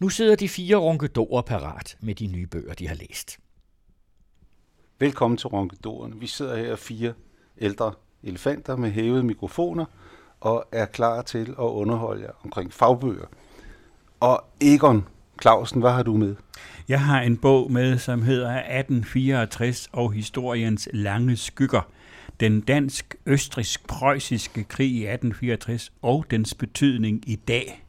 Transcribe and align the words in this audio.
Nu 0.00 0.08
sidder 0.08 0.36
de 0.36 0.48
fire 0.48 0.76
ronkedorer 0.76 1.42
parat 1.42 1.96
med 2.00 2.14
de 2.14 2.26
nye 2.26 2.46
bøger, 2.46 2.74
de 2.74 2.88
har 2.88 2.94
læst. 2.94 3.38
Velkommen 4.98 5.38
til 5.38 5.48
Ronkedorerne. 5.48 6.20
Vi 6.20 6.26
sidder 6.26 6.56
her 6.56 6.76
fire 6.76 7.12
ældre 7.58 7.92
elefanter 8.22 8.76
med 8.76 8.90
hævede 8.90 9.22
mikrofoner 9.22 9.84
og 10.40 10.68
er 10.72 10.86
klar 10.86 11.22
til 11.22 11.50
at 11.50 11.56
underholde 11.58 12.22
jer 12.22 12.30
omkring 12.44 12.72
fagbøger. 12.72 13.26
Og 14.20 14.44
Egon 14.60 15.06
Clausen, 15.42 15.80
hvad 15.80 15.90
har 15.90 16.02
du 16.02 16.16
med? 16.16 16.36
Jeg 16.88 17.00
har 17.00 17.20
en 17.20 17.36
bog 17.36 17.72
med, 17.72 17.98
som 17.98 18.22
hedder 18.22 18.50
1864 18.50 19.88
og 19.92 20.12
historiens 20.12 20.88
lange 20.92 21.36
skygger. 21.36 21.90
Den 22.40 22.60
dansk-østrisk-preussiske 22.60 24.64
krig 24.64 24.90
i 24.90 25.06
1864 25.06 25.92
og 26.02 26.24
dens 26.30 26.54
betydning 26.54 27.22
i 27.26 27.36
dag. 27.36 27.85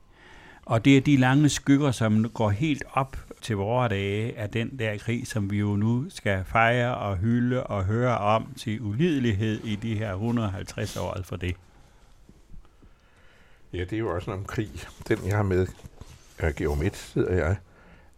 Og 0.68 0.86
det 0.86 0.97
er 0.97 1.02
de 1.02 1.18
lange 1.18 1.49
skygger, 1.49 1.91
som 1.91 2.29
går 2.29 2.49
helt 2.49 2.84
op 2.94 3.17
til 3.41 3.55
vore 3.55 3.89
dage 3.89 4.38
af 4.38 4.49
den 4.49 4.80
der 4.80 4.98
krig, 4.98 5.27
som 5.27 5.52
vi 5.52 5.57
jo 5.57 5.76
nu 5.76 6.09
skal 6.09 6.43
fejre 6.45 6.98
og 6.98 7.17
hylde 7.17 7.63
og 7.63 7.85
høre 7.85 8.17
om 8.17 8.53
til 8.57 8.81
ulidelighed 8.81 9.59
i 9.63 9.76
de 9.76 9.95
her 9.95 10.13
150 10.13 10.98
år 10.98 11.17
for 11.23 11.35
det. 11.35 11.55
Ja, 13.73 13.80
det 13.80 13.93
er 13.93 13.98
jo 13.98 14.16
også 14.16 14.31
en 14.31 14.38
om 14.38 14.45
krig. 14.45 14.70
Den, 15.07 15.17
jeg 15.27 15.35
har 15.35 15.43
med, 15.43 15.67
er 16.38 16.52
Georg 16.52 16.77
Midt, 16.77 17.12
hedder 17.15 17.34
jeg. 17.34 17.55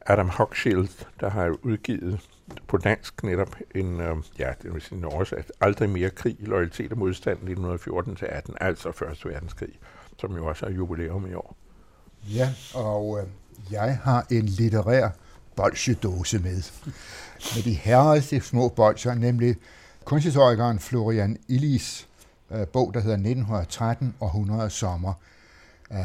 Adam 0.02 0.30
Hochschild, 0.30 1.05
der 1.20 1.30
har 1.30 1.55
udgivet 1.61 2.20
på 2.67 2.77
dansk 2.77 3.23
netop 3.23 3.55
en, 3.75 4.02
øh, 4.02 4.16
ja, 4.39 4.53
det 4.61 4.73
vil 4.73 4.81
sige 4.81 5.05
oversat, 5.05 5.52
aldrig 5.61 5.89
mere 5.89 6.09
krig, 6.09 6.38
loyalitet 6.39 6.91
og 6.91 6.97
modstand 6.97 7.39
1914-18, 7.39 8.53
altså 8.61 8.91
Første 8.91 9.30
Verdenskrig, 9.30 9.80
som 10.17 10.36
jo 10.36 10.45
også 10.45 10.66
er 10.66 10.70
jubilæum 10.70 11.31
i 11.31 11.34
år. 11.34 11.59
Ja, 12.28 12.54
og 12.73 13.20
øh, 13.20 13.28
jeg 13.72 14.00
har 14.04 14.26
en 14.32 14.46
litterær 14.46 15.09
bolsjedåse 15.55 16.40
med. 16.40 16.64
Med 17.56 17.64
de 17.64 17.73
herreste 17.73 18.42
små 18.42 18.70
bolcher, 18.70 19.14
nemlig 19.14 19.56
kunsthistorikeren 20.06 20.80
Florian 20.80 21.38
Illis 21.48 22.08
øh, 22.52 22.67
bog, 22.67 22.94
der 22.94 23.00
hedder 23.00 23.16
1913 23.16 24.16
og 24.20 24.28
100 24.28 24.70
sommer. 24.70 25.14
Øh, 25.92 25.98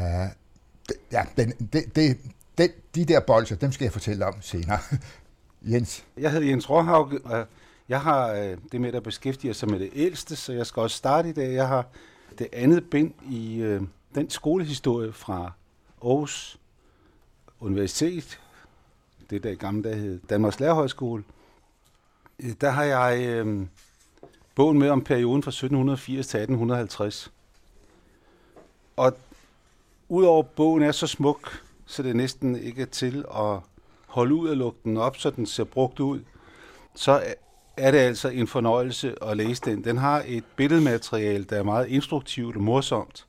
ja, 1.11 1.23
den, 1.37 1.51
det, 1.51 1.95
det, 1.95 2.17
den, 2.57 2.69
de 2.95 3.05
der 3.05 3.19
bolcher, 3.19 3.57
dem 3.57 3.71
skal 3.71 3.85
jeg 3.85 3.91
fortælle 3.91 4.25
om 4.25 4.41
senere. 4.41 4.79
Jens? 5.71 6.03
Jeg 6.17 6.31
hedder 6.31 6.47
Jens 6.47 6.69
Råhaug, 6.69 7.11
og 7.23 7.45
jeg 7.89 8.01
har 8.01 8.31
øh, 8.31 8.57
det 8.71 8.81
med 8.81 8.91
der 8.91 8.99
beskæftiger 8.99 9.53
sig 9.53 9.69
med 9.69 9.79
det 9.79 9.89
ældste, 9.93 10.35
så 10.35 10.53
jeg 10.53 10.65
skal 10.65 10.81
også 10.81 10.97
starte 10.97 11.29
i 11.29 11.33
dag. 11.33 11.53
Jeg 11.53 11.67
har 11.67 11.87
det 12.39 12.47
andet 12.53 12.89
bind 12.91 13.13
i 13.29 13.55
øh, 13.55 13.81
den 14.15 14.29
skolehistorie 14.29 15.13
fra 15.13 15.51
Aarhus 16.05 16.59
Universitet, 17.59 18.39
det 19.29 19.43
der 19.43 19.49
i 19.49 19.55
gamle 19.55 19.83
dage 19.83 19.95
hed 19.95 20.19
Danmarks 20.29 20.59
Lærerhøjskole. 20.59 21.23
Øh, 22.39 22.51
der 22.61 22.69
har 22.69 22.83
jeg 22.83 23.25
øh, 23.27 23.67
bogen 24.55 24.79
med 24.79 24.89
om 24.89 25.03
perioden 25.03 25.43
fra 25.43 25.49
1780 25.49 26.27
til 26.27 26.37
1850. 26.37 27.31
Og 28.97 29.17
udover 30.09 30.43
bogen 30.43 30.83
er 30.83 30.91
så 30.91 31.07
smuk, 31.07 31.63
så 31.85 32.03
det 32.03 32.15
næsten 32.15 32.55
ikke 32.55 32.81
er 32.81 32.85
til 32.85 33.25
at 33.35 33.59
holde 34.07 34.35
ud 34.35 34.49
og 34.49 34.57
lukke 34.57 34.79
den 34.83 34.97
op, 34.97 35.17
så 35.17 35.29
den 35.29 35.45
ser 35.45 35.63
brugt 35.63 35.99
ud, 35.99 36.19
så 36.95 37.23
er 37.77 37.91
det 37.91 37.97
altså 37.97 38.29
en 38.29 38.47
fornøjelse 38.47 39.23
at 39.23 39.37
læse 39.37 39.61
den. 39.65 39.83
Den 39.83 39.97
har 39.97 40.23
et 40.27 40.43
billedmateriale, 40.55 41.43
der 41.43 41.57
er 41.57 41.63
meget 41.63 41.87
instruktivt 41.87 42.55
og 42.55 42.61
morsomt, 42.61 43.25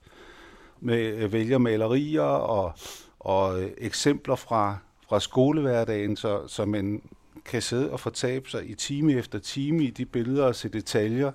med 0.81 0.99
øh, 0.99 1.33
vælger 1.33 1.59
malerier 1.59 2.23
og, 2.23 2.73
og 3.21 3.63
øh, 3.63 3.71
eksempler 3.79 4.37
fra, 4.37 4.77
fra 5.09 5.21
skolehverdagen, 5.21 6.17
så, 6.17 6.49
så 6.49 6.65
man 6.65 7.03
kan 7.45 7.63
sidde 7.63 7.91
og 7.91 8.01
fortabe 8.01 8.51
sig 8.51 8.71
i 8.71 8.75
time 8.75 9.13
efter 9.13 9.39
time 9.39 9.85
i 9.85 9.91
de 9.91 10.05
billeder 10.05 10.45
og 10.45 10.55
se 10.55 10.69
detaljer, 10.69 11.33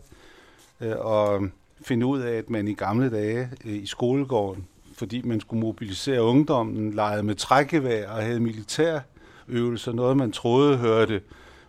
øh, 0.81 0.96
og 0.97 1.44
øh, 1.44 1.50
finde 1.81 2.06
ud 2.06 2.19
af, 2.19 2.38
at 2.38 2.50
man 2.50 2.68
i 2.68 2.74
gamle 2.74 3.09
dage 3.09 3.50
i 3.63 3.85
skolegården 3.85 4.68
fordi 5.01 5.22
man 5.22 5.40
skulle 5.40 5.62
mobilisere 5.62 6.24
ungdommen, 6.24 6.94
legede 6.94 7.24
med 7.24 7.35
trækkevær 7.35 8.09
og 8.09 8.24
havde 8.24 8.40
militærøvelser, 8.40 9.91
noget 9.91 10.18
man 10.18 10.31
troede 10.31 10.78
hørte 10.78 11.22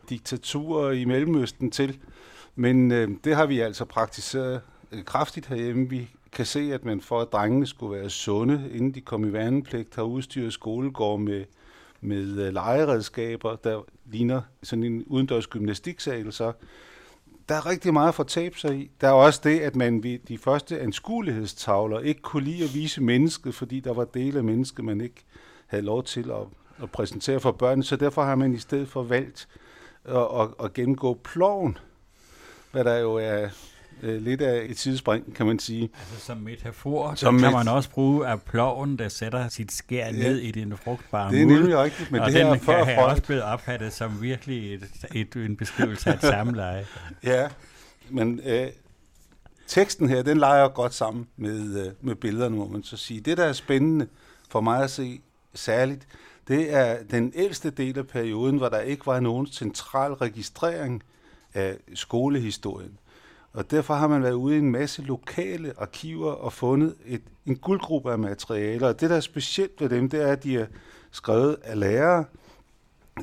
diktaturer 0.08 0.90
i 0.92 1.04
Mellemøsten 1.04 1.70
til. 1.70 1.98
Men 2.56 2.92
øh, 2.92 3.10
det 3.24 3.36
har 3.36 3.46
vi 3.46 3.60
altså 3.60 3.84
praktiseret 3.84 4.60
øh, 4.92 5.04
kraftigt 5.04 5.46
herhjemme. 5.46 5.88
Vi 5.88 6.08
kan 6.32 6.46
se, 6.46 6.60
at 6.74 6.84
man 6.84 7.00
for 7.00 7.20
at 7.20 7.32
drengene 7.32 7.66
skulle 7.66 8.00
være 8.00 8.10
sunde, 8.10 8.70
inden 8.72 8.94
de 8.94 9.00
kom 9.00 9.24
i 9.24 9.32
værnepligt, 9.32 9.94
har 9.94 10.02
udstyret 10.02 10.52
skolegård 10.52 11.20
med, 11.20 11.44
med 12.00 12.46
øh, 12.46 12.52
legeredskaber, 12.52 13.56
der 13.56 13.82
ligner 14.04 14.42
sådan 14.62 14.84
en 14.84 15.04
udendørs 15.06 15.46
gymnastiksal, 15.46 16.32
så 16.32 16.52
der 17.48 17.54
er 17.54 17.66
rigtig 17.66 17.92
meget 17.92 18.08
at 18.08 18.14
fortabe 18.14 18.58
sig 18.58 18.76
i. 18.76 18.90
Der 19.00 19.08
er 19.08 19.12
også 19.12 19.40
det, 19.44 19.60
at 19.60 19.76
man 19.76 20.02
ved 20.02 20.18
de 20.18 20.38
første 20.38 20.80
anskuelighedstavler 20.80 22.00
ikke 22.00 22.22
kunne 22.22 22.44
lide 22.44 22.64
at 22.64 22.74
vise 22.74 23.02
mennesket, 23.02 23.54
fordi 23.54 23.80
der 23.80 23.92
var 23.92 24.04
dele 24.04 24.38
af 24.38 24.44
mennesket, 24.44 24.84
man 24.84 25.00
ikke 25.00 25.24
havde 25.66 25.84
lov 25.84 26.04
til 26.04 26.30
at, 26.30 26.46
at 26.82 26.90
præsentere 26.90 27.40
for 27.40 27.52
børnene. 27.52 27.84
Så 27.84 27.96
derfor 27.96 28.22
har 28.22 28.34
man 28.34 28.54
i 28.54 28.58
stedet 28.58 28.88
for 28.88 29.02
valgt 29.02 29.48
at, 30.04 30.16
at, 30.16 30.48
at 30.64 30.72
gennemgå 30.72 31.14
ploven, 31.24 31.78
hvad 32.72 32.84
der 32.84 32.98
jo 32.98 33.14
er 33.14 33.48
øh, 34.02 34.22
lidt 34.22 34.42
af 34.42 34.66
et 34.68 34.78
sidespring, 34.78 35.34
kan 35.34 35.46
man 35.46 35.58
sige. 35.58 35.82
Altså 35.82 36.26
som 36.26 36.36
metafor, 36.36 37.14
som 37.14 37.38
kan 37.38 37.52
man 37.52 37.68
også 37.68 37.90
bruge 37.90 38.26
af 38.26 38.42
ploven, 38.42 38.98
der 38.98 39.08
sætter 39.08 39.48
sit 39.48 39.72
skær 39.72 40.06
ja, 40.06 40.12
ned 40.12 40.38
i 40.38 40.50
den 40.50 40.76
frugtbare 40.76 41.32
Det 41.32 41.42
er 41.42 41.46
nemlig 41.46 41.78
rigtigt, 41.78 42.10
men 42.10 42.20
og 42.20 42.26
det 42.26 42.34
her 42.34 42.44
her 42.44 42.54
kan 42.54 42.60
for 42.60 42.84
have 42.84 43.04
også 43.04 43.22
blevet 43.22 43.42
opfattet 43.42 43.92
som 43.92 44.22
virkelig 44.22 44.74
et, 44.74 44.82
et, 45.14 45.36
en 45.36 45.56
beskrivelse 45.56 46.10
af 46.10 46.14
et 46.14 46.20
samleje. 46.20 46.86
ja, 47.24 47.48
men 48.10 48.40
øh, 48.44 48.68
teksten 49.66 50.08
her, 50.08 50.22
den 50.22 50.38
leger 50.38 50.68
godt 50.68 50.94
sammen 50.94 51.26
med, 51.36 51.86
øh, 51.86 51.92
med 52.00 52.14
billederne, 52.14 52.56
må 52.56 52.68
man 52.68 52.82
så 52.82 52.96
sige. 52.96 53.20
Det, 53.20 53.36
der 53.36 53.44
er 53.44 53.52
spændende 53.52 54.06
for 54.50 54.60
mig 54.60 54.82
at 54.82 54.90
se 54.90 55.20
særligt, 55.54 56.06
det 56.48 56.74
er 56.74 56.96
den 57.10 57.32
ældste 57.34 57.70
del 57.70 57.98
af 57.98 58.06
perioden, 58.06 58.56
hvor 58.56 58.68
der 58.68 58.80
ikke 58.80 59.06
var 59.06 59.20
nogen 59.20 59.46
central 59.46 60.12
registrering 60.12 61.02
af 61.54 61.76
skolehistorien. 61.94 62.98
Og 63.52 63.70
derfor 63.70 63.94
har 63.94 64.08
man 64.08 64.22
været 64.22 64.32
ude 64.32 64.54
i 64.54 64.58
en 64.58 64.70
masse 64.70 65.02
lokale 65.02 65.72
arkiver 65.78 66.32
og 66.32 66.52
fundet 66.52 66.94
et, 67.06 67.22
en 67.46 67.56
guldgruppe 67.56 68.12
af 68.12 68.18
materialer. 68.18 68.88
Og 68.88 69.00
det, 69.00 69.10
der 69.10 69.16
er 69.16 69.20
specielt 69.20 69.80
ved 69.80 69.88
dem, 69.88 70.08
det 70.08 70.22
er, 70.22 70.32
at 70.32 70.44
de 70.44 70.58
er 70.58 70.66
skrevet 71.10 71.56
af 71.62 71.80
lærere. 71.80 72.24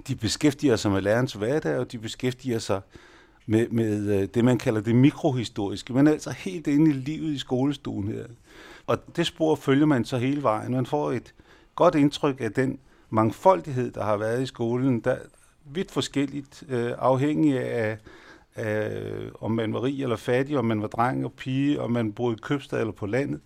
De 0.08 0.16
beskæftiger 0.16 0.76
sig 0.76 0.92
med 0.92 1.02
lærerens 1.02 1.34
hverdag, 1.34 1.78
og 1.78 1.92
de 1.92 1.98
beskæftiger 1.98 2.60
sig 2.60 2.82
med, 3.46 3.68
med 3.70 4.22
øh, 4.22 4.28
det, 4.34 4.46
man 4.46 4.58
kalder 4.58 4.82
det 4.82 4.96
mikrohistoriske. 4.96 5.94
Man 5.94 6.08
er 6.08 6.12
altså 6.12 6.32
helt 6.32 6.68
inde 6.68 6.92
i 6.92 6.94
livet 6.94 7.34
i 7.34 7.38
skolestuen 7.38 8.08
her. 8.08 8.26
Og 8.88 8.98
det 9.16 9.28
spor 9.28 9.56
følger 9.56 9.86
man 9.86 10.06
så 10.06 10.18
hele 10.18 10.44
vejen. 10.44 10.72
Man 10.72 10.86
får 10.86 11.12
et 11.12 11.34
godt 11.76 11.96
indtryk 11.96 12.42
af 12.42 12.52
den 12.52 12.80
mangfoldighed, 13.10 13.92
der 13.92 14.04
har 14.04 14.18
været 14.18 14.42
i 14.42 14.46
skolen, 14.46 15.00
der 15.00 15.18
vidt 15.66 15.92
forskelligt, 15.92 16.64
øh, 16.70 16.92
afhængig 16.98 17.60
af 17.60 17.98
øh, 18.66 19.32
om 19.40 19.52
man 19.52 19.74
var 19.74 19.84
rig 19.84 20.04
eller 20.04 20.16
fattig, 20.16 20.58
om 20.58 20.66
man 20.66 20.82
var 20.82 20.88
dreng 20.88 21.26
og 21.26 21.34
pige, 21.34 21.82
om 21.82 21.92
man 21.92 22.14
boede 22.14 22.36
i 22.36 22.40
købstad 22.42 22.80
eller 22.80 22.94
på 22.94 23.06
landet. 23.06 23.42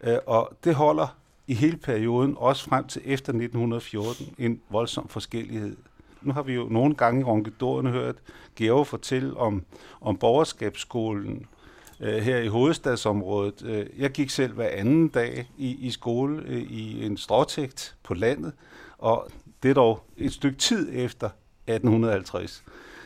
Øh, 0.00 0.18
og 0.26 0.52
det 0.64 0.74
holder 0.74 1.16
i 1.46 1.54
hele 1.54 1.76
perioden, 1.76 2.34
også 2.38 2.64
frem 2.64 2.86
til 2.86 3.02
efter 3.04 3.32
1914, 3.32 4.34
en 4.38 4.60
voldsom 4.70 5.08
forskellighed. 5.08 5.76
Nu 6.22 6.32
har 6.32 6.42
vi 6.42 6.54
jo 6.54 6.68
nogle 6.70 6.94
gange 6.94 7.20
i 7.20 7.24
Ronkedorerne 7.24 7.90
hørt 7.90 8.16
Georg 8.56 8.86
fortælle 8.86 9.36
om, 9.36 9.64
om 10.00 10.16
borgerskabsskolen 10.16 11.46
øh, 12.00 12.22
her 12.22 12.38
i 12.38 12.46
hovedstadsområdet. 12.46 13.62
Øh, 13.64 13.86
jeg 13.98 14.10
gik 14.10 14.30
selv 14.30 14.52
hver 14.52 14.68
anden 14.68 15.08
dag 15.08 15.50
i, 15.58 15.86
i 15.86 15.90
skole 15.90 16.42
øh, 16.46 16.62
i 16.62 17.06
en 17.06 17.16
stråtægt 17.16 17.96
på 18.02 18.14
landet, 18.14 18.52
og 18.98 19.28
det 19.62 19.70
er 19.70 19.74
dog 19.74 20.04
et 20.16 20.32
stykke 20.32 20.58
tid 20.58 20.88
efter 20.92 21.26
1850. 21.66 22.64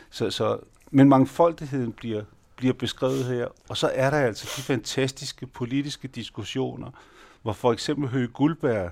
Så, 0.09 0.29
så 0.29 0.57
men 0.91 1.09
mangfoldigheden 1.09 1.91
bliver, 1.91 2.23
bliver 2.55 2.73
beskrevet 2.73 3.25
her, 3.25 3.47
og 3.69 3.77
så 3.77 3.91
er 3.93 4.09
der 4.09 4.17
altså 4.17 4.53
de 4.57 4.61
fantastiske 4.61 5.47
politiske 5.47 6.07
diskussioner, 6.07 6.91
hvor 7.41 7.53
for 7.53 7.73
eksempel 7.73 8.09
Høge 8.09 8.27
Guldberg 8.27 8.91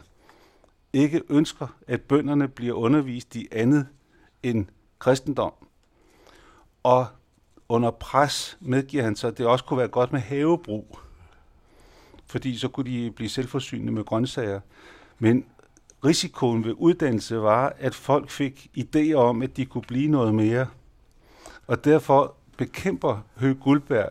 ikke 0.94 1.22
ønsker, 1.30 1.68
at 1.88 2.02
bønderne 2.02 2.48
bliver 2.48 2.74
undervist 2.74 3.36
i 3.36 3.48
andet 3.52 3.88
end 4.44 4.66
kristendom. 5.00 5.54
Og 6.84 7.08
under 7.70 7.92
pres 7.92 8.58
medgiver 8.62 9.04
han 9.04 9.16
så, 9.16 9.28
at 9.28 9.38
det 9.38 9.46
også 9.46 9.66
kunne 9.66 9.78
være 9.78 9.88
godt 9.88 10.12
med 10.12 10.20
havebrug, 10.20 11.00
fordi 12.26 12.58
så 12.58 12.68
kunne 12.68 12.92
de 12.92 13.12
blive 13.12 13.30
selvforsynende 13.30 13.92
med 13.92 14.04
grøntsager. 14.04 14.60
Men 15.20 15.46
risikoen 16.06 16.66
ved 16.66 16.74
uddannelse 16.78 17.42
var, 17.42 17.74
at 17.80 17.96
folk 17.96 18.30
fik 18.30 18.72
idéer 18.78 19.16
om, 19.16 19.42
at 19.42 19.58
de 19.58 19.66
kunne 19.66 19.82
blive 19.82 20.08
noget 20.08 20.36
mere– 20.36 20.68
og 21.68 21.86
derfor 21.86 22.36
bekæmper 22.58 23.22
Høgh 23.36 23.60
Guldberg 23.60 24.10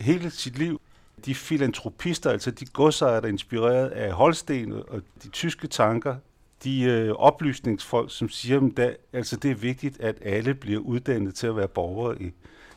hele 0.00 0.30
sit 0.30 0.58
liv 0.58 0.80
de 1.24 1.34
filantropister, 1.34 2.30
altså 2.30 2.50
de 2.50 2.66
godsejere, 2.66 3.20
der 3.20 3.26
er 3.26 3.32
inspireret 3.32 3.88
af 3.88 4.12
Holsten 4.12 4.72
og 4.72 5.02
de 5.22 5.28
tyske 5.28 5.66
tanker, 5.66 6.16
de 6.64 6.82
øh, 6.82 7.10
oplysningsfolk, 7.10 8.10
som 8.10 8.28
siger, 8.28 8.60
at 8.60 8.76
der, 8.76 8.94
altså 9.12 9.36
det 9.36 9.50
er 9.50 9.54
vigtigt, 9.54 10.00
at 10.00 10.16
alle 10.22 10.54
bliver 10.54 10.80
uddannet 10.80 11.34
til 11.34 11.46
at 11.46 11.56
være 11.56 11.68
borgere 11.68 12.22
i, 12.22 12.32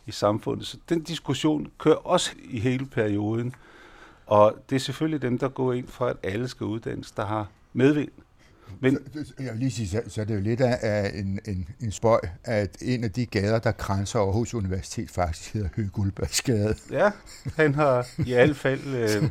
i 0.06 0.12
samfundet. 0.12 0.68
Så 0.68 0.78
den 0.90 1.04
diskussion 1.04 1.72
kører 1.78 1.96
også 1.96 2.32
i 2.44 2.60
hele 2.60 2.86
perioden. 2.86 3.56
Og 4.26 4.56
det 4.70 4.76
er 4.76 4.80
selvfølgelig 4.80 5.22
dem, 5.22 5.38
der 5.38 5.50
går 5.50 5.74
ind 5.74 5.88
for, 5.88 6.06
at 6.06 6.18
alle 6.24 6.48
skal 6.48 6.66
uddannes, 6.66 7.12
der 7.12 7.26
har 7.26 7.48
medvind. 7.74 8.12
Men, 8.80 8.98
så, 9.26 9.34
jeg 9.40 9.52
vil 9.52 9.60
lige 9.60 9.72
sige, 9.72 9.88
så, 9.88 10.02
så 10.08 10.22
er 10.22 10.26
det 10.26 10.36
jo 10.36 10.40
lidt 10.40 10.62
af 10.62 11.12
en, 11.16 11.40
en, 11.46 11.68
en 11.80 11.92
spøj, 11.92 12.20
at 12.44 12.78
en 12.82 13.04
af 13.04 13.12
de 13.12 13.26
gader, 13.26 13.60
der 13.60 13.72
grænser 13.72 14.20
Aarhus 14.20 14.54
Universitet, 14.54 15.12
faktisk 15.12 15.54
hedder 15.54 15.70
Høgh 15.76 15.90
Guldbergsgade. 15.90 16.76
Ja, 16.92 17.12
han 17.56 17.76
har 17.76 18.08
i 18.18 18.34
hvert 18.34 18.56
fald 18.56 18.88
øh, 18.88 19.30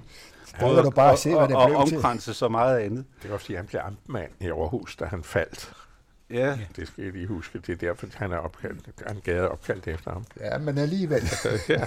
prøvet 0.58 0.86
at 0.86 0.94
bare 0.94 1.16
se, 1.16 1.30
hvad 1.34 1.48
det 1.48 1.56
og, 1.56 1.62
og 1.62 1.76
omkranse 1.76 2.34
så 2.34 2.48
meget 2.48 2.78
andet. 2.78 3.04
Det 3.22 3.28
er 3.28 3.34
også, 3.34 3.46
fordi 3.46 3.56
han 3.56 3.66
blev 3.66 3.80
amtmand 3.84 4.30
i 4.40 4.46
Aarhus, 4.46 4.96
da 4.96 5.04
han 5.04 5.22
faldt. 5.22 5.72
Ja. 6.30 6.58
Det 6.76 6.88
skal 6.88 7.04
jeg 7.04 7.12
lige 7.12 7.26
huske. 7.26 7.58
Det 7.58 7.68
er 7.72 7.76
derfor, 7.76 8.06
han 8.14 8.32
er 8.32 8.36
opkaldt, 8.36 9.02
han 9.06 9.20
gade 9.24 9.48
opkaldt 9.50 9.88
efter 9.88 10.12
ham. 10.12 10.24
Ja, 10.40 10.58
men 10.58 10.78
alligevel. 10.78 11.22
ja. 11.68 11.86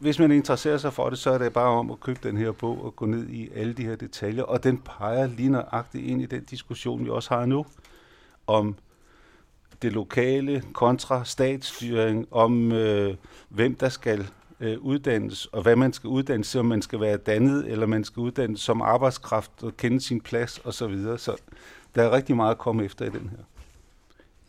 Hvis 0.00 0.18
man 0.18 0.30
interesserer 0.30 0.78
sig 0.78 0.92
for 0.92 1.10
det, 1.10 1.18
så 1.18 1.30
er 1.30 1.38
det 1.38 1.52
bare 1.52 1.78
om 1.78 1.90
at 1.90 2.00
købe 2.00 2.20
den 2.22 2.36
her 2.36 2.52
bog 2.52 2.84
og 2.84 2.96
gå 2.96 3.06
ned 3.06 3.28
i 3.28 3.50
alle 3.54 3.72
de 3.72 3.84
her 3.84 3.96
detaljer. 3.96 4.42
Og 4.42 4.64
den 4.64 4.78
peger 4.78 5.26
lige 5.26 5.48
nøjagtigt 5.48 6.06
ind 6.06 6.22
i 6.22 6.26
den 6.26 6.44
diskussion, 6.44 7.04
vi 7.04 7.10
også 7.10 7.34
har 7.34 7.46
nu, 7.46 7.66
om 8.46 8.76
det 9.82 9.92
lokale 9.92 10.62
kontra 10.72 11.24
statsstyring, 11.24 12.28
om 12.30 12.72
øh, 12.72 13.14
hvem 13.48 13.74
der 13.74 13.88
skal 13.88 14.28
øh, 14.60 14.78
uddannes, 14.78 15.46
og 15.46 15.62
hvad 15.62 15.76
man 15.76 15.92
skal 15.92 16.08
uddannes 16.08 16.56
om 16.56 16.66
man 16.66 16.82
skal 16.82 17.00
være 17.00 17.16
dannet, 17.16 17.66
eller 17.66 17.86
man 17.86 18.04
skal 18.04 18.20
uddannes 18.20 18.60
som 18.60 18.82
arbejdskraft 18.82 19.62
og 19.62 19.76
kende 19.76 20.00
sin 20.00 20.20
plads 20.20 20.58
osv. 20.58 20.72
Så, 20.72 20.86
videre. 20.86 21.18
så 21.18 21.36
der 21.94 22.02
er 22.02 22.10
rigtig 22.10 22.36
meget 22.36 22.50
at 22.50 22.58
komme 22.58 22.84
efter 22.84 23.04
i 23.04 23.08
den 23.08 23.30
her. 23.30 23.44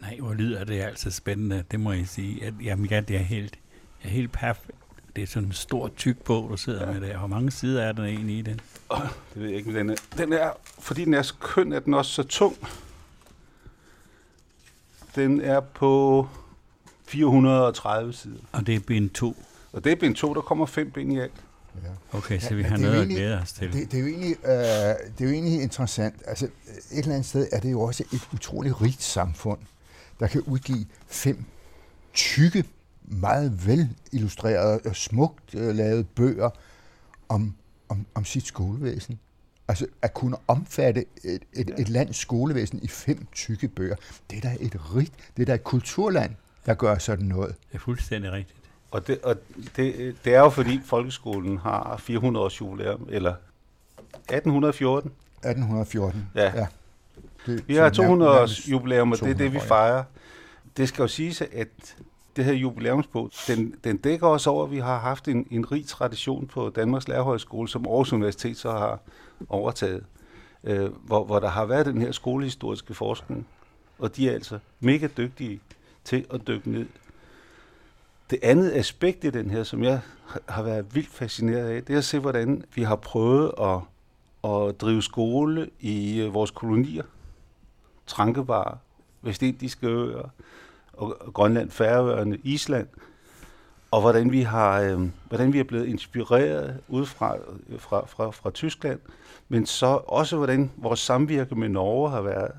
Nej, 0.02 0.18
hvor 0.20 0.34
lyder 0.34 0.64
det 0.64 0.82
altså 0.82 1.12
spændende, 1.12 1.64
det 1.72 1.80
må 1.80 1.92
jeg 1.92 2.08
sige. 2.08 2.46
At, 2.46 2.54
jamen 2.64 2.86
ja, 2.86 3.00
det 3.00 3.16
er 3.16 3.20
helt, 3.20 3.60
jeg 4.04 4.10
er 4.10 4.14
helt 4.14 4.32
perfekt. 4.32 4.78
Det 5.16 5.22
er 5.22 5.28
sådan 5.28 5.48
en 5.48 5.54
stor, 5.54 5.88
tyk 5.98 6.18
bog, 6.18 6.50
du 6.50 6.58
sidder 6.58 6.88
ja. 6.88 6.94
med 6.94 7.10
der. 7.10 7.18
Hvor 7.18 7.28
mange 7.28 7.52
sider 7.52 7.84
er 7.84 7.92
der 7.92 8.04
egentlig 8.04 8.38
i 8.38 8.42
den? 8.42 8.60
Oh, 8.90 9.02
det 9.34 9.42
ved 9.42 9.50
jeg 9.50 9.58
ikke, 9.58 9.72
men 9.72 9.78
den 9.78 9.90
er, 9.90 9.96
den 10.18 10.34
er, 10.34 10.52
fordi 10.80 11.06
den 11.06 11.14
er 11.14 11.22
så 11.22 11.34
køn, 11.40 11.72
er 11.72 11.80
den 11.80 11.94
også 11.94 12.12
så 12.12 12.24
tung. 12.24 12.58
Den 15.16 15.42
er 15.42 15.60
på 15.60 16.28
430 17.08 18.14
sider. 18.14 18.40
Og 18.52 18.68
det 18.68 18.76
er 18.76 18.80
bind 18.80 19.10
2? 19.10 19.36
Og 19.74 19.84
det 19.84 19.92
er 19.92 19.96
bind 19.96 20.16
2, 20.16 20.34
der 20.34 20.42
kommer 20.42 20.66
fem 20.66 20.92
bind 20.92 21.14
i 21.14 21.20
alt. 21.20 21.44
Ja. 21.84 22.18
Okay, 22.18 22.40
så 22.40 22.56
vi 22.56 22.64
har 22.64 22.78
noget 22.78 22.98
egentlig, 22.98 23.18
at 23.18 23.22
glæde 23.22 23.42
os 23.42 23.54
til. 23.54 23.74
Det, 23.74 23.92
det, 23.92 23.98
er 23.98 24.02
jo 24.02 24.08
egentlig, 24.08 24.36
øh, 24.46 24.52
det 24.52 25.22
er 25.22 25.26
jo 25.26 25.30
egentlig 25.30 25.62
interessant. 25.62 26.16
Altså, 26.28 26.46
et 26.46 26.52
eller 26.92 27.12
andet 27.12 27.26
sted 27.26 27.48
er 27.52 27.60
det 27.60 27.72
jo 27.72 27.82
også 27.82 28.04
et 28.14 28.30
utroligt 28.34 28.82
rigt 28.82 29.04
samfund, 29.04 29.60
der 30.20 30.28
kan 30.28 30.42
udgive 30.42 30.86
fem 31.08 31.44
tykke, 32.14 32.64
meget 33.04 33.68
vel 33.68 33.90
illustrerede 34.12 34.80
og 34.86 34.96
smukt 34.96 35.56
øh, 35.56 35.76
lavede 35.76 36.04
bøger 36.04 36.50
om, 37.30 37.56
om, 37.90 38.06
om 38.16 38.26
sit 38.26 38.46
skolevæsen. 38.46 39.20
Altså 39.68 39.86
at 40.02 40.14
kunne 40.14 40.38
omfatte 40.48 41.06
et, 41.24 41.42
et, 41.54 41.70
ja. 41.70 41.82
et 41.82 41.90
lands 41.90 42.18
skolevæsen 42.18 42.80
i 42.84 42.88
fem 42.88 43.28
tykke 43.32 43.68
bøger, 43.68 43.96
det 44.30 44.38
er 44.38 44.42
da 44.42 44.58
et 44.60 44.96
rigt, 44.96 45.14
det 45.38 45.42
er 45.42 45.46
da 45.46 45.54
et 45.54 45.64
kulturland, 45.64 46.36
der 46.66 46.74
gør 46.74 46.98
sådan 46.98 47.26
noget. 47.26 47.56
Det 47.68 47.76
er 47.76 47.80
fuldstændig 47.80 48.32
rigtigt. 48.32 48.61
Og 48.92 49.08
det, 49.08 49.20
og 49.24 49.36
det, 49.76 50.16
det 50.26 50.36
er 50.36 50.40
jo 50.40 50.50
fordi 50.50 50.80
folkeskolen 50.86 51.58
har 51.58 51.98
400 51.98 52.46
års 52.46 52.62
jubilæum, 52.62 53.08
eller 53.10 53.34
1814. 54.14 55.12
1814, 55.36 56.30
ja. 56.36 56.52
ja. 56.56 56.68
Det, 57.46 57.68
vi 57.68 57.76
har 57.76 57.90
200 57.90 58.42
års 58.42 58.70
jubilæum, 58.70 59.12
og 59.12 59.20
det 59.20 59.30
er 59.30 59.34
det, 59.34 59.54
vi 59.54 59.60
fejrer. 59.60 60.04
Det 60.78 60.88
skal 60.88 61.02
jo 61.04 61.08
siges, 61.08 61.42
at 61.42 61.96
det 62.36 62.46
her 62.46 62.54
jubilæumsbog, 62.54 63.32
den, 63.48 63.76
den 63.84 63.98
dækker 63.98 64.28
også 64.28 64.50
over, 64.50 64.66
at 64.66 64.72
vi 64.72 64.78
har 64.78 65.00
haft 65.00 65.28
en, 65.28 65.48
en 65.52 65.72
rig 65.72 65.86
tradition 65.88 66.48
på 66.48 66.70
Danmarks 66.70 67.08
Lærerhøjskole, 67.08 67.70
som 67.70 67.86
Aarhus 67.86 68.14
Universitet 68.14 68.58
så 68.58 68.72
har 68.72 69.00
overtaget, 69.50 70.04
øh, 70.64 70.90
hvor, 71.06 71.24
hvor 71.24 71.40
der 71.40 71.50
har 71.50 71.66
været 71.66 71.86
den 71.86 72.02
her 72.02 72.12
skolehistoriske 72.12 72.94
forskning, 72.94 73.48
og 74.00 74.16
de 74.16 74.30
er 74.30 74.34
altså 74.34 74.60
mega 74.80 75.08
dygtige 75.18 75.60
til 76.04 76.26
at 76.34 76.48
dykke 76.48 76.72
ned 76.72 76.86
det 78.32 78.40
andet 78.44 78.72
aspekt 78.72 79.24
i 79.24 79.30
den 79.30 79.50
her, 79.50 79.64
som 79.64 79.84
jeg 79.84 80.00
har 80.50 80.64
været 80.64 80.96
vildt 80.96 81.10
fascineret 81.10 81.70
af, 81.70 81.84
det 81.84 81.94
er 81.94 81.98
at 81.98 82.04
se, 82.04 82.20
hvordan 82.20 82.64
vi 82.76 82.84
har 82.84 82.96
prøvet 82.96 83.52
at, 83.62 83.80
at 84.52 84.82
drive 84.82 85.02
skole 85.02 85.70
i 85.80 86.22
øh, 86.22 86.34
vores 86.34 86.52
kolonier. 86.52 87.04
Trankebar, 88.08 88.78
Vestindiske 89.22 89.88
øer, 89.88 90.30
og 90.94 91.18
Grønland, 91.34 91.72
Færøerne, 91.72 92.38
Island, 92.44 92.88
og 93.92 94.02
hvordan 94.02 94.32
vi 94.32 94.42
har, 94.42 94.82
øh, 94.82 95.10
hvordan 95.28 95.54
vi 95.54 95.60
er 95.60 95.64
blevet 95.64 95.86
inspireret 95.86 96.80
ud 96.88 97.06
fra, 97.06 97.38
øh, 97.38 97.80
fra, 97.80 98.06
fra, 98.06 98.32
fra 98.32 98.52
Tyskland, 98.52 99.00
men 99.50 99.66
så 99.66 100.02
også 100.08 100.38
hvordan 100.38 100.72
vores 100.78 101.00
samvirke 101.00 101.56
med 101.56 101.70
Norge 101.70 102.10
har 102.10 102.22
været. 102.22 102.52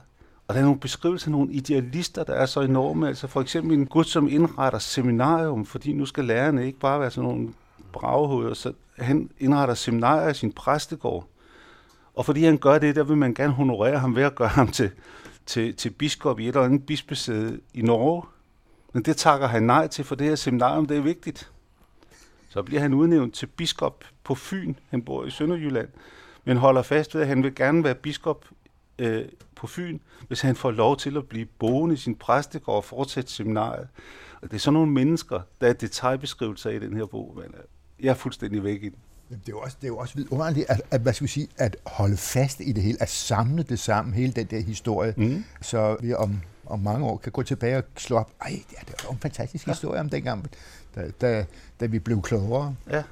Og 0.53 0.57
der 0.57 0.61
er 0.61 0.65
nogle 0.65 0.81
beskrivelser 0.81 1.27
af 1.27 1.33
nogle 1.33 1.53
idealister, 1.53 2.25
der 2.25 2.33
er 2.33 2.47
så 2.47 2.61
enorme. 2.61 3.09
Altså 3.09 3.27
for 3.27 3.41
eksempel 3.41 3.79
en 3.79 3.87
gut, 3.87 4.07
som 4.07 4.29
indretter 4.29 4.79
seminarium, 4.79 5.67
fordi 5.67 5.93
nu 5.93 6.07
skal 6.07 6.25
lærerne 6.25 6.67
ikke 6.67 6.79
bare 6.79 7.01
være 7.01 7.11
sådan 7.11 7.29
nogle 7.31 7.49
bravehoveder, 7.93 8.55
så 8.55 8.73
han 8.99 9.31
indretter 9.39 9.75
seminarier 9.75 10.29
i 10.29 10.35
sin 10.35 10.53
præstegård. 10.53 11.27
Og 12.15 12.27
fordi 12.27 12.45
han 12.45 12.59
gør 12.59 12.79
det, 12.79 12.97
der 12.97 13.05
vil 13.05 13.17
man 13.17 13.35
gerne 13.35 13.53
honorere 13.53 13.99
ham 13.99 14.17
ved 14.17 14.23
at 14.23 14.35
gøre 14.35 14.49
ham 14.49 14.69
til, 14.69 14.91
til, 15.47 15.75
til 15.75 15.91
biskop 15.91 16.41
i 16.41 16.43
et 16.43 16.49
eller 16.49 16.63
andet 16.63 16.87
bispesæde 16.87 17.61
i 17.75 17.83
Norge. 17.83 18.23
Men 18.93 19.03
det 19.03 19.17
takker 19.17 19.47
han 19.47 19.63
nej 19.63 19.87
til, 19.87 20.05
for 20.05 20.15
det 20.15 20.27
her 20.27 20.35
seminarium, 20.35 20.87
det 20.87 20.97
er 20.97 21.03
vigtigt. 21.03 21.51
Så 22.49 22.63
bliver 22.63 22.81
han 22.81 22.95
udnævnt 22.95 23.35
til 23.35 23.47
biskop 23.47 24.05
på 24.25 24.35
Fyn. 24.35 24.75
Han 24.91 25.03
bor 25.03 25.25
i 25.25 25.31
Sønderjylland. 25.31 25.89
Men 26.45 26.57
holder 26.57 26.83
fast 26.83 27.15
ved, 27.15 27.23
at 27.23 27.29
han 27.29 27.43
vil 27.43 27.55
gerne 27.55 27.85
være 27.85 27.95
biskop 27.95 28.45
øh, 28.99 29.25
på 29.57 29.67
Fyn, 29.67 29.99
hvis 30.29 30.41
han 30.41 30.57
får 30.57 30.71
lov 30.71 30.97
til 30.97 31.17
at 31.17 31.29
blive 31.29 31.47
boende 31.59 31.95
i 31.95 31.99
sin 31.99 32.15
præstegård 32.15 32.77
og 32.77 32.85
fortsætte 32.85 33.33
seminariet. 33.33 33.89
Og 34.43 34.51
det 34.51 34.57
er 34.57 34.61
sådan 34.61 34.75
nogle 34.75 34.93
mennesker, 34.93 35.41
der 35.61 35.69
er 35.69 35.73
detaljbeskrivelser 35.73 36.71
i 36.71 36.79
den 36.79 36.97
her 36.97 37.07
bog. 37.07 37.35
Men 37.37 37.55
jeg 38.01 38.11
er 38.11 38.15
fuldstændig 38.15 38.65
væk 38.65 38.83
i 38.83 38.89
den. 38.89 38.99
Det 39.29 39.37
er 39.49 39.53
jo 39.53 39.59
også, 39.59 39.77
det 39.81 39.87
er 39.87 39.89
jo 39.89 39.99
også 39.99 40.15
vidunderligt 40.15 40.71
at, 40.71 40.83
at, 40.91 41.01
hvad 41.01 41.13
skal 41.13 41.25
vi 41.25 41.31
sige, 41.31 41.49
at 41.57 41.77
holde 41.87 42.17
fast 42.17 42.61
i 42.61 42.73
det 42.73 42.83
hele, 42.83 43.03
at 43.03 43.09
samle 43.09 43.63
det 43.63 43.79
sammen, 43.79 44.15
hele 44.15 44.33
den 44.33 44.47
der 44.47 44.61
historie, 44.61 45.15
mm. 45.17 45.45
så 45.61 45.97
vi 46.01 46.15
om, 46.15 46.41
om 46.67 46.81
mange 46.81 47.07
år 47.07 47.17
kan 47.17 47.33
gå 47.33 47.43
tilbage 47.43 47.77
og 47.77 47.85
slå 47.97 48.17
op, 48.17 48.31
ej, 48.41 48.63
det 48.71 48.79
er, 48.79 49.07
er 49.09 49.13
en 49.13 49.19
fantastisk 49.19 49.67
ja. 49.67 49.73
historie 49.73 50.01
om 50.01 50.09
dengang, 50.09 50.51
da, 50.95 51.11
da, 51.21 51.47
da 51.81 51.87
vi 51.87 51.99
blev 51.99 52.23
klogere. 52.23 52.75
Ja 52.91 53.03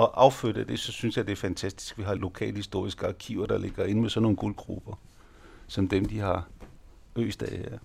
og 0.00 0.24
affødt 0.24 0.68
det, 0.68 0.78
så 0.78 0.92
synes 0.92 1.16
jeg, 1.16 1.26
det 1.26 1.32
er 1.32 1.36
fantastisk. 1.36 1.98
Vi 1.98 2.02
har 2.02 2.14
lokale 2.14 2.56
historiske 2.56 3.06
arkiver, 3.06 3.46
der 3.46 3.58
ligger 3.58 3.84
inde 3.84 4.02
med 4.02 4.10
sådan 4.10 4.22
nogle 4.22 4.36
guldgrupper, 4.36 5.00
som 5.66 5.88
dem, 5.88 6.04
de 6.04 6.18
har 6.18 6.48
øst 7.16 7.42
af 7.42 7.58
her. 7.58 7.78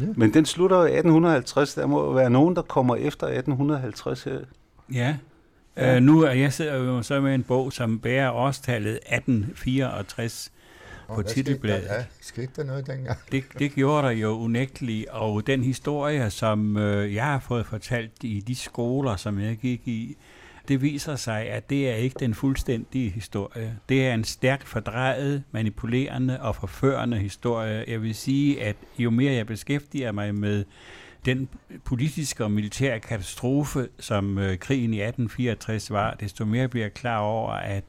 Ja. 0.00 0.12
Men 0.16 0.34
den 0.34 0.46
slutter 0.46 0.76
i 0.76 0.92
1850. 0.92 1.74
Der 1.74 1.86
må 1.86 2.12
være 2.12 2.30
nogen, 2.30 2.56
der 2.56 2.62
kommer 2.62 2.96
efter 2.96 3.26
1850 3.26 4.24
her. 4.24 4.38
Ja. 4.92 5.16
ja. 5.76 5.96
Øh, 5.96 6.02
nu 6.02 6.20
er 6.20 6.30
jeg 6.30 6.52
sidder 6.52 6.76
jo 6.76 7.02
så 7.02 7.20
med 7.20 7.34
en 7.34 7.42
bog, 7.42 7.72
som 7.72 7.98
bærer 7.98 8.30
årstallet 8.30 8.94
1864 8.94 10.52
på 11.06 11.14
oh, 11.14 11.24
titelbladet. 11.24 11.84
Ja, 11.84 12.04
skete 12.20 12.50
der 12.56 12.64
noget 12.64 12.86
dengang? 12.86 13.18
Det, 13.32 13.44
det 13.58 13.72
gjorde 13.72 14.06
der 14.06 14.12
jo 14.12 14.28
unægteligt, 14.28 15.08
og 15.08 15.46
den 15.46 15.64
historie, 15.64 16.30
som 16.30 16.76
øh, 16.76 17.14
jeg 17.14 17.24
har 17.24 17.40
fået 17.40 17.66
fortalt 17.66 18.12
i 18.22 18.40
de 18.40 18.54
skoler, 18.54 19.16
som 19.16 19.40
jeg 19.40 19.56
gik 19.56 19.88
i, 19.88 20.16
det 20.68 20.82
viser 20.82 21.16
sig, 21.16 21.48
at 21.48 21.70
det 21.70 21.90
er 21.90 21.94
ikke 21.94 22.16
den 22.20 22.34
fuldstændige 22.34 23.10
historie. 23.10 23.78
Det 23.88 24.06
er 24.06 24.14
en 24.14 24.24
stærkt 24.24 24.68
fordrejet, 24.68 25.42
manipulerende 25.50 26.40
og 26.40 26.56
forførende 26.56 27.18
historie. 27.18 27.84
Jeg 27.88 28.02
vil 28.02 28.14
sige, 28.14 28.62
at 28.62 28.76
jo 28.98 29.10
mere 29.10 29.32
jeg 29.32 29.46
beskæftiger 29.46 30.12
mig 30.12 30.34
med 30.34 30.64
den 31.24 31.48
politiske 31.84 32.44
og 32.44 32.50
militære 32.50 33.00
katastrofe, 33.00 33.88
som 33.98 34.38
øh, 34.38 34.58
krigen 34.58 34.94
i 34.94 35.00
1864 35.00 35.90
var, 35.90 36.14
desto 36.14 36.44
mere 36.44 36.68
bliver 36.68 36.84
jeg 36.84 36.94
klar 36.94 37.18
over, 37.18 37.50
at 37.50 37.84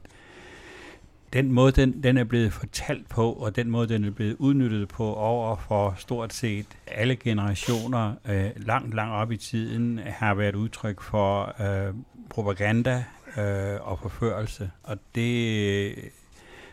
den 1.33 1.51
måde, 1.51 1.71
den, 1.71 2.03
den 2.03 2.17
er 2.17 2.23
blevet 2.23 2.53
fortalt 2.53 3.09
på, 3.09 3.31
og 3.31 3.55
den 3.55 3.69
måde, 3.69 3.87
den 3.87 4.03
er 4.03 4.11
blevet 4.11 4.35
udnyttet 4.39 4.87
på 4.87 5.13
over 5.13 5.55
for 5.55 5.95
stort 5.97 6.33
set 6.33 6.65
alle 6.87 7.15
generationer, 7.15 8.13
øh, 8.29 8.49
langt, 8.55 8.95
langt 8.95 9.13
op 9.13 9.31
i 9.31 9.37
tiden, 9.37 9.99
har 10.05 10.33
været 10.33 10.55
udtryk 10.55 11.01
for 11.01 11.55
øh, 11.61 11.93
propaganda 12.29 13.03
øh, 13.37 13.75
og 13.81 13.99
forførelse. 13.99 14.71
Og 14.83 14.97
det 15.15 15.47
øh, 15.89 16.03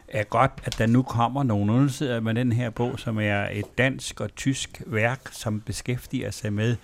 er 0.08 0.24
godt, 0.24 0.52
at 0.64 0.78
der 0.78 0.86
nu 0.86 1.02
kommer 1.02 1.42
nogen. 1.42 1.70
undersøgelser 1.70 2.20
med 2.20 2.34
den 2.34 2.52
her 2.52 2.70
bog, 2.70 2.98
som 2.98 3.18
er 3.18 3.48
et 3.52 3.78
dansk 3.78 4.20
og 4.20 4.34
tysk 4.34 4.82
værk, 4.86 5.20
som 5.32 5.60
beskæftiger 5.60 6.30
sig 6.30 6.52
med, 6.52 6.76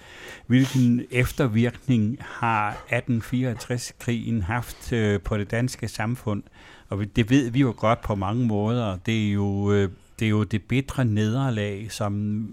hvilken 0.47 1.05
eftervirkning 1.11 2.19
har 2.21 2.85
1864-krigen 2.93 4.43
haft 4.43 4.93
øh, 4.93 5.21
på 5.21 5.39
det 5.39 5.51
danske 5.51 5.89
samfund. 5.89 6.43
Og 6.89 7.05
det 7.17 7.31
ved 7.31 7.51
vi 7.51 7.61
jo 7.61 7.75
godt 7.77 8.01
på 8.03 8.15
mange 8.15 8.47
måder. 8.47 8.99
Det 9.07 9.29
er 9.29 9.33
jo, 9.33 9.73
øh, 9.73 9.91
det, 10.19 10.27
er 10.27 10.31
jo 10.31 10.45
det 10.45 10.63
bedre 10.63 11.05
nederlag, 11.05 11.87
som 11.91 12.47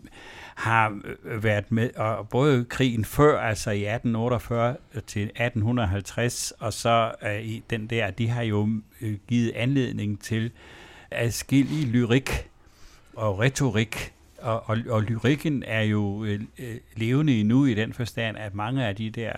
har 0.56 1.00
øh, 1.24 1.44
været 1.44 1.72
med, 1.72 1.90
og 1.96 2.30
både 2.30 2.66
krigen 2.66 3.06
før, 3.06 3.40
altså 3.40 3.72
i 3.72 3.86
1848 3.86 4.78
til 5.08 5.22
1850, 5.24 6.54
og 6.60 6.74
så 6.74 7.12
øh, 7.24 7.46
i 7.46 7.64
den 7.70 7.88
der, 7.88 8.12
de 8.12 8.28
har 8.28 8.42
jo 8.42 8.70
øh, 9.02 9.18
givet 9.28 9.52
anledning 9.56 10.22
til 10.22 10.52
adskillig 11.12 11.88
lyrik 11.88 12.30
og 13.16 13.40
retorik, 13.40 14.14
og, 14.38 14.70
og, 14.70 14.78
og 14.90 15.04
lyrikken 15.04 15.64
er 15.68 15.82
jo 15.82 16.24
øh, 16.24 16.40
levende 16.96 17.40
endnu 17.40 17.66
i 17.66 17.74
den 17.74 17.94
forstand, 17.94 18.38
at 18.38 18.56
mange 18.56 18.86
af 18.86 18.96
de 18.96 19.10
der 19.10 19.34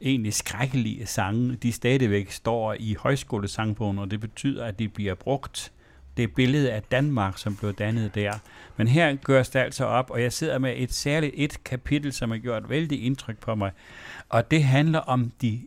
egentlig 0.00 0.34
skrækkelige 0.34 1.06
sange, 1.06 1.54
de 1.54 1.72
stadigvæk 1.72 2.30
står 2.30 2.76
i 2.78 2.94
højskolesangbogen, 2.98 3.98
og 3.98 4.10
det 4.10 4.20
betyder, 4.20 4.64
at 4.64 4.78
de 4.78 4.88
bliver 4.88 5.14
brugt 5.14 5.72
det 6.20 6.34
billede 6.34 6.72
af 6.72 6.82
Danmark, 6.82 7.38
som 7.38 7.56
blev 7.56 7.72
dannet 7.74 8.14
der. 8.14 8.32
Men 8.76 8.88
her 8.88 9.14
gøres 9.14 9.48
det 9.48 9.58
altså 9.58 9.84
op, 9.84 10.10
og 10.10 10.22
jeg 10.22 10.32
sidder 10.32 10.58
med 10.58 10.74
et 10.76 10.92
særligt 10.92 11.32
et 11.36 11.64
kapitel, 11.64 12.12
som 12.12 12.30
har 12.30 12.38
gjort 12.38 12.70
vældig 12.70 13.04
indtryk 13.04 13.38
på 13.38 13.54
mig, 13.54 13.72
og 14.28 14.50
det 14.50 14.64
handler 14.64 14.98
om 14.98 15.32
de 15.42 15.60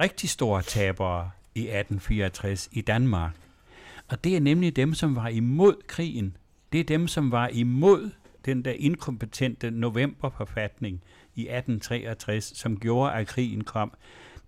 rigtig 0.00 0.30
store 0.30 0.62
tabere 0.62 1.30
i 1.54 1.60
1864 1.60 2.68
i 2.72 2.80
Danmark. 2.80 3.32
Og 4.08 4.24
det 4.24 4.36
er 4.36 4.40
nemlig 4.40 4.76
dem, 4.76 4.94
som 4.94 5.16
var 5.16 5.28
imod 5.28 5.74
krigen. 5.86 6.36
Det 6.72 6.80
er 6.80 6.84
dem, 6.84 7.08
som 7.08 7.30
var 7.30 7.48
imod 7.48 8.10
den 8.44 8.64
der 8.64 8.72
inkompetente 8.78 9.70
novemberforfatning 9.70 11.02
i 11.34 11.40
1863, 11.40 12.44
som 12.44 12.80
gjorde, 12.80 13.12
at 13.12 13.26
krigen 13.26 13.64
kom 13.64 13.92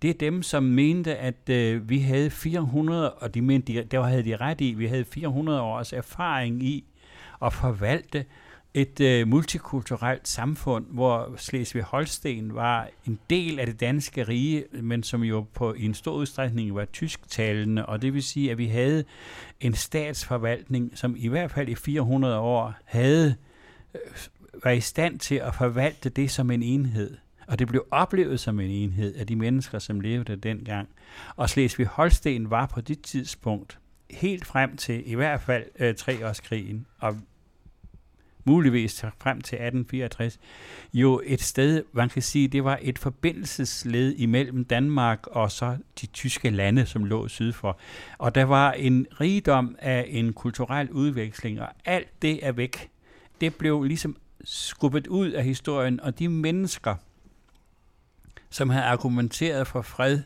det 0.03 0.09
er 0.09 0.13
dem, 0.13 0.43
som 0.43 0.63
mente, 0.63 1.15
at 1.15 1.49
øh, 1.49 1.89
vi 1.89 1.99
havde 1.99 2.29
400, 2.29 3.13
og 3.13 3.33
de 3.33 3.41
mente, 3.41 3.73
de, 3.73 3.83
der 3.83 4.03
havde 4.03 4.23
de 4.23 4.35
ret 4.35 4.61
i, 4.61 4.73
vi 4.73 4.87
havde 4.87 5.05
400 5.05 5.61
års 5.61 5.93
erfaring 5.93 6.63
i 6.63 6.83
at 7.41 7.53
forvalte 7.53 8.25
et 8.73 8.99
øh, 8.99 9.27
multikulturelt 9.27 10.27
samfund, 10.27 10.85
hvor 10.89 11.33
Slesvig-Holsten 11.37 12.53
var 12.53 12.89
en 13.07 13.19
del 13.29 13.59
af 13.59 13.65
det 13.65 13.79
danske 13.79 14.23
rige, 14.23 14.63
men 14.71 15.03
som 15.03 15.23
jo 15.23 15.45
på 15.53 15.73
i 15.73 15.85
en 15.85 15.93
stor 15.93 16.13
udstrækning 16.13 16.75
var 16.75 16.85
tysktalende, 16.85 17.85
og 17.85 18.01
det 18.01 18.13
vil 18.13 18.23
sige, 18.23 18.51
at 18.51 18.57
vi 18.57 18.67
havde 18.67 19.03
en 19.59 19.73
statsforvaltning, 19.73 20.91
som 20.95 21.15
i 21.17 21.27
hvert 21.27 21.51
fald 21.51 21.69
i 21.69 21.75
400 21.75 22.39
år 22.39 22.73
havde 22.85 23.35
øh, 23.95 23.99
var 24.63 24.71
i 24.71 24.81
stand 24.81 25.19
til 25.19 25.35
at 25.35 25.55
forvalte 25.55 26.09
det 26.09 26.31
som 26.31 26.51
en 26.51 26.63
enhed. 26.63 27.17
Og 27.47 27.59
det 27.59 27.67
blev 27.67 27.85
oplevet 27.91 28.39
som 28.39 28.59
en 28.59 28.69
enhed 28.69 29.15
af 29.15 29.27
de 29.27 29.35
mennesker, 29.35 29.79
som 29.79 29.99
levede 29.99 30.35
dengang. 30.35 30.89
Og 31.35 31.49
Slesvig-Holsten 31.49 32.49
var 32.49 32.65
på 32.65 32.81
det 32.81 33.01
tidspunkt 33.01 33.79
helt 34.11 34.45
frem 34.45 34.77
til 34.77 35.11
i 35.11 35.15
hvert 35.15 35.41
fald 35.41 35.63
øh, 35.79 35.95
treårskrigen, 35.95 36.85
og 36.99 37.17
muligvis 38.45 39.01
frem 39.01 39.41
til 39.41 39.55
1864, 39.55 40.39
jo 40.93 41.21
et 41.25 41.41
sted, 41.41 41.83
man 41.93 42.09
kan 42.09 42.21
sige, 42.21 42.47
det 42.47 42.63
var 42.63 42.79
et 42.81 42.99
forbindelsesled 42.99 44.15
imellem 44.15 44.65
Danmark 44.65 45.27
og 45.27 45.51
så 45.51 45.77
de 46.01 46.05
tyske 46.05 46.49
lande, 46.49 46.85
som 46.85 47.05
lå 47.05 47.27
syd 47.27 47.53
for. 47.53 47.79
Og 48.17 48.35
der 48.35 48.43
var 48.43 48.71
en 48.71 49.07
rigdom 49.19 49.75
af 49.79 50.05
en 50.09 50.33
kulturel 50.33 50.91
udveksling, 50.91 51.61
og 51.61 51.67
alt 51.85 52.21
det 52.21 52.45
er 52.45 52.51
væk. 52.51 52.89
Det 53.41 53.55
blev 53.55 53.83
ligesom 53.83 54.17
skubbet 54.43 55.07
ud 55.07 55.29
af 55.29 55.43
historien, 55.43 55.99
og 55.99 56.19
de 56.19 56.29
mennesker, 56.29 56.95
som 58.53 58.69
havde 58.69 58.85
argumenteret 58.85 59.67
for 59.67 59.81
fred, 59.81 60.19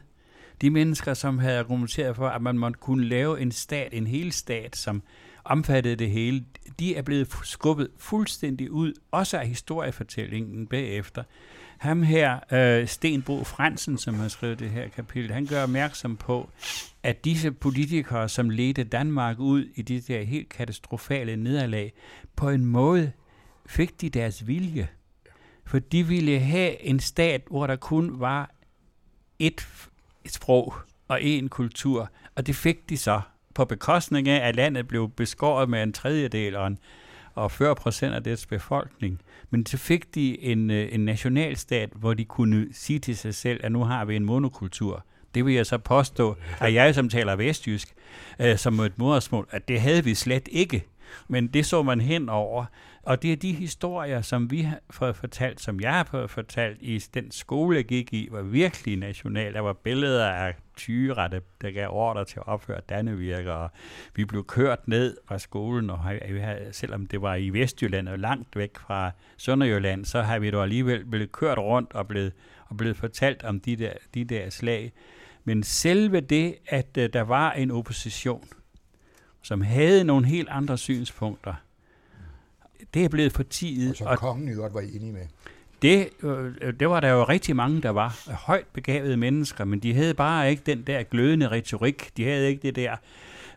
de 0.62 0.70
mennesker, 0.70 1.14
som 1.14 1.40
havde 1.40 1.60
argumenteret 1.60 2.16
for, 2.16 2.28
at 2.28 2.42
man 2.42 2.58
måtte 2.58 2.80
kunne 2.80 3.06
lave 3.06 3.42
en 3.42 3.52
stat, 3.52 3.94
en 3.94 4.08
hel 4.08 4.32
stat, 4.32 4.76
som 4.76 5.04
omfattede 5.44 5.96
det 5.96 6.10
hele, 6.10 6.46
de 6.80 6.96
er 6.96 7.02
blevet 7.02 7.36
skubbet 7.44 7.90
fuldstændig 7.98 8.72
ud, 8.72 8.94
også 9.12 9.38
af 9.38 9.48
historiefortællingen 9.48 10.68
bagefter. 10.68 11.24
Ham 11.78 12.04
her, 12.04 12.40
øh, 12.52 12.88
Stenbro 12.88 13.44
Fransen, 13.44 13.98
som 13.98 14.16
har 14.16 14.28
skrevet 14.28 14.60
det 14.60 14.70
her 14.70 14.88
kapitel, 14.88 15.32
han 15.32 15.46
gør 15.46 15.64
opmærksom 15.64 16.18
på, 16.18 16.50
at 17.04 17.26
disse 17.26 17.52
politikere, 17.52 18.30
som 18.30 18.50
ledte 18.50 18.84
Danmark 18.84 19.40
ud 19.40 19.66
i 19.76 19.82
de 19.82 20.02
der 20.02 20.24
helt 20.24 20.50
katastrofale 20.50 21.36
nederlag, 21.36 21.94
på 22.36 22.50
en 22.50 22.66
måde 22.66 23.12
fik 23.66 24.02
de 24.02 24.10
deres 24.10 24.48
vilje 24.48 24.88
for 25.68 25.80
de 25.80 26.08
ville 26.08 26.40
have 26.40 26.84
en 26.84 27.00
stat, 27.00 27.42
hvor 27.50 27.68
der 27.68 27.76
kun 27.76 28.20
var 28.20 28.52
et, 29.40 29.68
et 30.26 30.32
sprog 30.32 30.74
og 31.08 31.24
en 31.24 31.50
kultur, 31.50 32.10
og 32.36 32.48
det 32.48 32.56
fik 32.56 32.90
de 32.90 32.98
så 32.98 33.22
på 33.56 33.66
bekostning 33.66 34.28
af, 34.28 34.48
at 34.48 34.56
landet 34.56 34.88
blev 34.88 35.10
beskåret 35.10 35.70
med 35.70 35.84
en 35.84 35.94
tredjedel 35.94 36.56
og, 36.56 36.68
en, 36.68 36.78
og 37.36 37.52
40 37.52 37.76
procent 37.76 38.16
af 38.16 38.24
dets 38.24 38.46
befolkning. 38.46 39.22
Men 39.50 39.66
så 39.66 39.78
fik 39.78 40.16
de 40.16 40.42
en, 40.42 40.72
øh, 40.72 40.90
en 40.92 41.06
nationalstat, 41.06 41.90
hvor 41.96 42.14
de 42.14 42.26
kunne 42.26 42.68
sige 42.72 43.00
til 43.00 43.18
sig 43.18 43.36
selv, 43.36 43.60
at 43.64 43.72
nu 43.72 43.84
har 43.84 44.06
vi 44.06 44.16
en 44.16 44.26
monokultur. 44.26 45.06
Det 45.36 45.46
vil 45.46 45.54
jeg 45.54 45.66
så 45.66 45.78
påstå, 45.78 46.36
at 46.60 46.74
jeg 46.74 46.96
som 46.96 47.10
taler 47.10 47.36
vestjysk, 47.36 47.94
øh, 48.40 48.58
som 48.58 48.80
et 48.80 48.98
modersmål, 48.98 49.48
at 49.52 49.68
det 49.68 49.82
havde 49.82 50.04
vi 50.04 50.16
slet 50.16 50.50
ikke. 50.52 50.86
Men 51.28 51.48
det 51.48 51.66
så 51.66 51.84
man 51.84 52.02
hen 52.02 52.30
over. 52.30 52.66
Og 53.08 53.22
det 53.22 53.32
er 53.32 53.36
de 53.36 53.54
historier, 53.54 54.22
som 54.22 54.52
vi 54.52 54.62
har 54.62 54.80
fået 54.90 55.16
fortalt, 55.16 55.62
som 55.62 55.80
jeg 55.80 55.94
har 55.94 56.04
fået 56.04 56.30
fortalt 56.30 56.78
i 56.82 56.98
den 57.14 57.32
skole, 57.32 57.76
jeg 57.76 57.86
gik 57.86 58.14
i, 58.14 58.28
var 58.32 58.42
virkelig 58.42 58.98
national. 58.98 59.54
Der 59.54 59.60
var 59.60 59.74
billeder 59.74 60.28
af 60.28 60.56
tyre, 60.78 61.30
der, 61.30 61.40
der 61.62 61.72
gav 61.72 61.88
ordre 61.92 62.26
til 62.26 62.40
at 62.40 62.48
opføre 62.48 62.82
Dannevirker, 62.90 63.52
og 63.52 63.70
vi 64.16 64.26
blev 64.26 64.46
kørt 64.46 64.88
ned 64.88 65.18
fra 65.28 65.38
skolen, 65.38 65.90
og 65.90 66.00
vi 66.30 66.40
havde, 66.40 66.70
selvom 66.72 67.06
det 67.06 67.22
var 67.22 67.36
i 67.36 67.50
Vestjylland 67.50 68.08
og 68.08 68.20
langt 68.20 68.56
væk 68.56 68.78
fra 68.78 69.12
Sønderjylland, 69.38 70.06
så 70.06 70.22
har 70.22 70.40
vi 70.40 70.52
dog 70.52 70.64
alligevel 70.64 71.06
blevet 71.06 71.32
kørt 71.32 71.58
rundt 71.58 71.94
og 71.94 72.08
blevet, 72.08 72.34
og 72.66 72.78
blevet 72.78 72.98
fortalt 72.98 73.44
om 73.44 73.60
de 73.60 73.76
der, 73.76 73.94
de 74.14 74.24
der 74.24 74.50
slag. 74.50 74.92
Men 75.44 75.64
selve 75.64 76.20
det, 76.20 76.56
at 76.68 76.98
øh, 76.98 77.10
der 77.14 77.22
var 77.22 77.52
en 77.52 77.72
opposition, 77.72 78.48
som 79.42 79.62
havde 79.62 80.04
nogle 80.04 80.28
helt 80.28 80.50
andre 80.50 80.78
synspunkter, 80.78 81.54
det 82.94 83.06
er 83.06 83.10
blevet 83.10 83.32
for 83.32 83.44
tid. 83.44 83.89
Og 83.89 83.98
som 83.98 84.08
og 84.08 84.17
kongen 84.17 84.48
i 84.48 84.51
øvrigt 84.51 84.74
var 84.74 84.82
enig 84.82 85.13
med. 85.13 85.27
Det, 85.82 86.10
øh, 86.24 86.74
det 86.79 86.89
var 86.89 87.00
der 87.00 87.10
jo 87.10 87.24
rigtig 87.24 87.56
mange, 87.56 87.82
der 87.82 87.89
var 87.89 88.29
højt 88.32 88.65
begavede 88.74 89.17
mennesker, 89.17 89.65
men 89.65 89.79
de 89.79 89.94
havde 89.94 90.13
bare 90.13 90.50
ikke 90.50 90.63
den 90.65 90.82
der 90.82 91.03
glødende 91.03 91.48
retorik. 91.48 92.12
De 92.17 92.24
havde 92.24 92.48
ikke 92.48 92.62
det 92.62 92.75
der, 92.75 92.96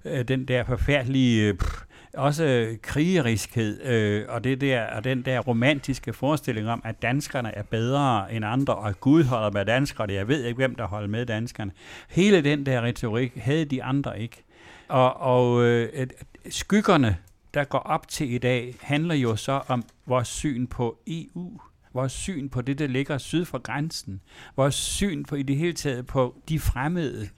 øh, 0.04 0.28
den 0.28 0.44
der 0.44 0.64
forfærdelige, 0.64 1.54
pff, 1.54 1.82
også 2.14 2.76
krigeriskhed, 2.82 3.82
øh, 3.82 4.24
og, 4.28 4.44
det 4.44 4.60
der, 4.60 4.84
og 4.86 5.04
den 5.04 5.22
der 5.22 5.38
romantiske 5.38 6.12
forestilling 6.12 6.68
om, 6.68 6.82
at 6.84 7.02
danskerne 7.02 7.54
er 7.54 7.62
bedre 7.62 8.32
end 8.32 8.44
andre, 8.44 8.74
og 8.74 8.88
at 8.88 9.00
Gud 9.00 9.24
holder 9.24 9.50
med 9.50 9.64
danskerne. 9.64 10.12
Jeg 10.12 10.28
ved 10.28 10.44
ikke, 10.44 10.56
hvem 10.56 10.74
der 10.74 10.86
holder 10.86 11.08
med 11.08 11.26
danskerne. 11.26 11.70
Hele 12.08 12.40
den 12.44 12.66
der 12.66 12.82
retorik 12.82 13.32
havde 13.36 13.64
de 13.64 13.82
andre 13.82 14.20
ikke. 14.20 14.42
Og, 14.88 15.20
og 15.20 15.64
øh, 15.64 16.06
skyggerne 16.48 17.16
der 17.54 17.64
går 17.64 17.78
op 17.78 18.08
til 18.08 18.32
i 18.32 18.38
dag, 18.38 18.74
handler 18.80 19.14
jo 19.14 19.36
så 19.36 19.62
om 19.68 19.84
vores 20.06 20.28
syn 20.28 20.66
på 20.66 20.98
EU, 21.06 21.60
vores 21.94 22.12
syn 22.12 22.48
på 22.48 22.60
det, 22.60 22.78
der 22.78 22.86
ligger 22.86 23.18
syd 23.18 23.44
for 23.44 23.58
grænsen, 23.58 24.20
vores 24.56 24.74
syn 24.74 25.24
på 25.24 25.34
i 25.34 25.42
det 25.42 25.56
hele 25.56 25.72
taget 25.72 26.06
på 26.06 26.42
de 26.48 26.60
fremmede. 26.60 27.28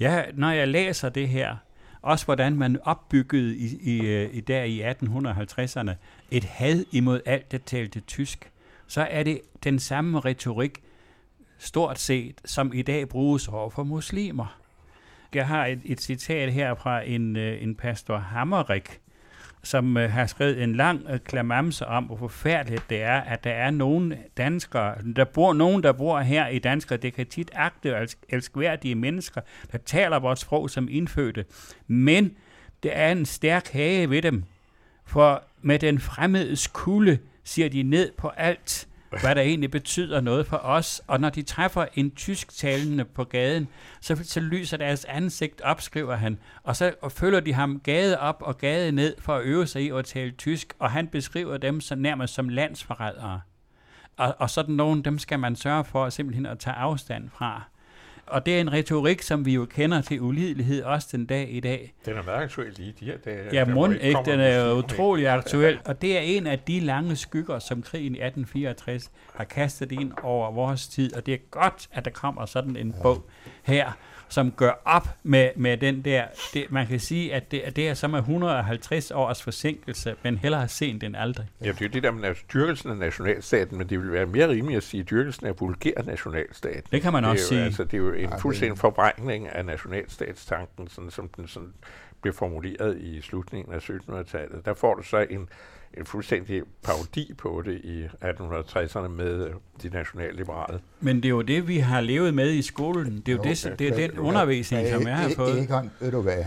Ja, 0.00 0.24
når 0.34 0.50
jeg 0.50 0.68
læser 0.68 1.08
det 1.08 1.28
her, 1.28 1.56
også 2.02 2.24
hvordan 2.24 2.56
man 2.56 2.78
opbyggede 2.82 3.56
i, 3.56 3.78
i, 3.82 4.00
øh, 4.06 4.34
i 4.34 4.40
der 4.40 4.62
i 4.62 4.90
1850'erne 4.90 5.90
et 6.30 6.44
had 6.44 6.84
imod 6.92 7.20
alt, 7.26 7.52
der 7.52 7.58
talte 7.58 8.00
tysk, 8.00 8.52
så 8.86 9.02
er 9.10 9.22
det 9.22 9.40
den 9.64 9.78
samme 9.78 10.20
retorik, 10.20 10.82
stort 11.58 11.98
set, 11.98 12.40
som 12.44 12.72
i 12.74 12.82
dag 12.82 13.08
bruges 13.08 13.48
over 13.48 13.70
for 13.70 13.84
muslimer. 13.84 14.60
Jeg 15.34 15.46
har 15.46 15.66
et, 15.66 15.80
et 15.84 16.00
citat 16.00 16.52
her 16.52 16.74
fra 16.74 17.00
en, 17.00 17.36
øh, 17.36 17.62
en 17.62 17.74
pastor 17.74 18.16
Hammerik, 18.16 19.00
som 19.66 19.96
øh, 19.96 20.10
har 20.10 20.26
skrevet 20.26 20.62
en 20.62 20.76
lang 20.76 21.06
øh, 21.10 21.20
klamamse 21.20 21.86
om, 21.86 22.04
hvor 22.04 22.16
forfærdeligt 22.16 22.90
det 22.90 23.02
er, 23.02 23.20
at 23.20 23.44
der 23.44 23.50
er 23.50 23.70
nogen 23.70 24.14
danskere, 24.36 24.94
der 25.16 25.24
bor 25.24 25.52
nogen, 25.52 25.82
der 25.82 25.92
bor 25.92 26.20
her 26.20 26.48
i 26.48 26.58
Danmark, 26.58 27.02
det 27.02 27.14
kan 27.14 27.26
tit 27.26 27.50
agte 27.54 27.96
og 27.96 28.08
elskværdige 28.28 28.94
mennesker, 28.94 29.40
der 29.72 29.78
taler 29.78 30.18
vores 30.18 30.40
sprog 30.40 30.70
som 30.70 30.88
indfødte. 30.90 31.44
Men 31.86 32.36
det 32.82 32.90
er 32.94 33.12
en 33.12 33.26
stærk 33.26 33.72
hage 33.72 34.10
ved 34.10 34.22
dem, 34.22 34.44
for 35.04 35.42
med 35.62 35.78
den 35.78 35.98
fremmedes 35.98 36.66
kulde 36.66 37.18
siger 37.44 37.68
de 37.68 37.82
ned 37.82 38.12
på 38.18 38.28
alt, 38.28 38.88
hvad 39.20 39.34
der 39.34 39.42
egentlig 39.42 39.70
betyder 39.70 40.20
noget 40.20 40.46
for 40.46 40.56
os. 40.56 41.02
Og 41.06 41.20
når 41.20 41.30
de 41.30 41.42
træffer 41.42 41.86
en 41.94 42.10
tysk 42.10 42.56
talende 42.56 43.04
på 43.04 43.24
gaden, 43.24 43.68
så, 44.00 44.18
så 44.22 44.40
lyser 44.40 44.76
deres 44.76 45.04
ansigt 45.04 45.60
op, 45.60 45.80
skriver 45.80 46.16
han. 46.16 46.38
Og 46.62 46.76
så 46.76 46.94
og 47.02 47.12
følger 47.12 47.40
de 47.40 47.52
ham 47.52 47.80
gade 47.80 48.20
op 48.20 48.42
og 48.42 48.58
gade 48.58 48.92
ned 48.92 49.14
for 49.18 49.36
at 49.36 49.44
øve 49.44 49.66
sig 49.66 49.82
i 49.82 49.90
at 49.90 50.04
tale 50.04 50.30
tysk, 50.30 50.74
og 50.78 50.90
han 50.90 51.08
beskriver 51.08 51.56
dem 51.56 51.80
så 51.80 51.94
nærmest 51.94 52.34
som 52.34 52.48
landsforrædere. 52.48 53.40
Og, 54.16 54.34
og 54.38 54.50
sådan 54.50 54.74
nogen, 54.74 55.02
dem 55.04 55.18
skal 55.18 55.38
man 55.38 55.56
sørge 55.56 55.84
for 55.84 56.08
simpelthen 56.08 56.46
at 56.46 56.58
tage 56.58 56.76
afstand 56.76 57.30
fra. 57.30 57.62
Og 58.26 58.46
det 58.46 58.56
er 58.56 58.60
en 58.60 58.72
retorik, 58.72 59.22
som 59.22 59.46
vi 59.46 59.54
jo 59.54 59.64
kender 59.64 60.00
til 60.00 60.20
ulidelighed 60.20 60.82
også 60.82 61.08
den 61.12 61.26
dag 61.26 61.48
i 61.50 61.60
dag. 61.60 61.94
Den 62.04 62.16
er 62.16 62.22
meget 62.22 62.42
aktuel 62.42 62.72
lige 62.76 62.94
de 63.00 63.04
her 63.04 63.18
dage. 63.18 63.48
Ja, 63.52 63.64
mund 63.64 63.94
ikke 64.00 64.20
den 64.24 64.40
er 64.40 64.64
jo 64.64 64.74
utrolig 64.78 65.28
aktuel. 65.28 65.78
Og 65.84 66.02
det 66.02 66.16
er 66.16 66.20
en 66.20 66.46
af 66.46 66.58
de 66.58 66.80
lange 66.80 67.16
skygger, 67.16 67.58
som 67.58 67.82
krigen 67.82 68.14
i 68.14 68.18
1864 68.18 69.10
har 69.34 69.44
kastet 69.44 69.92
ind 69.92 70.12
over 70.22 70.52
vores 70.52 70.88
tid. 70.88 71.14
Og 71.16 71.26
det 71.26 71.34
er 71.34 71.38
godt, 71.50 71.88
at 71.92 72.04
der 72.04 72.10
kommer 72.10 72.46
sådan 72.46 72.76
en 72.76 72.94
bog 73.02 73.26
her, 73.62 73.92
som 74.28 74.50
gør 74.50 74.72
op 74.84 75.08
med, 75.22 75.50
med 75.56 75.76
den 75.76 76.02
der... 76.02 76.24
Det, 76.54 76.66
man 76.70 76.86
kan 76.86 77.00
sige, 77.00 77.34
at 77.34 77.50
det, 77.50 77.60
at 77.60 77.76
det 77.76 77.88
er 77.88 77.94
som 77.94 78.14
er 78.14 78.18
150 78.18 79.10
års 79.10 79.42
forsinkelse, 79.42 80.14
men 80.22 80.38
hellere 80.38 80.68
sent 80.68 81.02
end 81.02 81.16
aldrig. 81.16 81.46
Ja, 81.60 81.66
det 81.66 81.80
er 81.80 81.84
jo 81.84 81.88
det 81.92 82.02
der 82.02 82.10
med 82.10 82.34
dyrkelsen 82.54 82.90
af 82.90 82.96
nationalstaten, 82.96 83.78
men 83.78 83.88
det 83.88 84.00
vil 84.00 84.12
være 84.12 84.26
mere 84.26 84.48
rimeligt 84.48 84.76
at 84.76 84.82
sige 84.82 85.02
dyrkelsen 85.02 85.46
af 85.46 85.60
vulgær 85.60 86.02
nationalstat. 86.04 86.84
Det 86.92 87.02
kan 87.02 87.12
man 87.12 87.22
det 87.22 87.30
også 87.30 87.44
jo, 87.44 87.48
sige. 87.48 87.64
Altså, 87.64 87.84
det 87.84 87.94
er 87.94 87.98
jo 87.98 88.12
en 88.12 88.30
fuldstændig 88.38 88.78
forvrængning 88.78 89.48
af 89.48 89.64
nationalstatstanken, 89.64 90.88
sådan, 90.88 91.10
som 91.10 91.28
den 91.28 91.48
sådan 91.48 91.72
blev 92.26 92.34
formuleret 92.34 92.98
i 92.98 93.20
slutningen 93.20 93.74
af 93.74 93.90
1700-tallet. 93.90 94.64
Der 94.64 94.74
får 94.74 94.94
du 94.94 95.02
så 95.02 95.26
en, 95.30 95.48
en 95.98 96.06
fuldstændig 96.06 96.62
parodi 96.84 97.34
på 97.38 97.62
det 97.64 97.80
i 97.84 98.04
1860'erne 98.04 99.08
med 99.08 99.46
øh, 99.46 99.50
de 99.82 99.88
nationalliberale. 99.88 100.80
Men 101.00 101.16
det 101.16 101.24
er 101.24 101.28
jo 101.28 101.42
det, 101.42 101.68
vi 101.68 101.78
har 101.78 102.00
levet 102.00 102.34
med 102.34 102.50
i 102.52 102.62
skolen. 102.62 103.22
Det 103.26 103.28
er 103.28 103.32
jo, 103.32 103.42
Jo, 103.44 103.50
det, 103.50 103.74
det 103.78 103.88
er 103.88 103.94
den 104.08 104.10
ja, 104.14 104.20
undervisning, 104.20 104.88
som 104.88 105.06
jeg 105.06 105.16
har 105.16 105.30
fået. 105.36 105.58
Egon, 105.62 105.90
ved 106.00 106.10
du 106.10 106.20
hvad? 106.22 106.44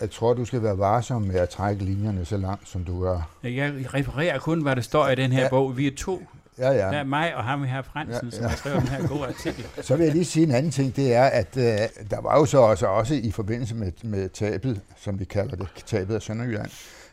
Jeg 0.00 0.10
tror, 0.10 0.34
du 0.34 0.44
skal 0.44 0.62
være 0.62 0.78
varsom 0.78 1.22
med 1.22 1.34
at 1.34 1.48
trække 1.48 1.84
linjerne 1.84 2.24
så 2.24 2.36
langt, 2.36 2.68
som 2.68 2.84
du 2.84 3.02
gør. 3.02 3.30
Jeg 3.42 3.74
refererer 3.94 4.38
kun, 4.38 4.62
hvad 4.62 4.76
der 4.76 4.82
står 4.82 5.08
i 5.08 5.14
den 5.14 5.32
her 5.32 5.42
Ja. 5.42 5.48
bog. 5.48 5.76
Vi 5.76 5.86
er 5.86 5.94
to. 5.96 6.22
Ja, 6.58 6.70
ja. 6.70 6.76
Der 6.78 6.98
er 6.98 7.04
mig 7.04 7.36
og 7.36 7.44
ham 7.44 7.64
her 7.64 7.82
Fransen, 7.82 8.28
Ja, 8.28 8.30
som 8.30 8.42
ja. 8.42 8.48
har 8.48 8.56
skrevet 8.56 8.80
den 8.80 8.88
her 8.88 9.08
gode 9.08 9.26
artikel. 9.26 9.66
Så 9.82 9.96
vil 9.96 10.04
jeg 10.04 10.12
lige 10.12 10.24
sige 10.24 10.46
en 10.46 10.54
anden 10.54 10.72
ting, 10.72 10.96
det 10.96 11.14
er, 11.14 11.24
at 11.24 11.56
øh, 11.56 11.64
der 12.10 12.20
var 12.20 12.38
jo 12.38 12.46
så 12.46 12.58
også, 12.58 12.86
også 12.86 13.14
i 13.14 13.30
forbindelse 13.30 13.74
med, 13.74 13.92
med 14.02 14.28
tabet, 14.28 14.80
som 14.96 15.18
vi 15.18 15.24
kalder 15.24 15.56
det, 15.56 15.68
tabet 15.86 16.14
af 16.14 16.22
Sønderjylland, 16.22 16.70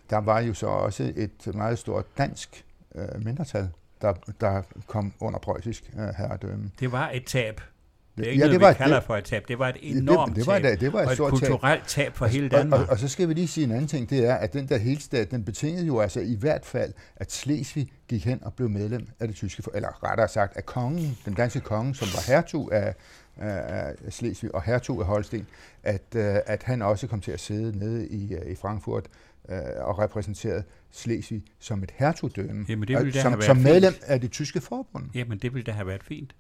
der 0.10 0.18
var 0.18 0.40
jo 0.40 0.54
så 0.54 0.68
også 0.68 1.14
et 1.16 1.56
meget 1.56 1.80
stort 1.80 2.06
dansk 2.18 2.66
øh, 2.96 3.26
mindretal, 3.26 3.70
der, 4.02 4.14
der 4.42 4.62
kom 4.88 5.14
under 5.20 5.40
preussisk 5.40 5.84
øh, 6.00 6.08
herredømme. 6.18 6.72
Det 6.80 6.92
var 6.92 7.10
et 7.14 7.26
tab. 7.26 7.62
Det 8.18 8.28
er 8.28 8.30
ikke 8.32 8.40
Ja, 8.40 8.46
ja, 8.48 8.52
det 8.54 8.60
noget, 8.60 8.62
var- 8.62 8.74
vi 8.74 8.78
kalder 8.84 8.96
det- 9.00 9.06
for 9.06 9.16
et 9.18 9.24
tab. 9.24 9.48
Det 9.48 9.60
var 9.60 9.68
et 9.70 9.76
Det- 9.76 9.98
enormt 9.98 10.36
det 10.36 10.48
var 10.48 10.60
tab. 10.60 10.74
et- 10.74 10.80
det 10.82 10.94
var 10.94 11.00
et 11.00 11.06
og 11.06 11.12
et 11.12 11.18
stort 11.18 11.32
tab. 11.32 11.40
kulturelt 11.40 11.88
tab 11.88 12.16
for 12.16 12.26
hele 12.26 12.46
Og, 12.46 12.52
og, 12.58 12.58
Danmark. 12.64 12.90
og 12.90 13.00
så 13.00 13.08
skal 13.08 13.30
vi 13.30 13.34
lige 13.34 13.48
sige 13.48 13.64
en 13.64 13.72
anden 13.72 13.88
ting, 13.88 14.10
det 14.10 14.26
er, 14.28 14.36
at 14.36 14.54
den 14.54 14.70
der 14.70 14.78
helstat, 14.78 15.32
den 15.32 15.44
betingede 15.44 15.86
jo 15.86 16.00
altså 16.00 16.20
i 16.20 16.36
hvert 16.40 16.66
fald, 16.66 16.94
at 17.16 17.32
Slesvig 17.32 17.92
gik 18.08 18.26
hen 18.26 18.44
og 18.44 18.54
blev 18.54 18.70
medlem 18.70 19.08
af 19.20 19.28
det 19.28 19.36
tyske, 19.38 19.64
for- 19.64 19.72
eller 19.76 20.04
rettere 20.04 20.28
sagt 20.28 20.58
af 20.58 20.66
kongen, 20.66 21.18
den 21.26 21.34
danske 21.34 21.60
konge, 21.60 21.96
som 21.96 22.08
var 22.08 22.34
hertug 22.34 22.70
af, 22.74 22.96
af 23.38 23.94
Slesvig 24.10 24.56
og 24.56 24.64
hertug 24.64 25.00
af 25.02 25.06
Holsten, 25.08 25.48
at, 25.84 26.02
øh, 26.16 26.36
at 26.46 26.64
han 26.64 26.82
også 26.82 27.08
kom 27.08 27.22
til 27.22 27.32
at 27.32 27.40
sidde 27.40 27.80
nede 27.80 28.08
i, 28.08 28.34
øh, 28.34 28.52
i 28.52 28.56
Frankfurt 28.56 29.06
øh, 29.50 29.58
og 29.78 30.00
repræsenterede 30.00 30.64
Slesvig 30.92 31.44
som 31.60 31.84
et 31.84 31.92
hertugdømme, 31.96 32.66
Jamen, 32.70 32.88
det 32.88 32.98
ville 33.06 33.20
og 33.20 33.22
som, 33.22 33.42
som 33.42 33.58
medlem 33.58 33.94
fint. 33.94 34.04
af 34.04 34.22
det 34.22 34.32
tyske 34.32 34.62
forbund. 34.62 35.04
Jamen, 35.16 35.38
det 35.38 35.54
ville 35.54 35.64
da 35.64 35.72
have 35.72 35.88
været 35.88 36.04
fint. 36.04 36.36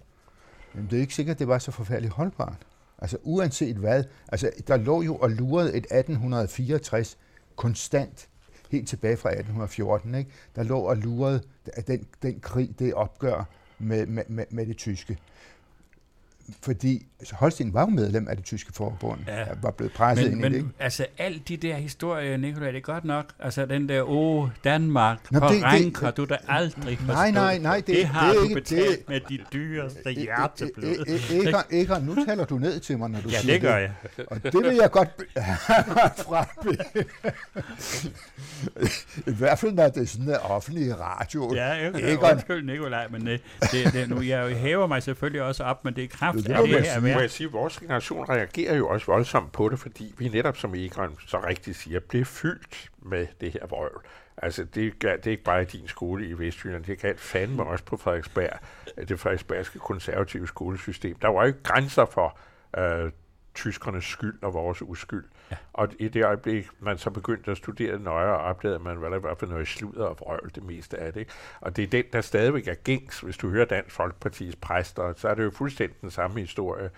Jamen, 0.75 0.89
det 0.89 0.97
er 0.97 1.01
ikke 1.01 1.15
sikkert, 1.15 1.39
det 1.39 1.47
var 1.47 1.59
så 1.59 1.71
forfærdeligt 1.71 2.13
holdbart. 2.13 2.67
Altså 2.97 3.17
uanset 3.23 3.75
hvad, 3.75 4.03
altså 4.27 4.51
der 4.67 4.77
lå 4.77 5.01
jo 5.01 5.15
og 5.15 5.31
lurede 5.31 5.69
et 5.69 5.85
1864 5.85 7.17
konstant, 7.55 8.29
helt 8.71 8.87
tilbage 8.87 9.17
fra 9.17 9.29
1814, 9.29 10.15
ikke? 10.15 10.31
der 10.55 10.63
lå 10.63 10.79
og 10.79 10.97
lurede 10.97 11.43
den, 11.87 12.07
den 12.21 12.39
krig, 12.39 12.79
det 12.79 12.93
opgør 12.93 13.43
med, 13.79 14.05
med, 14.05 14.23
med, 14.27 14.45
med 14.49 14.65
det 14.65 14.77
tyske. 14.77 15.17
Fordi 16.63 17.05
altså 17.19 17.35
Holsten 17.35 17.73
var 17.73 17.81
jo 17.81 17.87
medlem 17.87 18.27
af 18.27 18.35
det 18.35 18.45
tyske 18.45 18.73
forbund, 18.73 19.19
Ja. 19.27 19.39
ja. 19.39 19.45
var 19.61 19.71
blevet 19.71 19.93
presset 19.93 20.25
Men, 20.25 20.31
ind 20.33 20.41
i 20.41 20.43
det. 20.43 20.51
men 20.51 20.59
Ikke? 20.61 20.69
altså, 20.79 21.05
alt 21.17 21.47
de 21.47 21.57
der 21.57 21.75
historier, 21.75 22.37
Nikolaj, 22.37 22.71
det 22.71 22.77
er 22.77 22.81
godt 22.81 23.05
nok. 23.05 23.25
Altså, 23.39 23.65
den 23.65 23.89
der, 23.89 24.01
åh, 24.09 24.49
Danmark, 24.63 25.31
Nå, 25.31 25.39
på 25.39 25.45
det- 25.47 25.55
det- 25.55 25.63
rank 25.63 25.99
har 25.99 26.11
du 26.11 26.25
da 26.25 26.37
aldrig 26.47 26.97
forstået. 26.97 27.17
Nej, 27.17 27.31
nej, 27.31 27.57
nej, 27.57 27.77
det- 27.77 27.87
det 27.87 28.05
har 28.05 28.27
det 28.27 28.37
du 28.37 28.43
ikke- 28.43 28.55
betalt 28.55 28.99
det- 28.99 29.09
med 29.09 29.19
dit 29.29 29.41
dyreste 29.53 29.99
E- 30.05 30.07
e- 30.09 30.19
hjerteblod. 30.21 30.95
e- 30.95 31.55
e- 31.55 31.75
Egon, 31.75 32.01
nu 32.03 32.25
taler 32.25 32.45
du 32.45 32.57
ned 32.57 32.79
til 32.79 32.97
mig, 32.97 33.09
når 33.09 33.21
du 33.21 33.29
Ja, 33.29 33.39
siger 33.39 33.53
det 33.53 33.61
gør 33.61 33.77
jeg. 33.77 33.91
Og 34.27 34.43
det 34.43 34.53
vil 34.53 34.75
jeg 34.81 34.91
godt 34.91 35.09
fra 36.25 36.45
I 39.27 39.31
hvert 39.37 39.59
fald, 39.59 39.71
når 39.73 39.87
det 39.87 40.01
er 40.03 40.07
sådan 40.07 40.29
en 40.29 40.35
offentlig 40.35 40.99
radio. 40.99 41.51
Ja. 41.55 41.89
Egon. 41.89 42.31
undskyld, 42.31 42.65
Nikolaj, 42.65 43.07
men 43.11 43.27
øh, 43.27 43.39
det, 43.71 43.93
det, 43.93 44.09
nu, 44.09 44.21
jeg 44.21 44.55
hæver 44.55 44.87
mig 44.87 45.03
selvfølgelig 45.03 45.41
også 45.41 45.63
op, 45.63 45.85
men 45.85 45.93
det 45.95 46.03
er 46.03 46.07
kraft 46.07 46.40
Det 46.43 46.49
man 46.55 46.67
her 46.67 46.83
sige. 46.83 47.03
værd. 47.03 47.13
Må 47.13 47.19
jeg 47.19 47.31
sige, 47.31 47.47
at 47.47 47.53
vores 47.53 47.79
generation 47.79 48.29
reagerer 48.29 48.75
jo 48.75 48.87
også 48.87 49.05
voldsomt 49.05 49.51
på 49.51 49.69
det, 49.69 49.79
fordi 49.79 50.13
vi 50.17 50.29
netop, 50.29 50.57
som 50.57 50.75
Egon 50.75 51.17
så 51.27 51.39
rigtigt 51.47 51.77
siger, 51.77 51.99
blev 51.99 52.25
fyldt 52.25 52.89
med 53.01 53.27
det 53.41 53.51
her 53.53 53.65
vrøvl. 53.67 54.05
Altså, 54.37 54.63
det, 54.63 54.99
gør- 54.99 55.15
det 55.15 55.27
er 55.27 55.31
ikke 55.31 55.43
bare 55.43 55.61
i 55.61 55.65
din 55.65 55.87
skole 55.87 56.27
i 56.27 56.33
Vestjylland, 56.33 56.83
det 56.83 56.99
galt 56.99 57.19
fandme 57.19 57.63
også 57.63 57.83
på 57.85 57.97
Frederiksberg, 57.97 58.59
det 59.07 59.19
frederiksbergske 59.19 59.79
konservative 59.79 60.47
skolesystem. 60.47 61.15
Der 61.21 61.27
var 61.27 61.41
jo 61.41 61.47
ikke 61.47 61.63
grænser 61.63 62.05
for 62.05 62.37
øh, 62.77 63.11
tyskernes 63.55 64.05
skyld 64.05 64.39
og 64.41 64.53
vores 64.53 64.81
uskyld. 64.81 65.23
Ja. 65.51 65.55
Og 65.73 65.87
i 65.99 66.07
det 66.07 66.25
øjeblik, 66.25 66.67
man 66.79 66.97
så 66.97 67.09
begyndte 67.09 67.51
at 67.51 67.57
studere 67.57 67.93
det 67.93 68.01
nøjere, 68.01 68.37
opdagede 68.37 68.79
man, 68.79 68.97
hvad 68.97 69.09
der 69.09 69.19
var 69.19 69.35
for 69.35 69.45
noget 69.45 69.67
sludder 69.67 70.05
og 70.05 70.17
vrøvl, 70.19 70.51
det 70.55 70.63
meste 70.63 70.97
af 70.97 71.13
det. 71.13 71.27
Og 71.61 71.75
det 71.75 71.83
er 71.83 71.87
den, 71.87 72.03
der 72.13 72.21
stadigvæk 72.21 72.67
er 72.67 72.75
gængs. 72.83 73.19
Hvis 73.19 73.37
du 73.37 73.49
hører 73.49 73.65
Dansk 73.65 73.95
Folkepartis 73.95 74.55
præster, 74.55 75.13
så 75.17 75.27
er 75.27 75.35
det 75.35 75.43
jo 75.43 75.51
fuldstændig 75.51 76.01
den 76.01 76.11
samme 76.11 76.39
historie, 76.39 76.89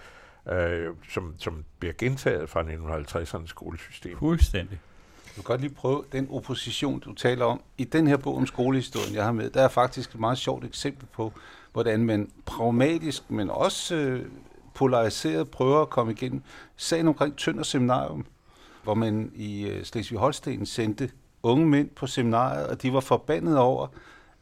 øh, 0.52 0.94
som, 1.10 1.36
som 1.38 1.66
bliver 1.80 1.94
gentaget 1.98 2.50
fra 2.50 2.62
1950'ernes 2.62 3.48
skolesystem. 3.48 4.18
Fuldstændig. 4.18 4.80
Du 5.36 5.42
kan 5.42 5.44
godt 5.44 5.62
lige 5.62 5.74
prøve 5.74 6.04
den 6.12 6.28
opposition, 6.32 7.00
du 7.00 7.14
taler 7.14 7.46
om. 7.46 7.62
I 7.78 7.84
den 7.84 8.08
her 8.08 8.18
bog 8.18 8.38
om 8.38 8.48
skolehistorien, 8.48 9.16
jeg 9.16 9.24
har 9.24 9.32
med, 9.32 9.50
der 9.50 9.62
er 9.62 9.68
faktisk 9.68 10.14
et 10.14 10.20
meget 10.20 10.38
sjovt 10.38 10.66
eksempel 10.66 11.08
på, 11.14 11.34
hvordan 11.72 12.06
man 12.06 12.32
pragmatisk, 12.46 13.32
men 13.32 13.50
også 13.50 13.96
øh, 13.96 14.26
polariseret 14.74 15.50
prøver 15.50 15.82
at 15.82 15.90
komme 15.90 16.12
igennem 16.12 16.42
sagen 16.76 17.08
omkring 17.08 17.38
Tønder 17.38 17.64
Seminarium, 17.64 18.26
hvor 18.84 18.94
man 18.94 19.32
i 19.36 19.68
øh, 19.68 19.84
Slesvig-Holsten 19.84 20.66
sendte 20.66 21.12
unge 21.44 21.68
mænd 21.68 21.90
på 21.90 22.08
seminariet, 22.08 22.68
og 22.68 22.82
de 22.82 22.94
var 22.94 23.00
forbandet 23.00 23.58
over, 23.58 23.88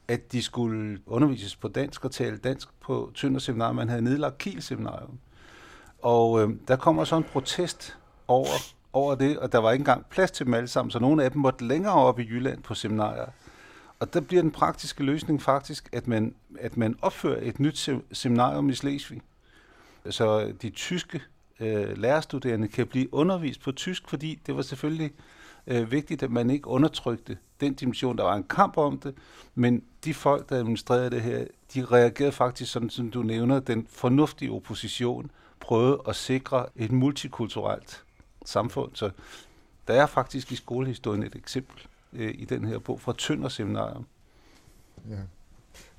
at 0.08 0.32
de 0.32 0.42
skulle 0.42 1.00
undervises 1.06 1.56
på 1.56 1.68
dansk 1.68 2.06
og 2.06 2.12
tale 2.12 2.38
dansk 2.38 2.68
på 2.82 3.12
Tønder 3.16 3.40
Seminarium. 3.40 3.76
Man 3.76 3.90
havde 3.90 4.02
nedlagt 4.02 4.38
Kiel 4.38 4.62
Seminarium. 4.62 5.20
Og 6.02 6.42
øh, 6.42 6.50
der 6.68 6.76
kommer 6.76 7.04
så 7.04 7.18
en 7.18 7.24
protest 7.24 7.98
over, 8.28 8.48
over 8.94 9.16
det, 9.16 9.40
og 9.40 9.52
der 9.52 9.58
var 9.58 9.72
ikke 9.72 9.82
engang 9.82 10.06
plads 10.06 10.32
til 10.32 10.46
dem 10.46 10.54
alle 10.54 10.68
sammen, 10.68 10.92
så 10.92 11.00
nogle 11.00 11.24
af 11.24 11.32
dem 11.32 11.42
måtte 11.42 11.68
længere 11.68 11.94
op 11.94 12.20
i 12.20 12.24
Jylland 12.24 12.64
på 12.64 12.74
seminarier. 12.74 13.26
Og 14.00 14.14
der 14.14 14.22
bliver 14.22 14.42
den 14.42 14.52
praktiske 14.52 15.04
løsning 15.04 15.42
faktisk, 15.42 15.90
at 15.92 16.08
man, 16.08 16.36
at 16.60 16.78
man 16.78 16.96
opfører 17.02 17.40
et 17.42 17.60
nyt 17.60 17.78
se- 17.78 18.02
seminarium 18.12 18.70
i 18.70 18.74
Slesvig. 18.74 19.22
Så 20.10 20.54
de 20.62 20.70
tyske 20.70 21.22
øh, 21.60 21.98
lærerstuderende 21.98 22.68
kan 22.68 22.88
blive 22.88 23.14
undervist 23.14 23.62
på 23.62 23.72
tysk, 23.72 24.10
fordi 24.10 24.40
det 24.46 24.56
var 24.56 24.62
selvfølgelig 24.62 25.12
øh, 25.68 25.92
vigtigt, 25.92 26.24
at 26.24 26.32
man 26.32 26.50
ikke 26.50 26.68
undertrykte 26.68 27.38
den 27.62 27.74
dimension. 27.74 28.18
Der 28.18 28.24
var 28.24 28.36
en 28.36 28.44
kamp 28.44 28.78
om 28.78 29.00
det, 29.00 29.16
men 29.56 29.84
de 30.04 30.14
folk, 30.14 30.50
der 30.50 30.56
administrerede 30.58 31.10
det 31.10 31.22
her, 31.22 31.46
de 31.74 31.86
reagerede 31.86 32.32
faktisk, 32.32 32.72
sådan 32.72 32.90
som 32.90 33.12
du 33.12 33.24
nævner, 33.24 33.60
den 33.60 33.88
fornuftige 33.90 34.52
opposition 34.52 35.32
prøvede 35.60 36.02
at 36.08 36.16
sikre 36.16 36.66
et 36.76 36.92
multikulturelt 36.92 38.04
samfund. 38.46 38.92
Så 38.94 39.10
der 39.88 39.94
er 39.94 40.06
faktisk 40.06 40.52
i 40.52 40.56
skolehistorien 40.56 41.24
et 41.24 41.36
eksempel 41.36 41.88
øh, 42.14 42.36
i 42.38 42.46
den 42.46 42.66
her 42.66 42.80
bog 42.80 43.02
fra 43.02 43.14
Tønder 43.18 43.50
Seminarium. 43.50 44.06
Ja. 45.10 45.16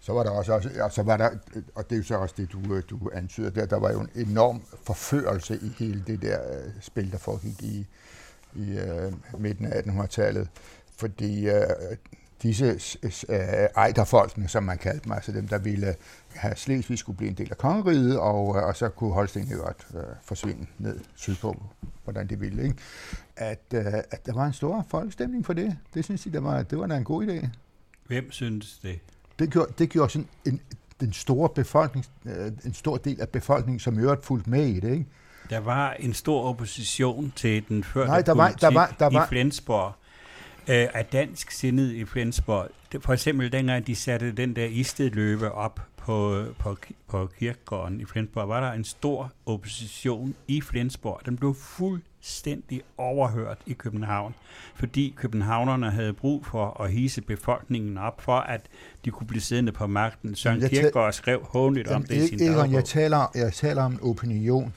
Så 0.03 0.13
var 0.13 0.23
der 0.23 0.31
også, 0.31 0.53
også 0.53 0.95
så 0.95 1.03
var 1.03 1.17
der, 1.17 1.31
og 1.75 1.91
det 1.91 1.97
er 1.97 1.97
jo 1.97 2.03
så 2.03 2.17
også 2.17 2.35
det, 2.39 2.53
du, 2.53 2.75
øh, 2.75 2.83
du 2.91 3.11
antyder 3.13 3.51
der, 3.51 3.67
der 3.67 3.79
var 3.79 3.93
jo 3.93 4.01
en 4.01 4.11
enorm 4.15 4.63
forførelse 4.83 5.59
i 5.63 5.73
hele 5.79 6.05
det 6.07 6.23
der 6.23 6.39
øh, 6.51 6.71
spil, 6.81 7.13
der 7.13 7.19
foregik 7.19 7.63
i, 7.63 7.87
i 8.55 8.79
øh, 8.79 9.13
midten 9.39 9.67
af 9.67 9.83
1800-tallet, 9.83 10.49
fordi 10.97 11.49
øh, 11.49 11.63
disse 12.43 12.81
øh, 13.29 13.39
ejderfolkene, 13.77 14.49
som 14.49 14.63
man 14.63 14.79
kaldte 14.79 15.05
dem, 15.05 15.13
altså 15.13 15.33
dem, 15.33 15.49
der 15.49 15.59
ville 15.59 15.95
have 16.35 16.57
Slesvig 16.57 16.99
skulle 16.99 17.17
blive 17.17 17.31
en 17.31 17.37
del 17.37 17.49
af 17.51 17.59
kongeriget, 17.59 18.19
og, 18.19 18.57
øh, 18.57 18.63
og 18.63 18.77
så 18.77 18.89
kunne 18.89 19.13
Holsten 19.13 19.43
jo 19.43 19.59
godt 19.59 19.87
øh, 19.95 20.03
forsvinde 20.23 20.67
ned 20.79 21.01
sydpå, 21.15 21.63
hvordan 22.05 22.27
de 22.27 22.39
ville. 22.39 22.63
Ikke? 22.63 22.77
At, 23.37 23.65
øh, 23.75 23.85
at 23.87 24.27
der 24.27 24.33
var 24.33 24.47
en 24.47 24.53
stor 24.53 24.87
folkestemning 24.89 25.47
for 25.47 25.53
det, 25.53 25.79
det 25.95 26.05
synes 26.05 26.23
de, 26.23 26.33
der 26.33 26.41
var, 26.41 26.63
det 26.63 26.79
var 26.79 26.87
da 26.87 26.97
en 26.97 27.05
god 27.05 27.27
idé 27.27 27.49
Hvem 28.07 28.31
synes 28.31 28.79
det? 28.83 29.01
Det 29.43 29.51
gjorde, 29.53 29.73
det 29.79 29.89
gjorde 29.91 30.13
sådan 30.13 30.29
en, 30.47 30.61
den 31.01 31.13
store 31.13 31.49
befolkning, 31.55 32.07
øh, 32.27 32.53
en 32.65 32.75
stor 32.75 32.97
del 32.97 33.21
af 33.21 33.29
befolkningen, 33.29 33.81
som 33.81 33.99
i 33.99 34.03
øvrigt 34.03 34.25
fulgte 34.25 34.51
med 34.51 34.67
i 34.67 34.81
det, 34.81 34.91
ikke? 34.93 35.07
Der 35.51 35.59
var 35.61 35.93
en 35.93 36.15
stor 36.15 36.43
opposition 36.43 37.33
til 37.37 37.65
den 37.69 37.85
førte 37.85 38.09
Nej, 38.09 38.21
der 38.23 38.35
var- 38.35 38.51
der 38.53 38.71
var- 38.71 38.97
der 38.99 39.11
var- 39.11 39.25
i 39.25 39.29
Flensborg 39.29 39.93
øh, 40.69 40.89
af 40.95 41.05
dansk 41.13 41.51
sindet 41.51 41.93
i 41.93 42.05
Flensborg. 42.05 42.69
Det, 42.93 43.03
for 43.03 43.13
eksempel 43.13 43.53
dengang 43.53 43.87
de 43.87 43.95
satte 43.97 44.33
den 44.33 44.57
der 44.57 44.65
istedløbe 44.65 45.53
op 45.53 45.81
på, 45.97 46.45
på, 46.59 46.77
på 47.09 47.29
kirkegården 47.39 48.01
i 48.01 48.05
Flensborg, 48.05 48.49
var 48.49 48.61
der 48.61 48.73
en 48.73 48.85
stor 48.85 49.33
opposition 49.47 50.35
i 50.49 50.61
Flensborg. 50.61 51.21
Den 51.27 51.37
blev 51.37 51.55
fuldstændig 52.23 52.83
overhørt 52.99 53.59
i 53.67 53.73
København, 53.73 54.35
fordi 54.75 55.15
københavnerne 55.17 55.91
havde 55.91 56.13
brug 56.13 56.47
for 56.47 56.83
at 56.83 56.93
hise 56.93 57.23
befolkningen 57.23 57.99
op, 57.99 58.21
for 58.21 58.37
at 58.37 58.61
de 59.05 59.11
kunne 59.11 59.27
blive 59.27 59.41
siddende 59.41 59.73
på 59.73 59.87
magten. 59.87 60.35
Søren 60.35 60.61
Jeg 60.61 60.71
Kierkegaard 60.71 61.13
skrev 61.13 61.45
håndligt 61.51 61.89
om 61.89 62.03
det 62.05 62.15
i 62.15 62.27
sin 62.27 62.39
dagbog. 62.39 62.73
jeg 62.73 62.85
taler, 62.85 63.31
jeg 63.35 63.53
taler 63.53 63.83
om 63.83 63.93
en 63.93 63.99
opinion 64.03 64.73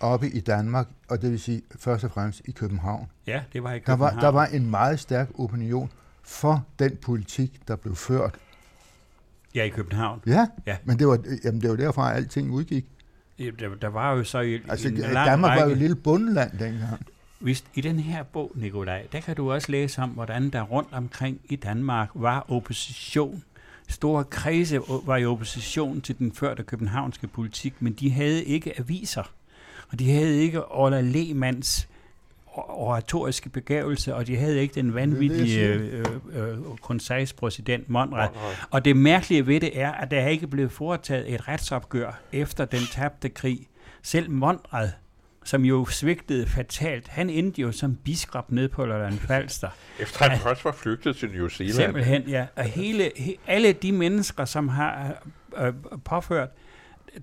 oppe 0.00 0.30
i 0.30 0.40
Danmark, 0.40 0.86
og 1.08 1.22
det 1.22 1.30
vil 1.30 1.40
sige 1.40 1.62
først 1.78 2.04
og 2.04 2.10
fremmest 2.10 2.42
i 2.44 2.50
København. 2.50 3.06
Ja, 3.26 3.42
det 3.52 3.62
var 3.62 3.70
i 3.72 3.74
Der 3.74 3.78
København. 3.80 4.14
var, 4.16 4.20
der 4.20 4.28
var 4.28 4.46
en 4.46 4.70
meget 4.70 5.00
stærk 5.00 5.28
opinion 5.38 5.90
for 6.22 6.64
den 6.78 6.96
politik, 6.96 7.60
der 7.68 7.76
blev 7.76 7.96
ført. 7.96 8.34
Ja, 9.54 9.64
i 9.64 9.68
København. 9.68 10.20
Ja, 10.26 10.46
Ja. 10.66 10.76
men 10.84 10.98
det 10.98 11.08
var, 11.08 11.18
jamen, 11.44 11.60
det 11.60 11.70
var 11.70 11.76
derfra, 11.76 12.10
at 12.10 12.16
alting 12.16 12.50
udgik. 12.50 12.86
Der, 13.38 13.74
der 13.80 13.88
var 13.88 14.16
jo 14.16 14.24
så 14.24 14.40
i, 14.40 14.60
Altså, 14.68 14.88
en 14.88 14.94
lang 14.94 15.26
Danmark 15.26 15.50
række, 15.50 15.60
var 15.60 15.66
jo 15.66 15.72
et 15.72 15.78
lille 15.78 15.96
bundeland 15.96 16.58
dengang. 16.58 17.06
Hvis, 17.38 17.64
I 17.74 17.80
den 17.80 17.98
her 17.98 18.22
bog, 18.22 18.52
Nikolaj, 18.54 19.06
der 19.12 19.20
kan 19.20 19.36
du 19.36 19.52
også 19.52 19.72
læse 19.72 20.02
om, 20.02 20.10
hvordan 20.10 20.50
der 20.50 20.62
rundt 20.62 20.88
omkring 20.92 21.40
i 21.44 21.56
Danmark 21.56 22.08
var 22.14 22.44
opposition. 22.48 23.44
Store 23.88 24.24
kredse 24.24 24.80
var 25.04 25.16
i 25.16 25.26
opposition 25.26 26.00
til 26.00 26.18
den 26.18 26.32
førte 26.32 26.62
københavnske 26.62 27.26
politik, 27.26 27.74
men 27.80 27.92
de 27.92 28.10
havde 28.10 28.44
ikke 28.44 28.78
aviser. 28.78 29.32
Og 29.88 29.98
de 29.98 30.12
havde 30.12 30.36
ikke 30.36 30.64
Orla 30.64 31.00
Lehmanns 31.00 31.88
oratoriske 32.68 33.48
begævelse, 33.48 34.14
og 34.14 34.26
de 34.26 34.36
havde 34.36 34.60
ikke 34.60 34.74
den 34.74 34.94
vanvittige 34.94 35.60
jeg 35.60 35.76
øh, 35.76 36.04
øh, 36.32 36.58
concise 36.82 37.34
præsident 37.34 37.88
Monrad. 37.88 38.28
Og 38.70 38.84
det 38.84 38.96
mærkelige 38.96 39.46
ved 39.46 39.60
det 39.60 39.80
er, 39.80 39.92
at 39.92 40.10
der 40.10 40.20
er 40.20 40.28
ikke 40.28 40.46
blevet 40.46 40.72
foretaget 40.72 41.34
et 41.34 41.48
retsopgør 41.48 42.20
efter 42.32 42.64
den 42.64 42.80
tabte 42.92 43.28
krig. 43.28 43.68
Selv 44.02 44.30
Monrad, 44.30 44.90
som 45.44 45.64
jo 45.64 45.86
svigtede 45.86 46.46
fatalt, 46.46 47.08
han 47.08 47.30
endte 47.30 47.62
jo 47.62 47.72
som 47.72 47.96
biskop 48.04 48.52
nede 48.52 48.68
på 48.68 48.84
Lolland 48.84 49.18
Falster. 49.18 49.68
Efter 49.98 50.28
han 50.28 50.38
først 50.38 50.64
var 50.64 50.72
flygtet 50.72 51.16
til 51.16 51.30
New 51.30 51.48
Zealand. 51.48 51.74
Simpelthen, 51.74 52.22
ja. 52.22 52.46
Og 52.56 52.64
hele, 52.64 53.10
he, 53.16 53.34
alle 53.46 53.72
de 53.72 53.92
mennesker, 53.92 54.44
som 54.44 54.68
har 54.68 55.22
øh, 55.56 55.72
påført 56.04 56.48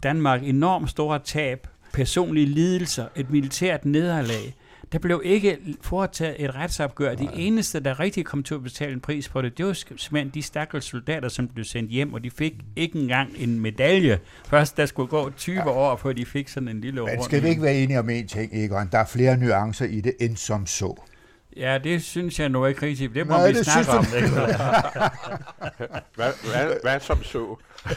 Danmark 0.04 0.44
enormt 0.44 0.90
store 0.90 1.20
tab, 1.20 1.68
personlige 1.94 2.46
lidelser, 2.46 3.08
et 3.16 3.30
militært 3.30 3.86
nederlag, 3.86 4.56
der 4.92 5.00
blev 5.00 5.22
ikke 5.26 5.58
foretaget 5.82 6.36
et 6.44 6.56
retsopgør. 6.56 7.16
De 7.16 7.30
eneste, 7.34 7.80
der 7.80 8.00
rigtig 8.00 8.26
kom 8.26 8.44
til 8.44 8.54
at 8.56 8.64
betale 8.64 8.94
en 8.94 9.00
pris 9.00 9.30
på 9.30 9.42
det, 9.42 9.58
det 9.58 9.66
var 9.66 9.74
simpelthen 9.74 10.30
de 10.30 10.42
stakkels 10.42 10.86
soldater, 10.86 11.30
som 11.30 11.48
blev 11.48 11.66
sendt 11.66 11.92
hjem, 11.92 12.14
og 12.14 12.24
de 12.24 12.32
fik 12.32 12.54
ikke 12.76 13.00
engang 13.00 13.30
en 13.38 13.60
medalje. 13.60 14.20
Først 14.48 14.78
der 14.78 14.86
skulle 14.86 15.08
gå 15.10 15.30
20 15.38 15.62
år, 15.64 15.96
før 15.96 16.14
de 16.14 16.26
fik 16.26 16.50
sådan 16.50 16.70
en 16.70 16.82
lille 16.82 17.02
Men 17.02 17.10
rund- 17.14 17.24
skal 17.24 17.44
vi 17.44 17.48
ikke 17.50 17.62
være 17.62 17.76
enige 17.76 18.00
om 18.00 18.10
en 18.10 18.28
ting, 18.28 18.50
Egon? 18.54 18.90
Der 18.92 18.98
er 19.00 19.06
flere 19.06 19.38
nuancer 19.38 19.86
i 19.86 20.02
det, 20.02 20.14
end 20.20 20.38
som 20.38 20.66
så. 20.68 21.02
Ja, 21.58 21.78
det 21.84 22.04
synes 22.04 22.40
jeg 22.40 22.50
nu 22.50 22.66
ikke 22.66 22.86
rigtigt. 22.86 23.14
Det 23.16 23.28
må 23.28 23.34
Nej, 23.34 23.48
vi 23.48 23.54
det 23.58 23.66
snakke 23.66 23.92
om. 23.92 24.06
du- 24.06 24.16
Ikke? 24.16 24.28
Hvad, 26.16 26.32
hvad, 26.52 26.74
hvad 26.84 27.00
som 27.00 27.24
så? 27.24 27.56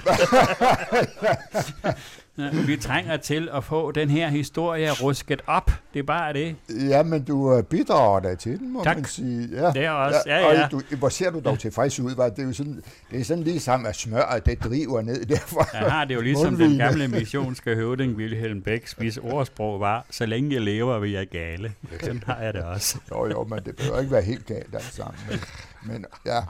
Ja, 2.39 2.51
vi 2.67 2.77
trænger 2.77 3.17
til 3.17 3.49
at 3.53 3.65
få 3.65 3.91
den 3.93 4.11
her 4.11 4.29
historie 4.29 4.91
rusket 4.91 5.43
op. 5.47 5.71
Det 5.95 5.99
er 5.99 6.03
bare 6.03 6.33
det. 6.33 6.57
Ja, 6.89 7.03
men 7.03 7.23
du 7.25 7.55
øh, 7.57 7.63
bidrager 7.63 8.21
da 8.21 8.35
til 8.35 8.59
den, 8.59 8.73
må 8.73 8.85
Tak. 8.85 8.97
man 8.97 9.05
sige. 9.05 9.49
Ja. 9.53 9.71
Det 9.71 9.85
er 9.85 9.91
også, 9.91 10.19
ja, 10.27 10.39
ja. 10.39 10.65
Og 10.65 10.71
du, 10.71 10.81
hvor 10.99 11.09
ser 11.09 11.31
du 11.31 11.41
dog 11.45 11.59
tilfreds 11.59 12.01
ud, 12.01 12.15
var 12.17 12.29
det 12.29 12.39
er 12.39 12.47
jo 12.47 12.53
sådan, 12.53 12.83
det 13.11 13.21
er 13.21 13.25
sådan 13.25 13.43
ligesom 13.45 13.87
at 13.87 13.97
smøre, 13.97 14.41
det 14.47 14.65
driver 14.65 15.03
ned 15.03 15.25
derfra. 15.27 15.67
Jeg 15.73 15.93
har 15.93 16.05
det 16.05 16.15
jo 16.15 16.21
ligesom 16.21 16.45
den 16.45 16.53
Mundvigene. 16.59 16.85
gamle 16.85 17.09
missionske 17.09 17.75
høvding 17.75 18.17
Wilhelm 18.17 18.63
Becks, 18.63 18.93
hvis 18.93 19.17
ordsprog 19.17 19.81
var, 19.81 20.07
så 20.11 20.27
længe 20.27 20.55
jeg 20.55 20.61
lever, 20.63 20.99
vil 20.99 21.11
jeg 21.11 21.27
gale. 21.29 21.73
Sådan 22.01 22.23
har 22.27 22.41
jeg 22.41 22.55
det 22.55 22.63
også. 22.65 22.99
Jo, 23.11 23.27
jo, 23.31 23.45
men 23.45 23.59
det 23.65 23.77
behøver 23.77 23.99
ikke 24.01 24.13
være 24.13 24.23
helt 24.23 24.47
galt 24.47 24.75
alt 24.75 24.95
sammen. 24.95 25.21
Men, 25.31 25.41
men 25.93 26.05
ja. 26.27 26.41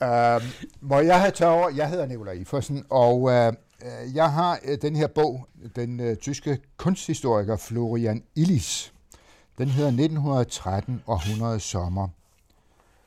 Uh, 0.00 0.42
må 0.80 1.00
jeg 1.00 1.20
have 1.20 1.30
taget 1.30 1.54
over? 1.54 1.70
Jeg 1.76 1.88
hedder 1.88 2.06
Nikolaj 2.06 2.32
Ifersen, 2.34 2.84
og 2.90 3.20
uh, 3.22 3.32
Øh, 3.82 4.14
jeg 4.14 4.32
har 4.32 4.58
øh, 4.64 4.78
den 4.82 4.96
her 4.96 5.06
bog, 5.06 5.48
den 5.76 6.00
øh, 6.00 6.16
tyske 6.16 6.58
kunsthistoriker 6.76 7.56
Florian 7.56 8.22
Illis. 8.34 8.92
Den 9.58 9.68
hedder 9.68 9.88
1913 9.88 11.02
og 11.06 11.16
100 11.16 11.60
sommer. 11.60 12.08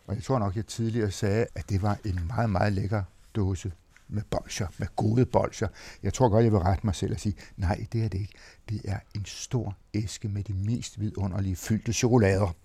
Og 0.08 0.16
jeg 0.16 0.24
tror 0.24 0.40
nok, 0.40 0.56
jeg 0.56 0.66
tidligere 0.66 1.12
sagde, 1.12 1.46
at 1.56 1.70
det 1.70 1.82
var 1.82 1.98
en 2.06 2.20
meget, 2.28 2.50
meget 2.50 2.74
lækker 2.74 3.04
dåse 3.36 3.72
med 4.08 4.22
bolcher, 4.30 4.68
med 4.78 4.88
gode 4.96 5.26
bolcher. 5.26 5.68
Jeg 6.04 6.14
tror 6.14 6.30
godt, 6.30 6.44
jeg 6.44 6.52
vil 6.52 6.60
rette 6.60 6.86
mig 6.86 6.96
selv 6.96 7.14
og 7.14 7.20
sige, 7.20 7.36
nej, 7.58 7.86
det 7.94 8.04
er 8.04 8.08
det 8.08 8.20
ikke. 8.20 8.34
Det 8.70 8.82
er 8.84 9.00
en 9.16 9.26
stor 9.26 9.76
æske 9.94 10.28
med 10.28 10.44
de 10.44 10.54
mest 10.54 11.00
vidunderlige 11.00 11.56
fyldte 11.56 11.94
chokolader. 11.94 12.56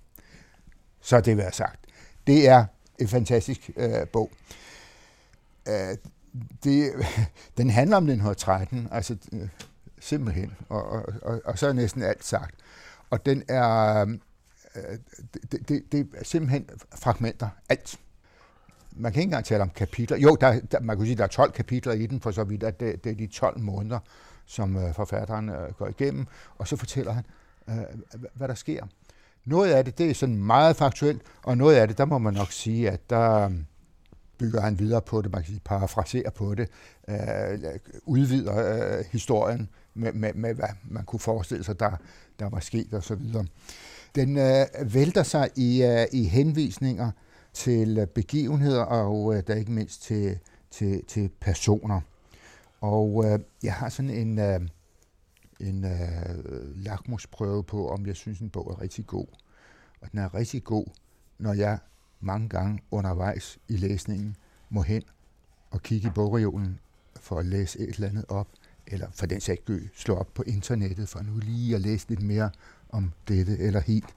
Så 1.01 1.21
det 1.21 1.37
vil 1.37 1.43
jeg 1.43 1.55
sagt. 1.55 1.87
Det 2.27 2.49
er 2.49 2.65
en 2.99 3.09
fantastisk 3.09 3.71
øh, 3.77 4.07
bog. 4.13 4.31
Øh, 5.69 5.97
det, 6.65 6.93
den 7.59 7.71
handler 7.71 7.97
om 7.97 8.03
1913, 8.03 8.89
altså 8.91 9.17
øh, 9.33 9.49
simpelthen, 10.01 10.57
og, 10.69 10.85
og, 10.91 11.05
og, 11.23 11.41
og 11.45 11.59
så 11.59 11.69
er 11.69 11.73
næsten 11.73 12.03
alt 12.03 12.25
sagt. 12.25 12.55
Og 13.11 13.27
den 13.27 13.43
er, 13.49 14.01
øh, 14.77 14.99
det, 15.53 15.69
det, 15.69 15.93
det 15.93 16.09
er 16.15 16.25
simpelthen 16.25 16.69
fragmenter, 16.95 17.49
alt. 17.69 17.99
Man 18.97 19.13
kan 19.13 19.21
ikke 19.21 19.29
engang 19.29 19.45
tale 19.45 19.63
om 19.63 19.71
kapitler. 19.71 20.17
Jo, 20.17 20.37
der, 20.41 20.61
der, 20.61 20.81
man 20.81 20.97
kan 20.97 21.07
sige, 21.07 21.17
der 21.17 21.25
er 21.25 21.29
12 21.29 21.53
kapitler 21.53 21.93
i 21.93 22.07
den, 22.07 22.21
for 22.21 22.31
så 22.31 22.45
vidt, 22.45 22.63
at 22.63 22.81
det, 22.81 23.05
det 23.05 23.13
er 23.13 23.17
de 23.17 23.27
12 23.27 23.61
måneder, 23.61 23.99
som 24.47 24.77
øh, 24.77 24.95
forfatteren 24.95 25.49
øh, 25.49 25.73
går 25.73 25.89
igennem, 25.89 26.27
og 26.59 26.69
så 26.69 26.77
fortæller 26.77 27.13
han, 27.13 27.25
øh, 27.69 28.01
hvad 28.35 28.49
der 28.49 28.55
sker. 28.55 28.87
Noget 29.45 29.73
af 29.73 29.85
det, 29.85 29.99
det 29.99 30.11
er 30.11 30.15
sådan 30.15 30.37
meget 30.37 30.77
faktuelt, 30.77 31.23
og 31.43 31.59
noget 31.59 31.77
af 31.77 31.89
det, 31.89 31.99
der 31.99 32.05
må 32.05 32.19
man 32.19 32.35
nok 32.35 32.53
sige, 32.53 32.91
at 32.91 33.11
der 33.11 33.51
bygger 34.39 34.61
han 34.61 34.79
videre 34.79 35.03
på 35.03 35.23
det, 35.23 35.33
man 35.33 35.43
kan 35.43 35.49
sige, 35.49 35.61
parafraserer 35.65 36.31
på 36.31 36.55
det, 36.55 36.69
øh, 37.09 37.59
udvider 38.05 38.99
øh, 38.99 39.05
historien 39.13 39.69
med, 39.95 40.13
med, 40.13 40.35
med, 40.35 40.55
hvad 40.55 40.69
man 40.85 41.05
kunne 41.05 41.21
forestille 41.21 41.65
sig, 41.65 41.81
der, 41.81 41.91
der 42.39 42.49
var 42.49 42.61
sket 42.61 42.95
og 42.95 43.03
så 43.03 43.15
videre. 43.15 43.47
Den 44.15 44.39
øh, 44.39 44.95
vælter 44.95 45.23
sig 45.23 45.51
i, 45.57 45.83
øh, 45.83 46.07
i 46.13 46.25
henvisninger 46.25 47.11
til 47.53 47.99
øh, 47.99 48.07
begivenheder 48.07 48.83
og 48.83 49.37
øh, 49.37 49.43
der 49.47 49.55
ikke 49.55 49.73
mindst 49.73 50.03
til, 50.03 50.39
til, 50.71 51.05
til 51.05 51.31
personer. 51.41 52.01
Og 52.81 53.25
øh, 53.27 53.39
jeg 53.63 53.75
har 53.75 53.89
sådan 53.89 54.11
en, 54.11 54.39
øh, 54.39 54.61
en 55.61 55.85
øh, 55.85 56.85
lakmusprøve 56.85 57.65
på, 57.65 57.89
om 57.89 58.07
jeg 58.07 58.17
synes, 58.17 58.41
en 58.41 58.51
bog 58.51 58.71
er 58.71 58.83
rigtig 58.83 59.07
god. 59.07 59.27
Og 60.01 60.13
den 60.13 60.19
er 60.19 60.35
rigtig 60.35 60.65
god, 60.65 60.87
når 61.39 61.53
jeg 61.53 61.79
mange 62.21 62.49
gange 62.49 62.81
undervejs 62.91 63.59
i 63.69 63.77
læsningen 63.77 64.37
må 64.71 64.83
hen 64.83 65.03
og 65.71 65.83
kigge 65.83 66.09
i 66.09 66.11
bogreolen 66.11 66.79
for 67.17 67.39
at 67.39 67.47
læse 67.47 67.79
et 67.79 67.95
eller 67.95 68.09
andet 68.09 68.25
op, 68.29 68.49
eller 68.87 69.07
for 69.13 69.27
den 69.27 69.41
sags 69.41 69.61
skyld 69.63 69.89
slå 69.95 70.15
op 70.15 70.29
på 70.35 70.43
internettet 70.47 71.09
for 71.09 71.23
nu 71.23 71.39
lige 71.39 71.75
at 71.75 71.81
læse 71.81 72.09
lidt 72.09 72.23
mere 72.23 72.51
om 72.91 73.13
dette 73.29 73.59
eller 73.59 73.81
helt, 73.81 74.15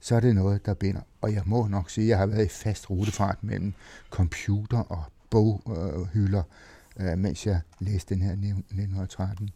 så 0.00 0.16
er 0.16 0.20
det 0.20 0.34
noget, 0.34 0.66
der 0.66 0.74
binder. 0.74 1.00
Og 1.20 1.32
jeg 1.32 1.42
må 1.46 1.66
nok 1.66 1.90
sige, 1.90 2.04
at 2.04 2.08
jeg 2.08 2.18
har 2.18 2.26
været 2.26 2.44
i 2.44 2.48
fast 2.48 2.90
rutefart 2.90 3.44
mellem 3.44 3.74
computer 4.10 4.78
og 4.78 5.02
boghylder, 5.30 6.42
øh, 7.00 7.12
øh, 7.12 7.18
mens 7.18 7.46
jeg 7.46 7.60
læste 7.78 8.14
den 8.14 8.22
her 8.22 8.32
1913. 8.32 9.50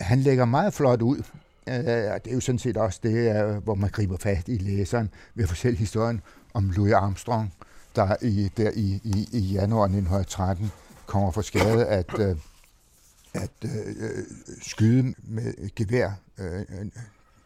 Han 0.00 0.20
lægger 0.20 0.44
meget 0.44 0.74
flot 0.74 1.02
ud, 1.02 1.22
Øh, 1.68 2.12
og 2.12 2.24
det 2.24 2.30
er 2.30 2.34
jo 2.34 2.40
sådan 2.40 2.58
set 2.58 2.76
også 2.76 3.00
det, 3.02 3.44
øh, 3.44 3.56
hvor 3.56 3.74
man 3.74 3.90
griber 3.90 4.16
fat 4.16 4.48
i 4.48 4.58
læseren 4.58 5.10
ved 5.34 5.44
at 5.44 5.48
fortælle 5.48 5.78
historien 5.78 6.20
om 6.54 6.70
Louis 6.70 6.92
Armstrong, 6.92 7.54
der 7.96 8.16
i, 8.22 8.50
der 8.56 8.70
i, 8.74 9.00
i, 9.04 9.28
i 9.32 9.38
januar 9.38 9.84
1913 9.84 10.72
kommer 11.06 11.30
for 11.30 11.42
skade 11.42 11.86
at, 11.86 12.18
øh, 12.18 12.36
at 13.34 13.50
øh, 13.64 13.70
øh, 14.00 14.24
skyde 14.62 15.14
med 15.18 15.74
gevær 15.74 16.10
øh, 16.38 16.86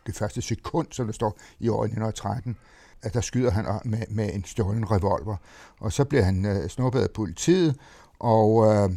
det 0.06 0.16
første 0.16 0.42
sekund, 0.42 0.86
som 0.90 1.06
der 1.06 1.12
står 1.12 1.38
i 1.60 1.68
år 1.68 1.84
1913, 1.84 2.56
at 3.02 3.14
der 3.14 3.20
skyder 3.20 3.50
han 3.50 3.80
med, 3.84 4.02
med 4.08 4.34
en 4.34 4.44
stjålen 4.44 4.90
revolver. 4.90 5.36
Og 5.80 5.92
så 5.92 6.04
bliver 6.04 6.22
han 6.22 6.44
øh, 6.44 6.68
snuppet 6.68 7.00
af 7.00 7.10
politiet, 7.10 7.76
og 8.18 8.74
øh, 8.74 8.90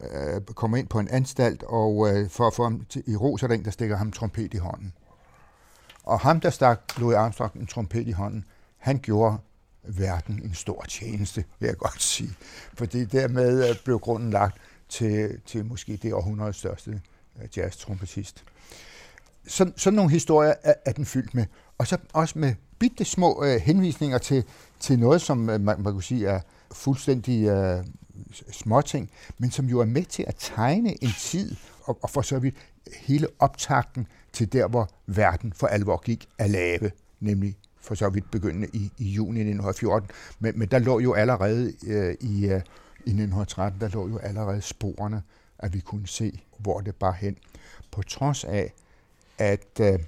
øh, 0.00 0.40
kommer 0.40 0.76
ind 0.76 0.88
på 0.88 0.98
en 0.98 1.08
anstalt, 1.08 1.62
og 1.62 2.08
øh, 2.08 2.30
for 2.30 2.46
at 2.46 2.54
få 2.54 2.62
ham 2.62 2.84
til, 2.88 3.02
i 3.06 3.16
ro, 3.16 3.36
så 3.36 3.46
er 3.46 3.48
der 3.48 3.54
en, 3.54 3.64
der 3.64 3.70
stikker 3.70 3.96
ham 3.96 4.06
en 4.06 4.12
trompet 4.12 4.54
i 4.54 4.56
hånden. 4.56 4.92
Og 6.04 6.20
ham, 6.20 6.40
der 6.40 6.50
stak 6.50 6.80
Louis 6.96 7.16
Armstrong 7.16 7.54
en 7.54 7.66
trompet 7.66 8.08
i 8.08 8.12
hånden, 8.12 8.44
han 8.84 8.98
gjorde 8.98 9.38
verden 9.82 10.40
en 10.44 10.54
stor 10.54 10.84
tjeneste, 10.88 11.44
vil 11.58 11.66
jeg 11.66 11.76
godt 11.76 12.02
sige. 12.02 12.30
Fordi 12.74 13.04
dermed 13.04 13.68
øh, 13.68 13.76
blev 13.84 13.98
grunden 13.98 14.30
lagt 14.30 14.56
til, 14.88 15.40
til 15.46 15.64
måske 15.64 15.96
det 15.96 16.12
århundredes 16.12 16.56
største 16.56 17.00
øh, 17.42 17.48
jazz-trompetist. 17.56 18.44
Så, 19.46 19.72
sådan 19.76 19.96
nogle 19.96 20.10
historier 20.10 20.54
er, 20.62 20.74
er 20.84 20.92
den 20.92 21.06
fyldt 21.06 21.34
med. 21.34 21.46
Og 21.78 21.86
så 21.86 21.98
også 22.12 22.38
med 22.38 22.54
bitte 22.78 23.04
små 23.04 23.44
øh, 23.44 23.60
henvisninger 23.60 24.18
til, 24.18 24.44
til 24.80 24.98
noget, 24.98 25.22
som 25.22 25.50
øh, 25.50 25.60
man, 25.60 25.82
man 25.82 25.92
kunne 25.92 26.02
sige 26.02 26.26
er 26.26 26.40
fuldstændig 26.72 27.44
øh, 27.48 27.84
småting, 28.52 29.10
men 29.38 29.50
som 29.50 29.66
jo 29.66 29.80
er 29.80 29.84
med 29.84 30.04
til 30.04 30.24
at 30.28 30.34
tegne 30.38 31.04
en 31.04 31.12
tid, 31.20 31.56
og, 31.84 31.98
og 32.02 32.10
for 32.10 32.22
så 32.22 32.38
vidt 32.38 32.56
hele 32.96 33.28
optakten 33.38 34.06
til 34.32 34.52
der, 34.52 34.68
hvor 34.68 34.90
verden 35.06 35.52
for 35.52 35.66
alvor 35.66 36.02
gik 36.04 36.28
af 36.38 36.52
lave, 36.52 36.90
nemlig 37.20 37.56
for 37.84 37.94
så 37.94 38.08
vidt 38.08 38.30
begyndende 38.30 38.68
i, 38.72 38.92
i 38.98 39.08
juni 39.08 39.40
1914. 39.40 40.10
Men, 40.38 40.58
men 40.58 40.68
der 40.68 40.78
lå 40.78 41.00
jo 41.00 41.14
allerede 41.14 41.72
øh, 41.86 42.16
i, 42.20 42.46
øh, 42.46 42.60
i 43.04 43.10
1913, 43.10 43.80
der 43.80 43.88
lå 43.88 44.08
jo 44.08 44.18
allerede 44.18 44.62
sporene, 44.62 45.22
at 45.58 45.74
vi 45.74 45.80
kunne 45.80 46.06
se, 46.06 46.40
hvor 46.58 46.80
det 46.80 46.94
bare 46.94 47.12
hen. 47.12 47.36
På 47.90 48.02
trods 48.02 48.44
af, 48.44 48.72
at, 49.38 49.80
øh, 49.80 49.98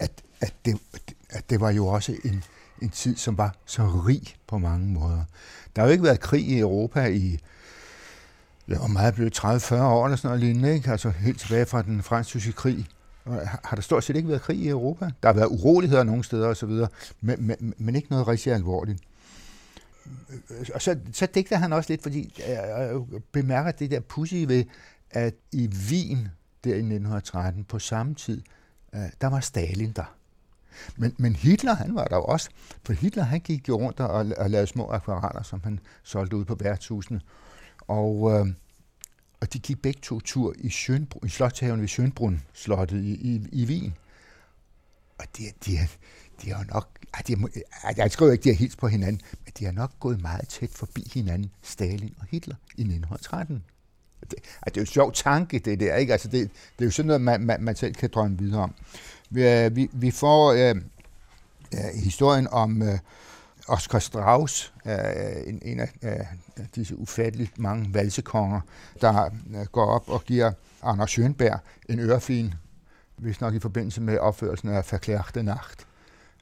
at, 0.00 0.12
at, 0.40 0.54
det, 0.64 0.80
at 1.30 1.50
det 1.50 1.60
var 1.60 1.70
jo 1.70 1.86
også 1.86 2.16
en, 2.24 2.44
en 2.82 2.90
tid, 2.90 3.16
som 3.16 3.38
var 3.38 3.54
så 3.64 3.82
rig 3.82 4.36
på 4.46 4.58
mange 4.58 4.86
måder. 4.86 5.24
Der 5.76 5.82
har 5.82 5.88
jo 5.88 5.92
ikke 5.92 6.04
været 6.04 6.20
krig 6.20 6.48
i 6.48 6.58
Europa 6.58 7.06
i 7.06 7.38
ja, 8.68 8.78
hvor 8.78 8.86
meget 8.86 9.14
blevet 9.14 9.38
30-40 9.38 9.74
år 9.74 10.04
eller 10.04 10.16
sådan 10.16 10.28
noget 10.28 10.40
lignende, 10.40 10.74
ikke? 10.74 10.90
altså 10.90 11.10
helt 11.10 11.40
tilbage 11.40 11.66
fra 11.66 11.82
den 11.82 12.02
fransk-tyske 12.02 12.52
krig. 12.52 12.86
Har 13.64 13.74
der 13.74 13.82
stort 13.82 14.04
set 14.04 14.16
ikke 14.16 14.28
været 14.28 14.42
krig 14.42 14.58
i 14.58 14.68
Europa? 14.68 15.10
Der 15.22 15.28
har 15.28 15.32
været 15.32 15.46
uroligheder 15.46 16.02
nogle 16.02 16.24
steder 16.24 16.48
osv., 16.48 16.70
men, 17.20 17.46
men, 17.46 17.74
men 17.78 17.96
ikke 17.96 18.08
noget 18.10 18.28
rigtig 18.28 18.52
alvorligt. 18.52 19.02
Og 20.74 20.82
så, 20.82 20.98
så 21.12 21.26
digter 21.26 21.56
han 21.56 21.72
også 21.72 21.92
lidt, 21.92 22.02
fordi 22.02 22.42
jeg 22.48 23.00
bemærker 23.32 23.70
det 23.70 23.90
der 23.90 24.00
pussy 24.00 24.34
ved, 24.34 24.64
at 25.10 25.34
i 25.52 25.70
Wien 25.90 26.28
der 26.64 26.70
i 26.70 26.78
1913 26.78 27.64
på 27.64 27.78
samme 27.78 28.14
tid, 28.14 28.42
øh, 28.94 29.00
der 29.20 29.26
var 29.26 29.40
Stalin 29.40 29.92
der. 29.92 30.14
Men, 30.96 31.14
men 31.18 31.36
Hitler, 31.36 31.74
han 31.74 31.94
var 31.94 32.04
der 32.04 32.16
også. 32.16 32.50
For 32.84 32.92
Hitler, 32.92 33.22
han 33.22 33.40
gik 33.40 33.68
jo 33.68 33.76
rundt 33.76 34.00
og, 34.00 34.26
og 34.38 34.50
lavede 34.50 34.66
små 34.66 34.90
akvareller, 34.90 35.42
som 35.42 35.60
han 35.64 35.80
solgte 36.02 36.36
ud 36.36 36.44
på 36.44 36.54
værtshusene. 36.54 37.20
Og, 37.80 38.32
øh, 38.32 38.46
og 39.40 39.52
de 39.52 39.58
gik 39.58 39.82
begge 39.82 40.00
to 40.02 40.20
tur 40.20 40.54
i, 40.58 40.68
Schönbrunn, 40.68 41.26
i 41.26 41.28
Slottshaven 41.28 41.80
ved 41.80 41.88
Schönbrunn 41.88 42.36
slottet 42.52 43.04
i, 43.04 43.12
i, 43.12 43.40
i 43.52 43.64
Wien. 43.66 43.94
Og 45.18 45.24
de, 45.36 45.42
de, 45.66 45.78
de 46.42 46.52
har 46.52 46.64
nok, 46.64 46.88
de 47.26 47.36
har, 47.70 47.94
jeg 47.96 48.10
skriver 48.10 48.32
ikke, 48.32 48.44
de 48.44 48.48
har 48.48 48.56
hilst 48.56 48.78
på 48.78 48.88
hinanden, 48.88 49.20
men 49.44 49.52
de 49.58 49.64
har 49.64 49.72
nok 49.72 49.92
gået 50.00 50.22
meget 50.22 50.48
tæt 50.48 50.70
forbi 50.70 51.10
hinanden, 51.14 51.50
Stalin 51.62 52.14
og 52.20 52.26
Hitler, 52.30 52.54
i 52.76 52.80
1913. 52.80 53.64
Det, 54.20 54.32
altså, 54.32 54.44
det 54.64 54.76
er 54.76 54.80
jo 54.80 54.82
en 54.82 54.86
sjov 54.86 55.12
tanke, 55.12 55.58
det 55.58 55.80
der, 55.80 55.96
ikke? 55.96 56.12
Altså, 56.12 56.28
det, 56.28 56.50
det 56.78 56.84
er 56.84 56.84
jo 56.84 56.90
sådan 56.90 57.06
noget, 57.06 57.20
man, 57.20 57.40
man, 57.40 57.62
man 57.62 57.76
selv 57.76 57.94
kan 57.94 58.10
drømme 58.14 58.38
videre 58.38 58.62
om. 58.62 58.74
Vi, 59.30 59.48
øh, 59.48 59.76
vi, 59.76 59.90
vi 59.92 60.10
får 60.10 60.52
øh, 60.52 60.76
øh, 61.74 62.02
historien 62.02 62.48
om 62.48 62.82
øh, 62.82 62.98
Oscar 63.68 63.98
Strauss, 63.98 64.74
øh, 64.86 64.92
en, 65.46 65.58
en 65.62 65.80
af 65.80 65.90
øh, 66.02 66.64
disse 66.74 66.96
ufatteligt 66.96 67.58
mange 67.58 67.94
valsekonger, 67.94 68.60
der 69.00 69.24
øh, 69.24 69.66
går 69.72 69.86
op 69.86 70.08
og 70.08 70.24
giver 70.24 70.52
Anders 70.82 71.18
Schönberg 71.18 71.58
en 71.88 71.98
ørefin, 72.00 72.54
hvis 73.16 73.40
nok 73.40 73.54
i 73.54 73.58
forbindelse 73.58 74.00
med 74.00 74.18
opførelsen 74.18 74.68
af 74.68 74.92
Verklærte 74.92 75.42
Nacht. 75.42 75.86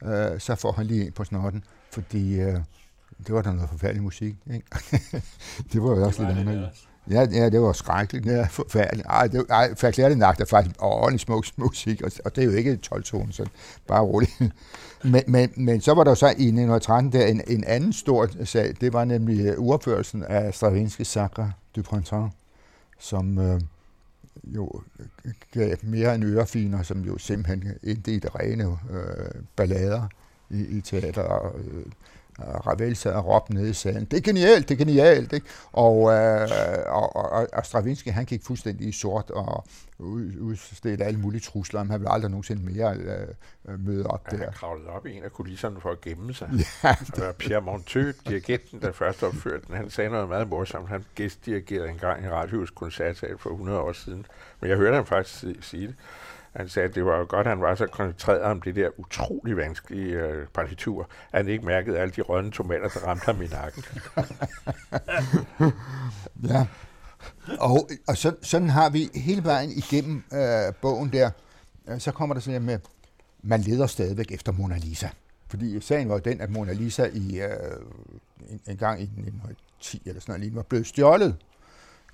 Øh, 0.04 0.40
så 0.40 0.54
får 0.54 0.72
han 0.72 0.86
lige 0.86 1.06
en 1.06 1.12
på 1.12 1.24
snotten, 1.24 1.64
fordi 1.92 2.40
øh, 2.40 2.58
det 3.26 3.34
var 3.34 3.42
da 3.42 3.52
noget 3.52 3.70
forfærdelig 3.70 4.02
musik. 4.02 4.36
Ikke? 4.54 4.66
det 5.72 5.82
var 5.82 5.88
jo 5.88 6.04
også 6.06 6.22
det 6.22 6.36
lidt 6.36 6.48
andet. 6.48 6.88
Ja, 7.10 7.26
ja, 7.32 7.48
det 7.50 7.60
var 7.60 7.72
skrækkeligt. 7.72 8.26
Ja, 8.26 8.46
forfærdeligt. 8.50 9.06
Ej, 9.06 9.26
det, 9.26 9.46
ej 9.50 9.74
Verklærte 9.80 10.16
Nacht 10.16 10.40
er 10.40 10.44
faktisk 10.44 10.76
ordentlig 10.78 11.20
smuk 11.20 11.44
musik, 11.56 12.02
og, 12.02 12.10
og 12.24 12.36
det 12.36 12.42
er 12.42 12.46
jo 12.46 12.52
ikke 12.52 12.76
12 12.76 13.02
tone, 13.02 13.32
så 13.32 13.46
bare 13.86 14.02
roligt. 14.02 14.32
Men, 15.04 15.22
men, 15.26 15.52
men 15.56 15.80
så 15.80 15.94
var 15.94 16.04
der 16.04 16.14
så 16.14 16.26
i 16.26 16.30
1913 16.30 17.12
der 17.12 17.26
en, 17.26 17.40
en 17.46 17.64
anden 17.64 17.92
stor 17.92 18.28
sag, 18.44 18.74
det 18.80 18.92
var 18.92 19.04
nemlig 19.04 19.46
øh, 19.46 19.58
uopførelsen 19.58 20.22
af 20.22 20.54
Stravinsky 20.54 21.02
Sacre 21.02 21.52
du 21.76 21.82
Printemps, 21.82 22.34
som 22.98 23.38
øh, 23.38 23.60
jo 24.44 24.82
gav 25.52 25.76
mere 25.82 26.14
end 26.14 26.24
ørefiner, 26.24 26.82
som 26.82 27.00
jo 27.00 27.18
simpelthen 27.18 27.74
endte 27.82 28.12
i 28.12 28.18
det 28.18 28.34
rene 28.34 28.64
øh, 28.64 29.42
ballader 29.56 30.08
i, 30.50 30.66
i 30.66 30.80
teater, 30.80 31.22
og 31.22 31.60
øh, 31.60 31.84
Ravel 32.38 32.96
sad 32.96 33.12
og 33.12 33.26
råbte 33.26 33.54
nede 33.54 33.70
i 33.70 33.72
salen, 33.72 34.04
det 34.04 34.16
er 34.16 34.20
genialt, 34.20 34.68
det 34.68 34.74
er 34.74 34.78
genialt, 34.84 35.32
ikke? 35.32 35.46
Og, 35.72 36.12
øh, 36.12 36.48
og, 36.86 37.16
og, 37.16 37.46
og 37.52 37.66
Stravinsky, 37.66 38.08
han 38.08 38.24
gik 38.24 38.42
fuldstændig 38.42 38.88
i 38.88 38.92
sort 38.92 39.30
og 39.30 39.64
udstedte 40.40 41.04
alle 41.04 41.20
mulige 41.20 41.40
trusler, 41.40 41.80
han 41.84 42.00
ville 42.00 42.12
aldrig 42.12 42.30
nogensinde 42.30 42.62
mere 42.64 42.96
øh, 42.96 43.80
møde 43.80 44.06
op 44.06 44.30
der. 44.30 44.38
Han 44.38 44.52
kravlede 44.52 44.88
op 44.88 45.06
i 45.06 45.12
en 45.12 45.22
af 45.22 45.32
kulisserne 45.32 45.80
for 45.80 45.90
at 45.90 46.00
gemme 46.00 46.34
sig. 46.34 46.50
Ja, 46.84 46.96
det 47.16 47.24
var 47.24 47.32
Pierre 47.32 47.60
Monteux, 47.60 48.16
dirigenten, 48.28 48.80
der 48.80 48.92
først 48.92 49.22
opførte 49.22 49.66
den. 49.66 49.76
Han 49.76 49.90
sagde 49.90 50.10
noget 50.10 50.28
meget 50.28 50.48
morsomt. 50.48 50.88
Han 50.88 51.04
gæstdirigerede 51.14 51.88
engang 51.88 52.24
i 52.24 52.28
Radiohus 52.28 52.70
koncertsal 52.70 53.38
for 53.38 53.50
100 53.50 53.80
år 53.80 53.92
siden. 53.92 54.26
Men 54.60 54.70
jeg 54.70 54.76
hørte 54.78 54.94
ham 54.94 55.06
faktisk 55.06 55.44
sige 55.60 55.86
det. 55.86 55.94
Han 56.56 56.68
sagde, 56.68 56.88
at 56.88 56.94
det 56.94 57.04
var 57.04 57.18
jo 57.18 57.26
godt, 57.28 57.46
at 57.46 57.50
han 57.50 57.60
var 57.60 57.74
så 57.74 57.86
koncentreret 57.86 58.42
om 58.42 58.60
det 58.60 58.76
der 58.76 58.90
utrolig 59.00 59.56
vanskelige 59.56 60.12
øh, 60.12 60.46
partitur, 60.46 61.08
at 61.32 61.38
han 61.38 61.48
ikke 61.48 61.66
mærkede 61.66 61.98
alle 61.98 62.12
de 62.16 62.22
rønne 62.22 62.50
tomater, 62.50 62.88
der 62.88 63.00
ramte 63.06 63.24
ham 63.24 63.42
i 63.42 63.46
nakken. 63.46 63.84
ja, 66.52 66.66
og, 67.60 67.88
og 68.08 68.16
så, 68.16 68.34
sådan 68.42 68.70
har 68.70 68.90
vi 68.90 69.10
hele 69.14 69.44
vejen 69.44 69.70
igennem 69.70 70.24
øh, 70.32 70.74
bogen 70.82 71.12
der, 71.12 71.30
øh, 71.88 72.00
så 72.00 72.12
kommer 72.12 72.34
der 72.34 72.40
sådan 72.40 72.62
med, 72.62 72.78
man 73.42 73.60
leder 73.60 73.86
stadigvæk 73.86 74.32
efter 74.32 74.52
Mona 74.52 74.78
Lisa. 74.78 75.08
Fordi 75.48 75.80
sagen 75.80 76.08
var 76.08 76.14
jo 76.14 76.20
den, 76.20 76.40
at 76.40 76.50
Mona 76.50 76.72
Lisa 76.72 77.04
i, 77.12 77.40
øh, 77.40 77.50
en, 78.50 78.60
en 78.66 78.76
gang 78.76 79.00
i 79.00 79.02
1910 79.02 80.02
eller 80.06 80.20
sådan 80.20 80.40
noget, 80.40 80.54
var 80.54 80.62
blevet 80.62 80.86
stjålet. 80.86 81.36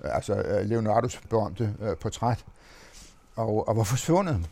Øh, 0.03 0.15
altså 0.15 0.33
øh, 0.35 0.65
Leonardos 0.65 1.21
berømte 1.29 1.75
øh, 1.81 1.97
portræt 1.97 2.45
og, 3.35 3.67
og 3.67 3.77
var 3.77 3.83
forsvundet. 3.83 4.49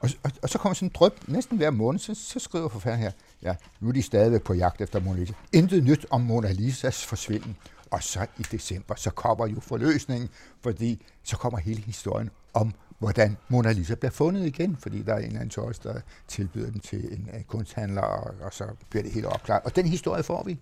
Og, 0.00 0.10
og, 0.22 0.30
og 0.42 0.48
så 0.48 0.58
kommer 0.58 0.74
sådan 0.74 0.86
en 0.86 0.92
drøb 0.94 1.12
næsten 1.28 1.56
hver 1.56 1.70
måned, 1.70 1.98
så, 1.98 2.14
så 2.14 2.38
skriver 2.38 2.68
forfatteren 2.68 3.02
her, 3.02 3.12
ja, 3.42 3.54
nu 3.80 3.88
er 3.88 3.92
de 3.92 4.02
stadigvæk 4.02 4.42
på 4.42 4.54
jagt 4.54 4.80
efter 4.80 5.00
Mona 5.00 5.20
Lisa. 5.20 5.32
Intet 5.52 5.84
nyt 5.84 6.06
om 6.10 6.20
Mona 6.20 6.52
Lisas 6.52 7.06
forsvinden. 7.06 7.56
Og 7.90 8.02
så 8.02 8.26
i 8.38 8.42
december, 8.42 8.94
så 8.94 9.10
kommer 9.10 9.46
jo 9.46 9.60
forløsningen, 9.60 10.28
fordi 10.60 11.06
så 11.22 11.36
kommer 11.36 11.58
hele 11.58 11.82
historien 11.82 12.30
om, 12.54 12.74
hvordan 12.98 13.36
Mona 13.48 13.72
Lisa 13.72 13.94
bliver 13.94 14.10
fundet 14.10 14.46
igen, 14.46 14.76
fordi 14.76 15.02
der 15.02 15.14
er 15.14 15.18
en 15.18 15.24
eller 15.24 15.40
anden 15.40 15.50
tøjs, 15.50 15.78
der 15.78 16.00
tilbyder 16.28 16.70
den 16.70 16.80
til 16.80 17.12
en, 17.12 17.28
øh, 17.34 17.42
kunsthandler, 17.42 18.02
og, 18.02 18.34
og 18.40 18.52
så 18.52 18.64
bliver 18.90 19.02
det 19.02 19.12
helt 19.12 19.26
opklaret. 19.26 19.62
Og 19.64 19.76
den 19.76 19.86
historie 19.86 20.22
får 20.22 20.42
vi. 20.42 20.58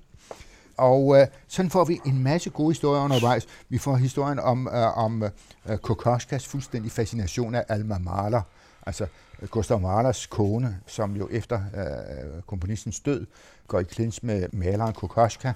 Og 0.79 1.21
øh, 1.21 1.27
sådan 1.49 1.71
får 1.71 1.85
vi 1.85 2.01
en 2.07 2.23
masse 2.23 2.51
gode 2.51 2.71
historier 2.71 3.03
undervejs. 3.03 3.47
Vi 3.69 3.79
får 3.79 3.97
historien 3.97 4.39
om, 4.39 4.69
øh, 4.69 4.99
om 4.99 5.23
øh, 5.69 5.79
Kokoskas 5.79 6.47
fuldstændig 6.47 6.93
fascination 6.93 7.55
af 7.55 7.65
Alma 7.69 7.99
Mahler, 7.99 8.43
altså 8.87 9.07
øh, 9.43 9.49
Gustav 9.49 9.81
Mahlers 9.81 10.27
kone, 10.27 10.81
som 10.87 11.17
jo 11.17 11.29
efter 11.31 11.61
øh, 11.77 12.43
komponistens 12.43 13.01
død 13.01 13.27
går 13.67 13.81
i 13.81 13.85
klins 13.85 14.23
med 14.23 14.49
maleren 14.53 14.95
Kokoska, 14.95 15.53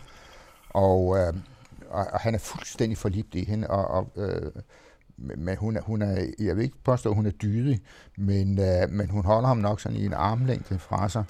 og, 0.70 1.18
øh, 1.18 1.34
og, 1.90 2.06
og 2.12 2.20
han 2.20 2.34
er 2.34 2.38
fuldstændig 2.38 2.98
forlibt 2.98 3.34
i 3.34 3.44
hende, 3.44 3.70
og, 3.70 3.86
og 3.86 4.10
øh, 4.16 4.52
men 5.16 5.56
hun 5.56 5.76
er, 5.76 5.80
hun 5.80 6.02
er, 6.02 6.26
jeg 6.38 6.56
vil 6.56 6.64
ikke 6.64 6.84
påstå, 6.84 7.10
at 7.10 7.16
hun 7.16 7.26
er 7.26 7.30
dydig, 7.30 7.80
men, 8.16 8.58
øh, 8.58 8.90
men 8.90 9.10
hun 9.10 9.24
holder 9.24 9.48
ham 9.48 9.56
nok 9.56 9.80
sådan 9.80 9.98
i 9.98 10.06
en 10.06 10.12
armlængde 10.12 10.78
fra 10.78 11.08
sig. 11.08 11.24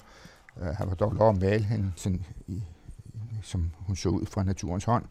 Øh, 0.61 0.67
han 0.67 0.89
var 0.89 0.95
dog 0.95 1.13
lov 1.13 1.29
at 1.29 1.41
male 1.41 1.63
hende 1.63 1.91
sådan 1.95 2.25
i, 2.47 2.63
som 3.43 3.71
hun 3.77 3.95
så 3.95 4.09
ud 4.09 4.25
fra 4.25 4.43
naturens 4.43 4.83
hånd. 4.83 5.05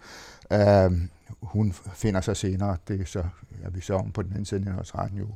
Uh, 0.50 0.98
hun 1.42 1.72
finder 1.72 2.20
sig 2.20 2.36
senere, 2.36 2.76
det 2.88 3.00
er 3.00 3.04
så, 3.04 3.24
er 3.64 3.70
vi 3.70 3.80
så 3.80 3.94
om 3.94 4.12
på 4.12 4.22
den 4.22 4.30
anden 4.30 4.44
side 4.44 4.58
af 4.58 4.60
1913 4.60 5.18
jo, 5.18 5.26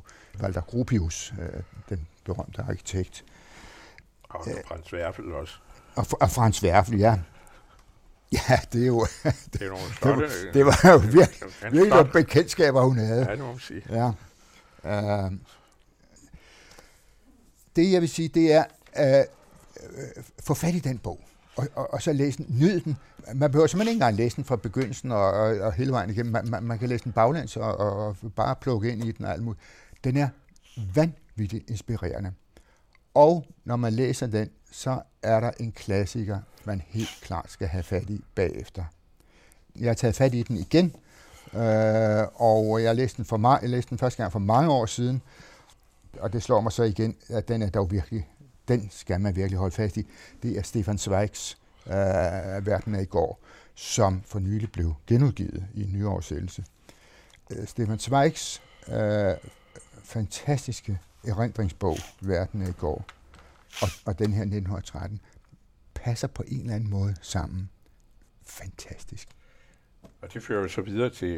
Walter 0.41 0.61
Gropius, 0.61 1.33
uh, 1.37 1.61
den 1.89 2.07
berømte 2.23 2.61
arkitekt. 2.61 3.25
Og 4.23 4.47
uh, 4.47 4.53
Frans 4.67 4.93
Werfel 4.93 5.33
også. 5.33 5.53
Og, 5.95 6.05
og 6.21 6.29
Frans 6.29 6.63
Werfel, 6.63 6.99
ja. 6.99 7.19
Ja, 8.31 8.59
det 8.73 8.81
er 8.81 8.87
jo... 8.87 9.07
det, 9.53 9.61
er 9.61 9.69
nogle 9.69 9.93
stolte, 9.95 10.27
det, 10.53 10.65
var, 10.65 10.71
det 10.71 10.83
var 10.83 10.91
jo 10.91 10.97
virkelig, 11.19 11.49
virkelig 11.61 11.87
nogle 11.87 12.11
bekendtskaber, 12.11 12.81
hun 12.81 12.97
havde. 12.97 13.25
Ja, 13.25 13.31
det 13.31 13.39
må 13.39 13.51
man 13.51 13.59
sige. 13.59 13.83
Ja. 13.89 14.07
Uh, 15.25 15.31
det, 17.75 17.91
jeg 17.91 18.01
vil 18.01 18.09
sige, 18.09 18.27
det 18.27 18.53
er, 18.53 18.63
uh, 18.99 20.23
få 20.43 20.53
fat 20.53 20.75
i 20.75 20.79
den 20.79 20.97
bog 20.97 21.26
og, 21.57 21.67
og, 21.75 21.93
og 21.93 22.01
så 22.01 22.13
læse 22.13 22.37
den, 22.37 22.45
nyd 22.59 22.79
den. 22.79 22.97
Man 23.33 23.51
behøver 23.51 23.67
simpelthen 23.67 23.93
ikke 23.93 24.03
engang 24.03 24.15
læse 24.15 24.35
den 24.35 24.45
fra 24.45 24.55
begyndelsen 24.55 25.11
og, 25.11 25.31
og, 25.31 25.57
og 25.59 25.73
hele 25.73 25.91
vejen 25.91 26.09
igennem. 26.09 26.31
Man, 26.31 26.49
man, 26.49 26.63
man 26.63 26.79
kan 26.79 26.89
læse 26.89 27.03
den 27.03 27.11
baglæns 27.11 27.57
og, 27.57 27.77
og, 27.77 28.07
og 28.07 28.15
bare 28.35 28.55
plukke 28.55 28.91
ind 28.91 29.03
i 29.03 29.11
den 29.11 29.25
og 29.25 29.31
alt 29.31 29.43
muligt. 29.43 29.63
Den 30.03 30.17
er 30.17 30.29
vanvittigt 30.93 31.69
inspirerende. 31.69 32.31
Og 33.13 33.45
når 33.65 33.75
man 33.75 33.93
læser 33.93 34.27
den, 34.27 34.49
så 34.71 35.01
er 35.23 35.39
der 35.39 35.51
en 35.59 35.71
klassiker, 35.71 36.39
man 36.65 36.81
helt 36.87 37.19
klart 37.21 37.51
skal 37.51 37.67
have 37.67 37.83
fat 37.83 38.09
i 38.09 38.23
bagefter. 38.35 38.83
Jeg 39.75 39.89
har 39.89 39.93
taget 39.93 40.15
fat 40.15 40.33
i 40.33 40.43
den 40.43 40.57
igen, 40.57 40.95
øh, 41.53 42.25
og 42.35 42.83
jeg 42.83 42.95
læste 42.95 43.17
den, 43.17 43.25
for 43.25 43.37
mig, 43.37 43.59
jeg 43.61 43.69
læste 43.69 43.89
den 43.89 43.97
første 43.97 44.23
gang 44.23 44.31
for 44.31 44.39
mange 44.39 44.71
år 44.71 44.85
siden, 44.85 45.21
og 46.19 46.33
det 46.33 46.43
slår 46.43 46.61
mig 46.61 46.71
så 46.71 46.83
igen, 46.83 47.15
at 47.29 47.47
den 47.47 47.61
er 47.61 47.69
dog 47.69 47.91
virkelig, 47.91 48.27
den 48.67 48.87
skal 48.91 49.21
man 49.21 49.35
virkelig 49.35 49.59
holde 49.59 49.75
fast 49.75 49.97
i. 49.97 50.07
Det 50.43 50.57
er 50.57 50.61
Stefan 50.61 50.97
Zweigs 50.97 51.57
øh, 51.87 52.65
Verden 52.65 52.95
af 52.95 53.01
i 53.01 53.05
går, 53.05 53.39
som 53.75 54.21
for 54.25 54.39
nylig 54.39 54.71
blev 54.71 54.93
genudgivet 55.07 55.67
i 55.73 55.83
en 55.83 55.91
nyoversættelse. 55.93 56.65
Øh, 57.51 57.67
Stefan 57.67 57.99
Zweigs 57.99 58.61
øh, 58.87 59.35
fantastiske 60.03 60.99
erindringsbog, 61.27 61.97
Verden 62.21 62.61
af 62.61 62.69
i 62.69 62.71
går, 62.71 63.05
og, 63.81 63.89
og 64.05 64.19
den 64.19 64.33
her 64.33 64.41
1913, 64.41 65.19
passer 65.93 66.27
på 66.27 66.43
en 66.47 66.61
eller 66.61 66.75
anden 66.75 66.89
måde 66.89 67.15
sammen. 67.21 67.69
Fantastisk. 68.43 69.27
Og 70.21 70.33
det 70.33 70.43
fører 70.43 70.61
jo 70.61 70.67
så 70.67 70.81
videre 70.81 71.09
til, 71.09 71.33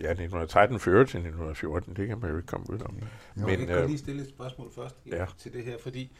ja, 0.00 0.10
1913 0.10 0.80
fører 0.80 1.04
til 1.04 1.18
1914, 1.18 1.96
det 1.96 2.08
kan 2.08 2.18
man 2.18 2.30
jo 2.30 2.36
ikke 2.36 2.46
komme 2.46 2.70
ud 2.70 2.80
om. 2.80 2.96
Jo, 2.96 3.46
Men, 3.46 3.58
jeg 3.60 3.66
kan 3.66 3.78
øh, 3.78 3.86
lige 3.86 3.98
stille 3.98 4.22
et 4.22 4.28
spørgsmål 4.28 4.72
først 4.74 4.96
ja. 5.06 5.26
til 5.38 5.52
det 5.52 5.64
her, 5.64 5.76
fordi 5.82 6.12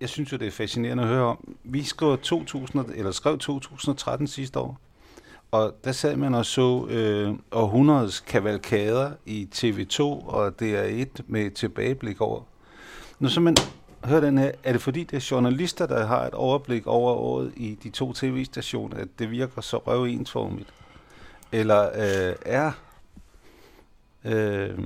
jeg 0.00 0.08
synes 0.08 0.32
jo, 0.32 0.36
det 0.36 0.46
er 0.46 0.50
fascinerende 0.50 1.02
at 1.02 1.08
høre 1.08 1.24
om. 1.24 1.56
Vi 1.64 1.82
skrev 1.82 2.18
2000, 2.18 2.84
eller 2.94 3.10
skrev 3.10 3.38
2013 3.38 4.26
sidste 4.26 4.58
år, 4.58 4.80
og 5.50 5.74
der 5.84 5.92
sad 5.92 6.16
man 6.16 6.34
og 6.34 6.46
så 6.46 6.86
øh, 6.90 7.34
århundredes 7.52 8.20
kavalkader 8.20 9.12
i 9.26 9.48
TV2 9.54 10.00
og 10.02 10.52
DR1 10.62 11.22
med 11.26 11.50
tilbageblik 11.50 12.20
over. 12.20 12.42
Når 13.18 13.28
så 13.28 13.40
man 13.40 13.56
hører 14.04 14.20
den 14.20 14.38
her, 14.38 14.52
er 14.64 14.72
det 14.72 14.82
fordi 14.82 15.04
det 15.04 15.16
er 15.16 15.28
journalister, 15.30 15.86
der 15.86 16.06
har 16.06 16.26
et 16.26 16.34
overblik 16.34 16.86
over 16.86 17.12
året 17.12 17.52
i 17.56 17.78
de 17.82 17.90
to 17.90 18.12
tv-stationer, 18.12 18.96
at 18.96 19.08
det 19.18 19.30
virker 19.30 19.60
så 19.60 19.76
røvensformigt? 19.76 20.68
Eller 21.52 21.86
øh, 21.86 22.34
er, 22.46 22.72
øh, 24.24 24.78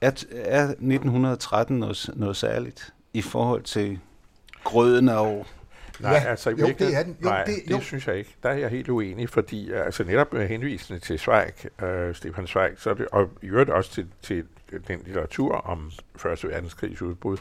er, 0.00 0.24
er 0.30 0.64
1913 0.68 1.78
noget, 1.78 2.10
noget 2.14 2.36
særligt 2.36 2.92
i 3.12 3.22
forhold 3.22 3.62
til 3.62 3.98
grøden 4.64 5.08
og 5.08 5.46
Nej, 6.00 6.12
ja, 6.12 6.18
altså 6.18 6.50
jo, 6.50 6.56
det 6.56 6.96
er 6.96 7.02
den. 7.02 7.16
Jo, 7.24 7.28
nej, 7.28 7.44
det, 7.44 7.54
jo. 7.70 7.76
det 7.76 7.84
synes 7.84 8.06
jeg 8.06 8.16
ikke. 8.16 8.36
Der 8.42 8.48
er 8.48 8.54
jeg 8.54 8.70
helt 8.70 8.88
uenig, 8.88 9.28
fordi 9.28 9.72
altså 9.72 10.04
netop 10.04 10.32
med 10.32 10.48
henvisende 10.48 11.00
til 11.00 11.18
Zweig, 11.18 11.52
øh, 11.82 12.14
Stefan 12.14 12.46
Zweig, 12.46 12.72
så 12.76 12.90
er 12.90 12.94
det, 12.94 13.06
og 13.12 13.30
i 13.42 13.46
øvrigt 13.46 13.70
også 13.70 13.90
til, 13.90 14.06
til 14.22 14.44
den 14.88 15.00
litteratur 15.04 15.54
om 15.54 15.90
Første 16.16 16.48
Verdenskrigs 16.48 17.02
udbrud, 17.02 17.36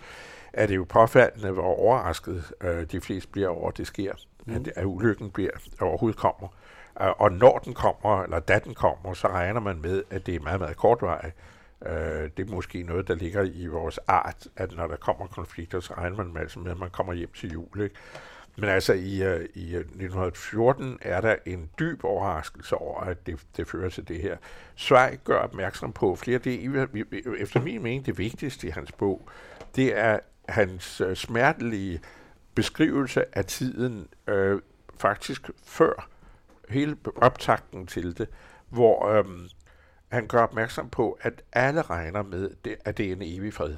er 0.54 0.66
det 0.66 0.76
jo 0.76 0.86
påfaldende, 0.90 1.52
hvor 1.52 1.64
overrasket 1.64 2.44
øh, 2.62 2.86
de 2.92 3.02
fleste 3.02 3.30
bliver 3.32 3.50
over, 3.50 3.70
at 3.70 3.78
det 3.78 3.88
sker. 3.88 4.14
Mm. 4.46 4.56
At, 4.56 4.68
at 4.76 4.86
ulykken 4.86 5.32
bliver, 5.32 5.52
overhovedet 5.82 6.20
kommer. 6.20 6.48
Og 6.96 7.32
når 7.32 7.58
den 7.58 7.74
kommer, 7.74 8.24
eller 8.24 8.40
da 8.40 8.60
den 8.60 8.74
kommer, 8.74 9.14
så 9.14 9.28
regner 9.28 9.60
man 9.60 9.82
med, 9.82 10.04
at 10.10 10.26
det 10.26 10.36
er 10.36 10.40
meget, 10.40 10.60
meget 10.60 10.78
kortvarigt. 10.78 11.36
Øh, 11.86 12.30
det 12.38 12.50
er 12.50 12.54
måske 12.54 12.84
noget, 12.84 13.08
der 13.08 13.16
ligger 13.16 13.44
i 13.44 13.68
vores 13.68 13.98
art, 14.08 14.48
at 14.56 14.76
når 14.76 14.88
der 14.88 14.96
kommer 14.96 15.28
konflikter, 15.28 15.80
så 15.80 15.94
regner 15.94 16.18
man 16.18 16.34
med, 16.34 16.42
altså 16.42 16.60
med 16.60 16.72
at 16.72 16.80
man 16.80 16.90
kommer 16.90 17.14
hjem 17.14 17.32
til 17.36 17.52
jul. 17.52 17.82
Ikke? 17.82 17.96
Men 18.58 18.70
altså 18.70 18.94
i, 18.94 19.36
uh, 19.36 19.42
i 19.54 19.76
øh, 19.76 19.80
1914 19.80 20.98
er 21.02 21.22
der 21.22 21.36
en 21.46 21.70
dyb 21.80 22.04
overraskelse 22.04 22.76
over, 22.76 23.02
at 23.02 23.26
det, 23.26 23.40
det 23.58 23.68
fører 23.68 23.90
til 23.90 24.08
det 24.08 24.22
her. 24.22 24.38
Zweig 24.78 25.20
gør 25.24 25.40
opmærksom 25.40 25.94
på 25.94 26.16
flere. 26.16 26.38
Det 26.38 26.66
er 26.66 26.88
efter 27.38 27.62
min 27.62 27.84
mening 27.84 28.06
det 28.06 28.18
vigtigste 28.18 28.68
i 28.68 28.70
hans 28.70 28.92
bog. 28.92 29.30
Det 29.76 29.98
er 29.98 30.20
hans 30.50 31.02
uh, 31.02 31.14
smertelige 31.14 32.02
beskrivelse 32.56 33.38
af 33.38 33.46
tiden 33.46 34.08
uh, 34.32 34.60
faktisk 35.00 35.50
før 35.66 36.10
hele 36.70 36.98
optakten 37.16 37.88
til 37.88 38.18
det, 38.18 38.28
hvor 38.70 39.20
uh, 39.20 39.26
han 40.12 40.28
gør 40.28 40.44
opmærksom 40.44 40.90
på, 40.90 41.18
at 41.22 41.44
alle 41.54 41.82
regner 41.82 42.24
med, 42.24 42.50
at 42.86 42.98
det 42.98 43.06
er 43.06 43.12
en 43.12 43.22
evig 43.22 43.54
fred. 43.54 43.76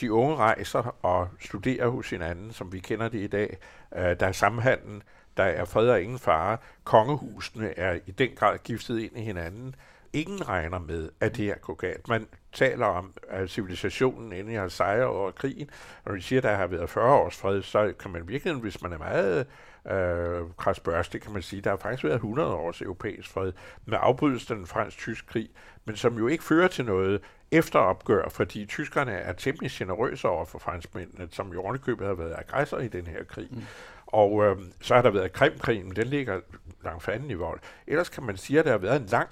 De 0.00 0.12
unge 0.12 0.36
rejser 0.36 0.96
og 1.02 1.28
studerer 1.40 1.88
hos 1.88 2.10
hinanden, 2.10 2.52
som 2.52 2.72
vi 2.72 2.78
kender 2.78 3.08
det 3.08 3.18
i 3.20 3.26
dag. 3.26 3.58
Øh, 3.96 4.20
der 4.20 4.26
er 4.26 4.32
samhandel, 4.32 5.02
der 5.36 5.44
er 5.44 5.64
fred 5.64 5.88
og 5.88 6.02
ingen 6.02 6.18
fare. 6.18 6.58
Kongehusene 6.84 7.78
er 7.78 7.98
i 8.06 8.10
den 8.10 8.30
grad 8.36 8.58
giftet 8.58 8.98
ind 8.98 9.18
i 9.18 9.20
hinanden. 9.20 9.74
Ingen 10.12 10.48
regner 10.48 10.78
med, 10.78 11.10
at 11.20 11.36
det 11.36 11.44
her 11.44 11.58
går 11.58 11.74
galt. 11.74 12.08
Man 12.08 12.26
taler 12.52 12.86
om 12.86 13.12
at 13.28 13.50
civilisationen 13.50 14.32
inden 14.32 14.52
jeg 14.52 14.60
har 14.60 14.68
sejret 14.68 15.04
over 15.04 15.30
krigen. 15.30 15.70
Når 16.06 16.12
vi 16.12 16.20
siger, 16.20 16.40
at 16.40 16.44
der 16.44 16.54
har 16.54 16.66
været 16.66 16.90
40 16.90 17.14
års 17.14 17.36
fred, 17.36 17.62
så 17.62 17.92
kan 17.98 18.10
man 18.10 18.28
virkelig, 18.28 18.54
hvis 18.54 18.82
man 18.82 18.92
er 18.92 18.98
meget 18.98 19.46
øh, 19.90 20.42
krasbørstig, 20.58 21.20
kan 21.20 21.32
man 21.32 21.42
sige, 21.42 21.62
der 21.62 21.70
har 21.70 21.76
faktisk 21.76 22.04
været 22.04 22.14
100 22.14 22.48
års 22.48 22.82
europæisk 22.82 23.30
fred 23.30 23.52
med 23.84 23.98
afbrydelsen 24.00 24.52
af 24.52 24.56
den 24.56 24.66
fransk-tysk 24.66 25.26
krig, 25.26 25.50
men 25.84 25.96
som 25.96 26.18
jo 26.18 26.26
ikke 26.26 26.44
fører 26.44 26.68
til 26.68 26.84
noget 26.84 27.20
efteropgør, 27.50 28.28
fordi 28.28 28.66
tyskerne 28.66 29.12
er 29.12 29.32
temmelig 29.32 29.70
generøse 29.70 30.28
over 30.28 30.44
for 30.44 30.58
franskmændene, 30.58 31.28
som 31.30 31.52
jo 31.52 31.62
ordentligt 31.62 32.02
har 32.02 32.14
været 32.14 32.34
aggressor 32.38 32.78
i 32.78 32.88
den 32.88 33.06
her 33.06 33.24
krig. 33.24 33.48
Mm. 33.50 33.62
Og 34.06 34.44
øh, 34.44 34.56
så 34.80 34.94
har 34.94 35.02
der 35.02 35.10
været 35.10 35.32
Krimkrigen, 35.32 35.96
den 35.96 36.06
ligger 36.06 36.40
langt 36.84 37.02
fanden 37.02 37.30
i 37.30 37.34
vold. 37.34 37.60
Ellers 37.86 38.08
kan 38.08 38.22
man 38.22 38.36
sige, 38.36 38.58
at 38.58 38.64
der 38.64 38.70
har 38.70 38.78
været 38.78 39.00
en 39.00 39.06
lang 39.06 39.28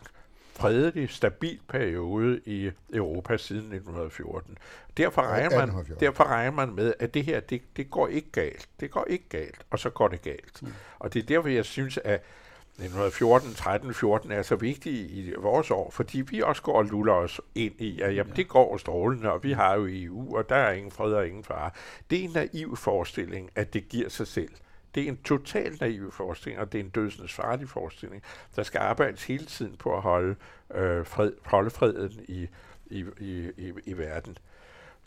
fredelig, 0.53 1.11
stabil 1.11 1.61
periode 1.69 2.41
i 2.45 2.71
Europa 2.93 3.37
siden 3.37 3.63
1914. 3.63 4.59
Derfor 4.97 5.23
regner, 5.23 5.67
man, 5.67 5.87
derfor 6.01 6.25
regner 6.25 6.51
man 6.53 6.75
med, 6.75 6.95
at 6.99 7.15
det 7.15 7.25
her, 7.25 7.41
det, 7.41 7.63
det 7.77 7.91
går 7.91 8.09
ikke 8.09 8.31
galt. 8.31 8.69
Det 8.81 8.91
går 8.91 9.05
ikke 9.09 9.29
galt, 9.29 9.61
og 9.71 9.79
så 9.79 9.91
går 9.91 10.09
det 10.09 10.23
galt. 10.23 10.63
Mm. 10.63 10.73
Og 10.99 11.15
det 11.15 11.23
er 11.23 11.27
derfor, 11.27 11.49
jeg 11.49 11.65
synes, 11.65 11.99
at 12.05 12.25
1914, 12.73 13.55
13, 13.55 13.95
14 13.95 14.33
er 14.33 14.43
så 14.43 14.57
vigtige 14.57 15.09
i 15.09 15.35
vores 15.39 15.71
år, 15.71 15.91
fordi 15.91 16.21
vi 16.21 16.43
også 16.43 16.63
går 16.63 16.73
og 16.73 16.85
luller 16.85 17.13
os 17.13 17.41
ind 17.55 17.81
i, 17.81 18.01
at 18.01 18.17
jamen, 18.17 18.37
det 18.37 18.49
går 18.49 18.77
strålende, 18.77 19.33
og 19.33 19.43
vi 19.45 19.53
har 19.53 19.75
jo 19.75 19.87
EU, 19.89 20.37
og 20.37 20.49
der 20.49 20.57
er 20.57 20.73
ingen 20.73 20.93
fred 20.93 21.13
og 21.13 21.29
ingen 21.29 21.45
fare. 21.45 21.71
Det 22.11 22.21
er 22.21 22.25
en 22.25 22.31
naiv 22.35 22.77
forestilling, 22.77 23.51
at 23.55 23.75
det 23.75 23.89
giver 23.89 24.09
sig 24.09 24.27
selv. 24.27 24.51
Det 24.95 25.03
er 25.03 25.09
en 25.09 25.17
totalt 25.17 25.81
naiv 25.81 26.13
forestilling, 26.13 26.61
og 26.61 26.73
det 26.73 26.81
er 26.81 26.85
en 26.85 26.91
dødsens 26.91 27.33
farlig 27.33 27.69
forestilling. 27.69 28.23
Der 28.57 28.63
skal 28.63 28.79
arbejdes 28.79 29.25
hele 29.25 29.47
tiden 29.47 29.77
på 29.77 29.97
at 29.97 30.03
holde, 30.03 30.37
øh, 30.75 31.07
fred, 31.07 31.33
holde 31.45 31.71
freden 31.71 32.25
i, 32.29 32.49
i, 32.87 33.05
i, 33.21 33.51
i, 33.57 33.73
i 33.85 33.99
verden. 33.99 34.39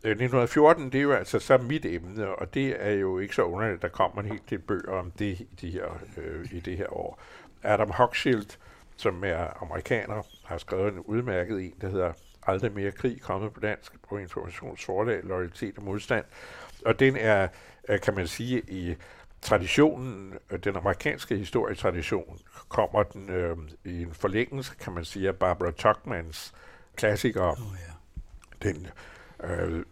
Øh, 0.03 0.11
1914, 0.11 0.85
det 0.85 0.95
er 0.95 1.01
jo 1.01 1.11
altså 1.11 1.39
så 1.39 1.57
mit 1.57 1.85
emne, 1.85 2.35
og 2.35 2.53
det 2.53 2.75
er 2.79 2.91
jo 2.91 3.19
ikke 3.19 3.35
så 3.35 3.43
underligt, 3.43 3.75
at 3.75 3.81
der 3.81 3.87
kommer 3.87 4.21
en 4.21 4.27
hel 4.27 4.41
del 4.49 4.59
bøger 4.59 4.91
om 4.91 5.11
det, 5.11 5.47
de 5.61 5.69
her, 5.69 5.99
øh, 6.17 6.45
i 6.51 6.59
det 6.59 6.77
her 6.77 6.93
år. 6.93 7.19
Adam 7.63 7.89
Hochschild, 7.89 8.57
som 8.97 9.23
er 9.23 9.63
amerikaner, 9.63 10.21
har 10.45 10.57
skrevet 10.57 10.93
en 10.93 10.99
udmærket 10.99 11.65
en, 11.65 11.73
der 11.81 11.89
hedder 11.89 12.13
Aldrig 12.47 12.71
mere 12.71 12.91
krig, 12.91 13.21
kommet 13.21 13.53
på 13.53 13.59
dansk 13.59 13.93
på 14.09 14.17
Informationsforlag, 14.17 15.23
Loyalitet 15.23 15.77
og 15.77 15.83
Modstand. 15.83 16.25
Og 16.85 16.99
den 16.99 17.17
er, 17.17 17.47
øh, 17.89 17.99
kan 17.99 18.15
man 18.15 18.27
sige, 18.27 18.61
i 18.67 18.95
traditionen, 19.41 20.33
øh, 20.49 20.59
den 20.63 20.75
amerikanske 20.75 21.37
historietradition, 21.37 22.39
kommer 22.69 23.03
den 23.03 23.29
øh, 23.29 23.57
i 23.85 24.01
en 24.01 24.13
forlængelse, 24.13 24.75
kan 24.79 24.93
man 24.93 25.05
sige, 25.05 25.27
af 25.27 25.35
Barbara 25.35 25.71
Tuchmans 25.71 26.53
klassiker. 26.95 27.51
Oh, 27.51 27.57
ja. 27.87 28.69
Den 28.69 28.87
øh, 29.43 29.83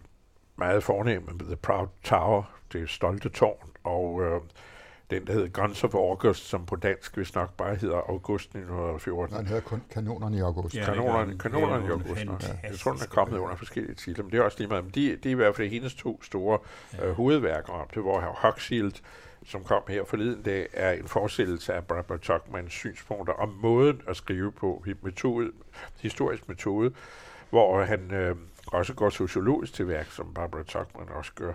meget 0.56 0.84
fornemme 0.84 1.40
The 1.40 1.56
Proud 1.56 1.88
Tower, 2.04 2.44
det 2.74 2.90
stolte 2.90 3.30
tårn, 3.30 3.70
og 3.84 4.22
øh, 4.22 4.42
den, 5.14 5.28
der 5.28 5.34
hedder 5.34 5.48
Guns 5.48 5.84
of 5.84 5.94
August, 5.94 6.50
som 6.50 6.66
på 6.66 6.76
dansk 6.76 7.16
hvis 7.16 7.36
nok 7.36 7.58
bare 7.58 7.76
hedder 7.76 7.96
August 7.96 8.46
1914. 8.46 9.34
Nej, 9.34 9.40
den 9.40 9.48
hedder 9.48 9.62
kun 9.62 9.82
Kanonerne 9.90 10.38
i 10.38 10.40
August. 10.40 10.76
Ja, 10.76 10.86
kanonerne, 10.86 11.38
kanonerne 11.38 11.86
i 11.86 11.90
August. 11.90 12.26
Ja. 12.26 12.70
Jeg 12.70 12.80
tror, 12.80 12.92
den 12.92 13.02
er 13.02 13.08
kommet 13.08 13.38
under 13.38 13.56
forskellige 13.56 13.96
titler, 13.96 14.24
men 14.24 14.32
det 14.32 14.40
er 14.40 14.44
også 14.44 14.58
lige 14.60 14.68
meget. 14.68 14.84
Men 14.84 14.92
de, 14.92 15.16
de 15.16 15.30
er 15.30 15.32
i 15.32 15.36
hvert 15.36 15.56
fald 15.56 15.70
hendes 15.70 15.96
to 15.96 16.24
store 16.24 16.60
ja. 16.94 17.06
øh, 17.06 17.14
hovedværker 17.14 17.74
om 17.74 17.88
det, 17.94 18.04
hvor 18.04 18.38
Huxfield, 18.48 18.94
som 19.46 19.64
kom 19.64 19.84
her 19.88 20.04
forleden 20.04 20.44
dag, 20.44 20.68
er 20.74 20.92
en 20.92 21.08
forestillelse 21.08 21.74
af 21.74 21.88
Barbara 21.88 22.18
Tuchmans 22.18 22.74
synspunkter 22.74 23.34
om 23.34 23.50
måden 23.62 24.02
at 24.08 24.16
skrive 24.16 24.52
på, 24.52 24.86
metode, 25.02 25.52
historisk 26.02 26.50
metode, 26.50 26.94
hvor 27.50 27.84
han 27.84 28.12
øh, 28.14 28.36
også 28.68 28.94
går 28.94 29.10
sociologisk 29.10 29.74
til 29.74 29.88
værk, 29.88 30.08
som 30.12 30.34
Barbara 30.34 30.64
Tuchman 30.64 31.10
også 31.10 31.32
gør. 31.36 31.54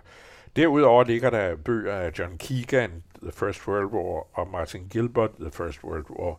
Derudover 0.57 1.05
ligger 1.05 1.31
der 1.31 1.57
bøger 1.57 1.94
af 1.94 2.18
John 2.18 2.38
Keegan, 2.38 3.03
The 3.22 3.33
First 3.33 3.68
World 3.68 3.87
War, 3.87 4.38
og 4.38 4.48
Martin 4.48 4.88
Gilbert, 4.90 5.31
The 5.40 5.51
First 5.51 5.85
World 5.85 6.11
War, 6.11 6.37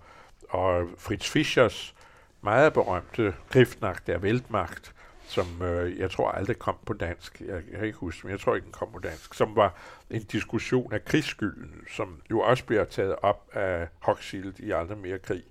og 0.49 0.87
Fritz 0.97 1.29
Fischers 1.29 1.95
meget 2.41 2.73
berømte 2.73 3.33
Griftnacht 3.49 4.07
der 4.07 4.19
Weltmacht, 4.19 4.93
som 5.29 5.61
øh, 5.61 5.99
jeg 5.99 6.11
tror 6.11 6.31
aldrig 6.31 6.59
kom 6.59 6.77
på 6.85 6.93
dansk. 6.93 7.41
Jeg, 7.41 7.47
jeg 7.71 7.77
kan 7.77 7.85
ikke 7.85 7.97
huske, 7.97 8.27
men 8.27 8.31
jeg 8.31 8.39
tror 8.39 8.55
ikke, 8.55 8.65
den 8.65 8.71
kom 8.71 8.91
på 8.91 8.99
dansk. 8.99 9.33
Som 9.33 9.55
var 9.55 9.75
en 10.09 10.23
diskussion 10.23 10.93
af 10.93 11.05
krigsskylden, 11.05 11.83
som 11.95 12.21
jo 12.31 12.39
også 12.39 12.65
bliver 12.65 12.83
taget 12.83 13.15
op 13.21 13.49
af 13.53 13.87
Hochschild 13.99 14.59
i 14.59 14.71
Aldrig 14.71 14.97
mere 14.97 15.19
krig. 15.19 15.43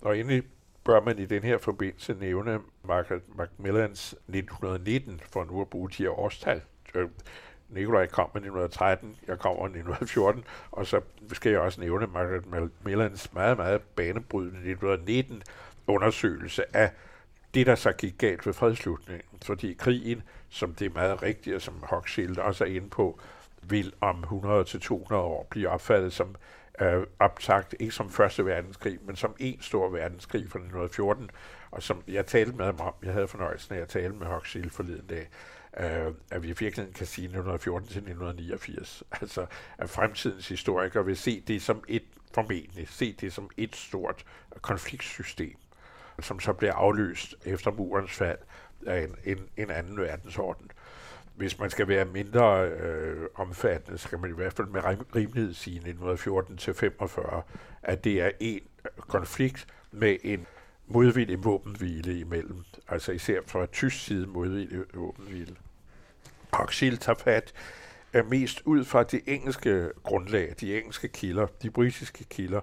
Og 0.00 0.18
endelig 0.18 0.42
bør 0.84 1.00
man 1.00 1.18
i 1.18 1.26
den 1.26 1.42
her 1.42 1.58
forbindelse 1.58 2.14
nævne 2.20 2.58
Margaret 2.84 3.22
Macmillans 3.36 4.12
1919, 4.12 5.20
for 5.30 5.44
nu 5.44 5.60
at 5.60 5.68
bruge 5.68 5.90
de 5.90 6.02
her 6.02 6.18
årstal, 6.18 6.62
øh, 6.94 7.08
Nikolaj 7.68 8.06
kom 8.06 8.30
i 8.34 8.38
1913, 8.38 9.16
jeg 9.28 9.38
kommer 9.38 9.62
i 9.62 9.70
1914, 9.70 10.44
og 10.70 10.86
så 10.86 11.00
skal 11.32 11.52
jeg 11.52 11.60
også 11.60 11.80
nævne 11.80 12.06
Margaret 12.06 12.44
Millans 12.84 13.32
meget, 13.32 13.56
meget 13.56 13.82
banebrydende 13.82 14.58
1919 14.58 15.42
undersøgelse 15.86 16.76
af 16.76 16.90
det, 17.54 17.66
der 17.66 17.74
så 17.74 17.92
gik 17.92 18.18
galt 18.18 18.46
ved 18.46 18.52
fredslutningen. 18.52 19.38
Fordi 19.42 19.72
krigen, 19.78 20.22
som 20.48 20.74
det 20.74 20.86
er 20.86 20.94
meget 20.94 21.22
rigtigt, 21.22 21.56
og 21.56 21.62
som 21.62 21.74
Hochschild 21.82 22.38
også 22.38 22.64
er 22.64 22.68
inde 22.68 22.88
på, 22.88 23.20
vil 23.62 23.92
om 24.00 24.24
100-200 24.24 25.14
år 25.14 25.46
blive 25.50 25.68
opfattet 25.68 26.12
som 26.12 26.36
øh, 26.80 27.06
optagt, 27.18 27.74
ikke 27.80 27.94
som 27.94 28.10
Første 28.10 28.46
Verdenskrig, 28.46 28.98
men 29.06 29.16
som 29.16 29.34
en 29.38 29.60
stor 29.60 29.88
verdenskrig 29.88 30.40
fra 30.40 30.58
1914, 30.58 31.30
og 31.70 31.82
som 31.82 32.02
jeg 32.08 32.26
talte 32.26 32.56
med 32.56 32.64
ham 32.64 32.80
om, 32.80 32.94
jeg 33.02 33.12
havde 33.12 33.28
fornøjelsen 33.28 33.74
af 33.74 33.80
at 33.80 33.88
tale 33.88 34.14
med 34.14 34.26
Hochschild 34.26 34.70
forleden 34.70 35.06
dag, 35.06 35.28
øh, 35.80 36.14
at 36.30 36.42
vi 36.42 36.48
i 36.48 36.52
virkeligheden 36.58 36.92
kan 36.92 37.06
sige 37.06 37.24
1914 37.24 37.88
til 37.88 37.98
1989. 37.98 39.02
Altså, 39.20 39.46
at 39.78 39.90
fremtidens 39.90 40.48
historikere 40.48 41.04
vil 41.04 41.16
se 41.16 41.40
det 41.40 41.62
som 41.62 41.84
et, 41.88 42.04
formentlig, 42.34 42.88
se 42.88 43.12
det 43.12 43.32
som 43.32 43.50
et 43.56 43.76
stort 43.76 44.24
konfliktsystem, 44.60 45.56
som 46.20 46.40
så 46.40 46.52
bliver 46.52 46.74
afløst 46.74 47.34
efter 47.44 47.70
murens 47.70 48.12
fald 48.12 48.38
af 48.86 49.02
en, 49.02 49.16
en, 49.24 49.38
en 49.56 49.70
anden 49.70 49.96
verdensorden. 49.96 50.70
Hvis 51.34 51.58
man 51.58 51.70
skal 51.70 51.88
være 51.88 52.04
mindre 52.04 52.68
øh, 52.68 53.26
omfattende, 53.34 53.98
så 53.98 54.08
kan 54.08 54.20
man 54.20 54.30
i 54.30 54.34
hvert 54.34 54.52
fald 54.52 54.68
med 54.68 54.82
rimelighed 55.16 55.54
sige 55.54 55.76
1914 55.76 56.56
til 56.56 56.74
45, 56.74 57.42
at 57.82 58.04
det 58.04 58.22
er 58.22 58.30
en 58.40 58.60
konflikt 59.08 59.66
med 59.92 60.16
en 60.22 60.46
modvillig 60.86 61.44
våbenhvile 61.44 62.18
imellem. 62.18 62.64
Altså 62.88 63.12
især 63.12 63.40
fra 63.46 63.66
tysk 63.66 64.04
side 64.04 64.26
modvillig 64.26 64.84
våbenhvile. 64.94 65.56
Hochschild 66.52 66.98
tager 66.98 67.18
fat 67.18 67.52
er 68.12 68.22
mest 68.22 68.62
ud 68.64 68.84
fra 68.84 69.02
det 69.02 69.20
engelske 69.26 69.90
grundlag, 70.02 70.54
de 70.60 70.78
engelske 70.78 71.08
kilder, 71.08 71.46
de 71.62 71.70
britiske 71.70 72.24
kilder, 72.24 72.60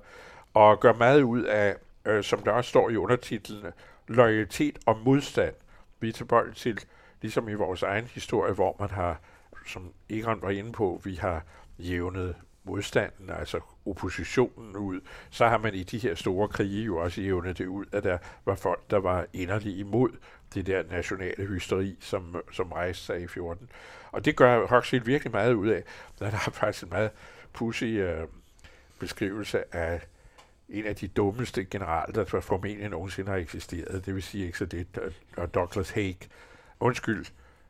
og 0.53 0.79
gør 0.79 0.93
meget 0.93 1.21
ud 1.21 1.43
af, 1.43 1.75
øh, 2.05 2.23
som 2.23 2.39
der 2.39 2.51
også 2.51 2.69
står 2.69 2.89
i 2.89 2.95
undertitlen, 2.95 3.65
loyalitet 4.07 4.79
og 4.85 4.97
modstand. 5.05 5.53
Vi 5.99 6.09
er 6.09 6.13
tilbøjelige 6.13 6.55
til, 6.55 6.79
ligesom 7.21 7.49
i 7.49 7.53
vores 7.53 7.83
egen 7.83 8.05
historie, 8.05 8.53
hvor 8.53 8.75
man 8.79 8.89
har, 8.89 9.19
som 9.67 9.93
Egon 10.09 10.41
var 10.41 10.49
inde 10.49 10.71
på, 10.71 11.01
vi 11.03 11.15
har 11.15 11.43
jævnet 11.79 12.35
modstanden, 12.63 13.29
altså 13.29 13.59
oppositionen 13.85 14.75
ud, 14.75 15.01
så 15.29 15.47
har 15.47 15.57
man 15.57 15.73
i 15.73 15.83
de 15.83 15.97
her 15.97 16.15
store 16.15 16.47
krige 16.47 16.83
jo 16.83 16.97
også 16.97 17.21
jævnet 17.21 17.57
det 17.57 17.65
ud, 17.65 17.85
at 17.91 18.03
der 18.03 18.17
var 18.45 18.55
folk, 18.55 18.91
der 18.91 18.97
var 18.97 19.25
inderligt 19.33 19.77
imod 19.77 20.09
det 20.53 20.67
der 20.67 20.83
nationale 20.91 21.45
hysteri, 21.45 21.97
som, 21.99 22.41
som 22.51 22.71
rejste 22.71 23.05
sig 23.05 23.21
i 23.21 23.27
14. 23.27 23.69
Og 24.11 24.25
det 24.25 24.35
gør 24.35 24.67
Huxley 24.67 25.01
virkelig 25.05 25.31
meget 25.31 25.53
ud 25.53 25.67
af. 25.67 25.83
Der 26.19 26.25
er 26.25 26.31
faktisk 26.37 26.83
en 26.83 26.89
meget 26.89 27.11
pussy 27.53 27.83
øh, 27.83 28.27
beskrivelse 28.99 29.75
af 29.75 30.01
en 30.69 30.85
af 30.85 30.95
de 30.95 31.07
dummeste 31.07 31.65
generaler, 31.65 32.23
der 32.23 32.39
formentlig 32.41 32.89
nogensinde 32.89 33.31
har 33.31 33.37
eksisteret, 33.37 34.05
det 34.05 34.15
vil 34.15 34.23
sige 34.23 34.45
ikke 34.45 34.57
så 34.57 34.65
det, 34.65 34.87
og 35.37 35.53
Douglas 35.53 35.89
Haig. 35.89 36.17
Undskyld, 36.79 37.25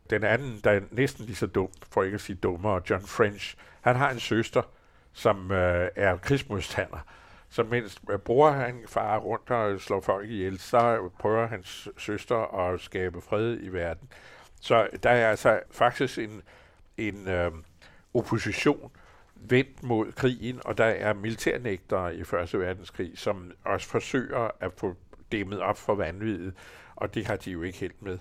den 0.10 0.24
anden, 0.24 0.62
der 0.64 0.72
er 0.72 0.82
næsten 0.91 1.26
lige 1.26 1.36
så 1.36 1.47
dum, 1.47 1.70
for 1.91 2.04
ikke 2.04 2.16
at 2.16 2.22
sige 2.22 2.36
dummere, 2.36 2.82
John 2.89 3.08
French, 3.08 3.56
han 3.82 3.95
har 3.95 4.10
en 4.10 4.20
søster, 4.20 4.62
som 5.14 5.52
øh, 5.52 5.89
er 5.95 6.18
krigsmodstander. 6.18 7.00
Så 7.50 7.64
mens 7.64 8.02
øh, 8.12 8.20
bror 8.20 8.52
han 8.52 8.84
far 8.88 9.18
rundt 9.18 9.50
og 9.50 9.82
slår 9.82 10.02
folk 10.02 10.30
ihjel, 10.30 10.60
så 10.60 11.10
prøver 11.20 11.47
hans 11.47 11.89
søster 11.97 12.60
at 12.60 12.80
skabe 12.80 13.22
fred 13.22 13.58
i 13.62 13.68
verden. 13.68 14.10
Så 14.62 14.88
der 15.04 15.10
er 15.10 15.30
altså 15.30 15.60
faktisk 15.72 16.18
en, 16.18 16.41
en 16.97 17.28
øh, 17.28 17.52
opposition 18.14 18.91
vendt 19.42 19.84
mod 19.84 20.12
krigen, 20.12 20.60
og 20.66 20.78
der 20.78 20.86
er 20.86 21.14
militærnægtere 21.14 22.16
i 22.16 22.24
Første 22.24 22.60
Verdenskrig, 22.60 23.12
som 23.16 23.52
også 23.64 23.88
forsøger 23.88 24.50
at 24.60 24.72
få 24.78 24.96
dæmmet 25.32 25.60
op 25.60 25.78
for 25.78 25.96
vanvittet, 25.96 26.54
og 26.96 27.16
det 27.16 27.28
har 27.28 27.36
de 27.36 27.52
jo 27.52 27.62
ikke 27.62 27.78
helt 27.78 28.02
med. 28.02 28.18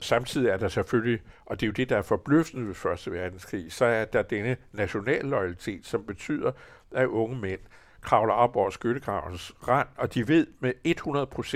Samtidig 0.00 0.48
er 0.48 0.56
der 0.56 0.68
selvfølgelig, 0.68 1.20
og 1.46 1.60
det 1.60 1.66
er 1.66 1.68
jo 1.68 1.72
det, 1.72 1.88
der 1.88 1.96
er 1.96 2.02
forbløffende 2.02 2.66
ved 2.66 2.74
Første 2.74 3.12
Verdenskrig, 3.12 3.72
så 3.72 3.84
er 3.84 4.04
der 4.04 4.22
denne 4.22 4.56
nationalloyalitet, 4.72 5.86
som 5.86 6.06
betyder, 6.06 6.52
at 6.90 7.06
unge 7.06 7.36
mænd 7.36 7.60
kravler 8.00 8.34
op 8.34 8.56
over 8.56 8.70
skyttegravens 8.70 9.52
rand, 9.68 9.88
og 9.96 10.14
de 10.14 10.28
ved 10.28 10.46
med 10.60 10.72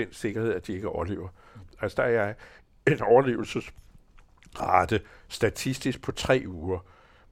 100% 0.09 0.13
sikkerhed, 0.13 0.53
at 0.53 0.67
de 0.67 0.73
ikke 0.73 0.89
overlever. 0.89 1.27
Altså 1.81 2.01
der 2.01 2.07
er 2.07 2.33
en 2.87 3.01
overlevelsesrate 3.01 5.01
statistisk 5.27 6.01
på 6.01 6.11
tre 6.11 6.43
uger, 6.47 6.79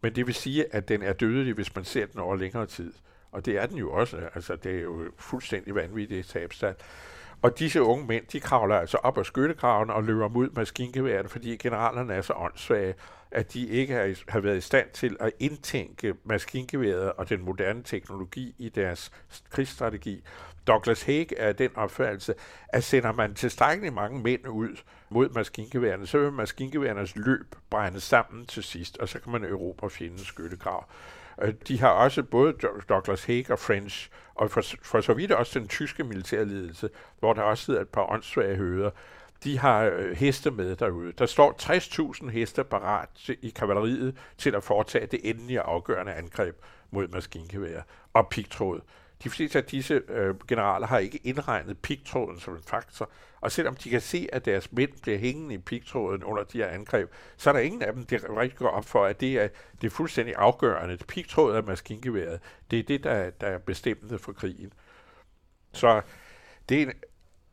men 0.01 0.15
det 0.15 0.27
vil 0.27 0.35
sige, 0.35 0.75
at 0.75 0.87
den 0.87 1.01
er 1.01 1.13
dødelig, 1.13 1.53
hvis 1.53 1.75
man 1.75 1.85
ser 1.85 2.05
den 2.05 2.19
over 2.19 2.35
længere 2.35 2.65
tid. 2.65 2.93
Og 3.31 3.45
det 3.45 3.57
er 3.57 3.65
den 3.65 3.77
jo 3.77 3.91
også. 3.91 4.17
Altså, 4.35 4.55
det 4.55 4.75
er 4.75 4.81
jo 4.81 5.03
fuldstændig 5.17 5.75
vanvittigt 5.75 6.27
tabstal. 6.27 6.75
Og 7.41 7.59
disse 7.59 7.81
unge 7.81 8.05
mænd, 8.05 8.25
de 8.31 8.39
kravler 8.39 8.75
altså 8.75 8.97
op 8.97 9.17
af 9.17 9.25
skyttegraven 9.25 9.89
og 9.89 10.03
løber 10.03 10.27
mod 10.27 10.49
maskingeværet, 10.55 11.31
fordi 11.31 11.57
generalerne 11.57 12.13
er 12.13 12.21
så 12.21 12.33
åndssvage, 12.33 12.93
at 13.31 13.53
de 13.53 13.67
ikke 13.67 13.93
har, 13.93 14.31
har 14.31 14.39
været 14.39 14.57
i 14.57 14.61
stand 14.61 14.89
til 14.93 15.17
at 15.19 15.31
indtænke 15.39 16.13
maskingeværet 16.23 17.11
og 17.11 17.29
den 17.29 17.41
moderne 17.41 17.83
teknologi 17.83 18.55
i 18.57 18.69
deres 18.69 19.11
krigsstrategi. 19.49 20.23
Douglas 20.67 21.03
Haig 21.03 21.27
er 21.37 21.51
den 21.51 21.69
opfattelse, 21.75 22.33
at 22.69 22.83
sender 22.83 23.11
man 23.11 23.35
tilstrækkeligt 23.35 23.93
mange 23.93 24.19
mænd 24.19 24.47
ud 24.47 24.77
mod 25.09 25.29
maskingeværerne, 25.29 26.07
så 26.07 26.17
vil 26.17 26.31
maskingeværernes 26.31 27.15
løb 27.15 27.55
brænde 27.69 27.99
sammen 27.99 28.45
til 28.45 28.63
sidst, 28.63 28.97
og 28.97 29.09
så 29.09 29.19
kan 29.19 29.31
man 29.31 29.43
erobre 29.43 29.89
fjendens 29.89 30.27
skyttegrav. 30.27 30.85
Øh, 31.41 31.53
de 31.67 31.79
har 31.79 31.89
også 31.89 32.23
både 32.23 32.53
Douglas 32.89 33.25
Haig 33.25 33.51
og 33.51 33.59
French, 33.59 34.09
og 34.35 34.51
for, 34.51 34.61
for 34.81 35.01
så 35.01 35.13
vidt 35.13 35.31
også 35.31 35.59
den 35.59 35.67
tyske 35.67 36.03
militærledelse, 36.03 36.89
hvor 37.19 37.33
der 37.33 37.41
også 37.41 37.65
sidder 37.65 37.81
et 37.81 37.89
par 37.89 38.11
åndssvage 38.11 38.55
høder, 38.55 38.89
de 39.43 39.59
har 39.59 39.83
øh, 39.83 40.17
heste 40.17 40.51
med 40.51 40.75
derude. 40.75 41.11
Der 41.11 41.25
står 41.25 41.55
60.000 42.23 42.29
heste 42.29 42.63
parat 42.63 43.09
til, 43.15 43.37
i 43.41 43.49
kavaleriet 43.49 44.17
til 44.37 44.55
at 44.55 44.63
foretage 44.63 45.05
det 45.05 45.19
endelige 45.23 45.61
afgørende 45.61 46.13
angreb 46.13 46.55
mod 46.91 47.07
maskingeværer 47.07 47.81
og 48.13 48.27
pigtråd. 48.29 48.81
De 49.25 49.29
fleste 49.29 49.59
af 49.59 49.65
disse 49.65 50.01
øh, 50.09 50.35
generaler 50.47 50.87
har 50.87 50.99
ikke 50.99 51.19
indregnet 51.23 51.77
pigtråden 51.79 52.39
som 52.39 52.55
en 52.55 52.63
faktor, 52.63 53.09
og 53.41 53.51
selvom 53.51 53.75
de 53.75 53.89
kan 53.89 54.01
se, 54.01 54.27
at 54.33 54.45
deres 54.45 54.71
mænd 54.71 54.91
bliver 55.01 55.17
hængende 55.17 55.55
i 55.55 55.57
pigtråden 55.57 56.23
under 56.23 56.43
de 56.43 56.57
her 56.57 56.67
angreb, 56.67 57.09
så 57.37 57.49
er 57.49 57.53
der 57.53 57.59
ingen 57.59 57.81
af 57.81 57.93
dem, 57.93 58.05
der 58.05 58.39
rigtig 58.39 58.57
går 58.57 58.67
op 58.67 58.85
for, 58.85 59.05
at 59.05 59.21
det 59.21 59.33
er, 59.33 59.47
det 59.81 59.87
er 59.87 59.91
fuldstændig 59.91 60.35
afgørende. 60.37 60.97
Pigtråden 61.07 61.57
af 61.57 61.63
maskingeværet, 61.63 62.39
det 62.71 62.79
er 62.79 62.83
det, 62.83 63.03
der, 63.03 63.29
der 63.29 63.47
er 63.47 63.57
bestemmende 63.57 64.19
for 64.19 64.33
krigen. 64.33 64.73
Så 65.73 66.01
det 66.69 66.81
er 66.81 66.85
en 66.85 66.93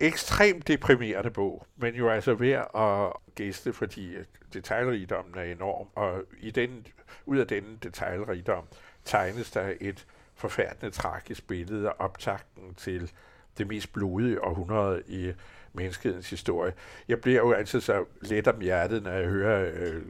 ekstremt 0.01 0.69
deprimerende 0.69 1.31
bog, 1.31 1.67
men 1.77 1.95
jo 1.95 2.09
altså 2.09 2.35
værd 2.35 2.71
at 2.75 3.35
gæste, 3.35 3.73
fordi 3.73 4.15
øh, 4.15 4.25
detaljrigdommen 4.53 5.39
er 5.39 5.43
enorm, 5.53 5.87
og 5.95 6.25
i 6.41 6.51
den, 6.51 6.87
ud 7.27 7.39
af 7.39 7.47
denne 7.47 7.79
detaljrigdom 7.83 8.65
tegnes 9.05 9.51
der 9.51 9.75
et 9.81 10.07
forfærdende 10.43 10.91
tragisk 10.91 11.47
billede 11.47 11.89
af 11.89 11.93
optakten 11.99 12.75
til 12.75 13.11
det 13.59 13.67
mest 13.67 13.93
blodige 13.93 14.45
århundrede 14.45 15.03
i 15.07 15.33
menneskehedens 15.73 16.31
historie. 16.31 16.73
Jeg 17.09 17.21
bliver 17.21 17.39
jo 17.39 17.53
altid 17.53 17.81
så 17.81 18.05
let 18.21 18.49
om 18.49 18.61
hjertet, 18.61 19.03
når 19.03 19.11
jeg 19.11 19.29
hører 19.29 19.71
øh, 19.75 20.03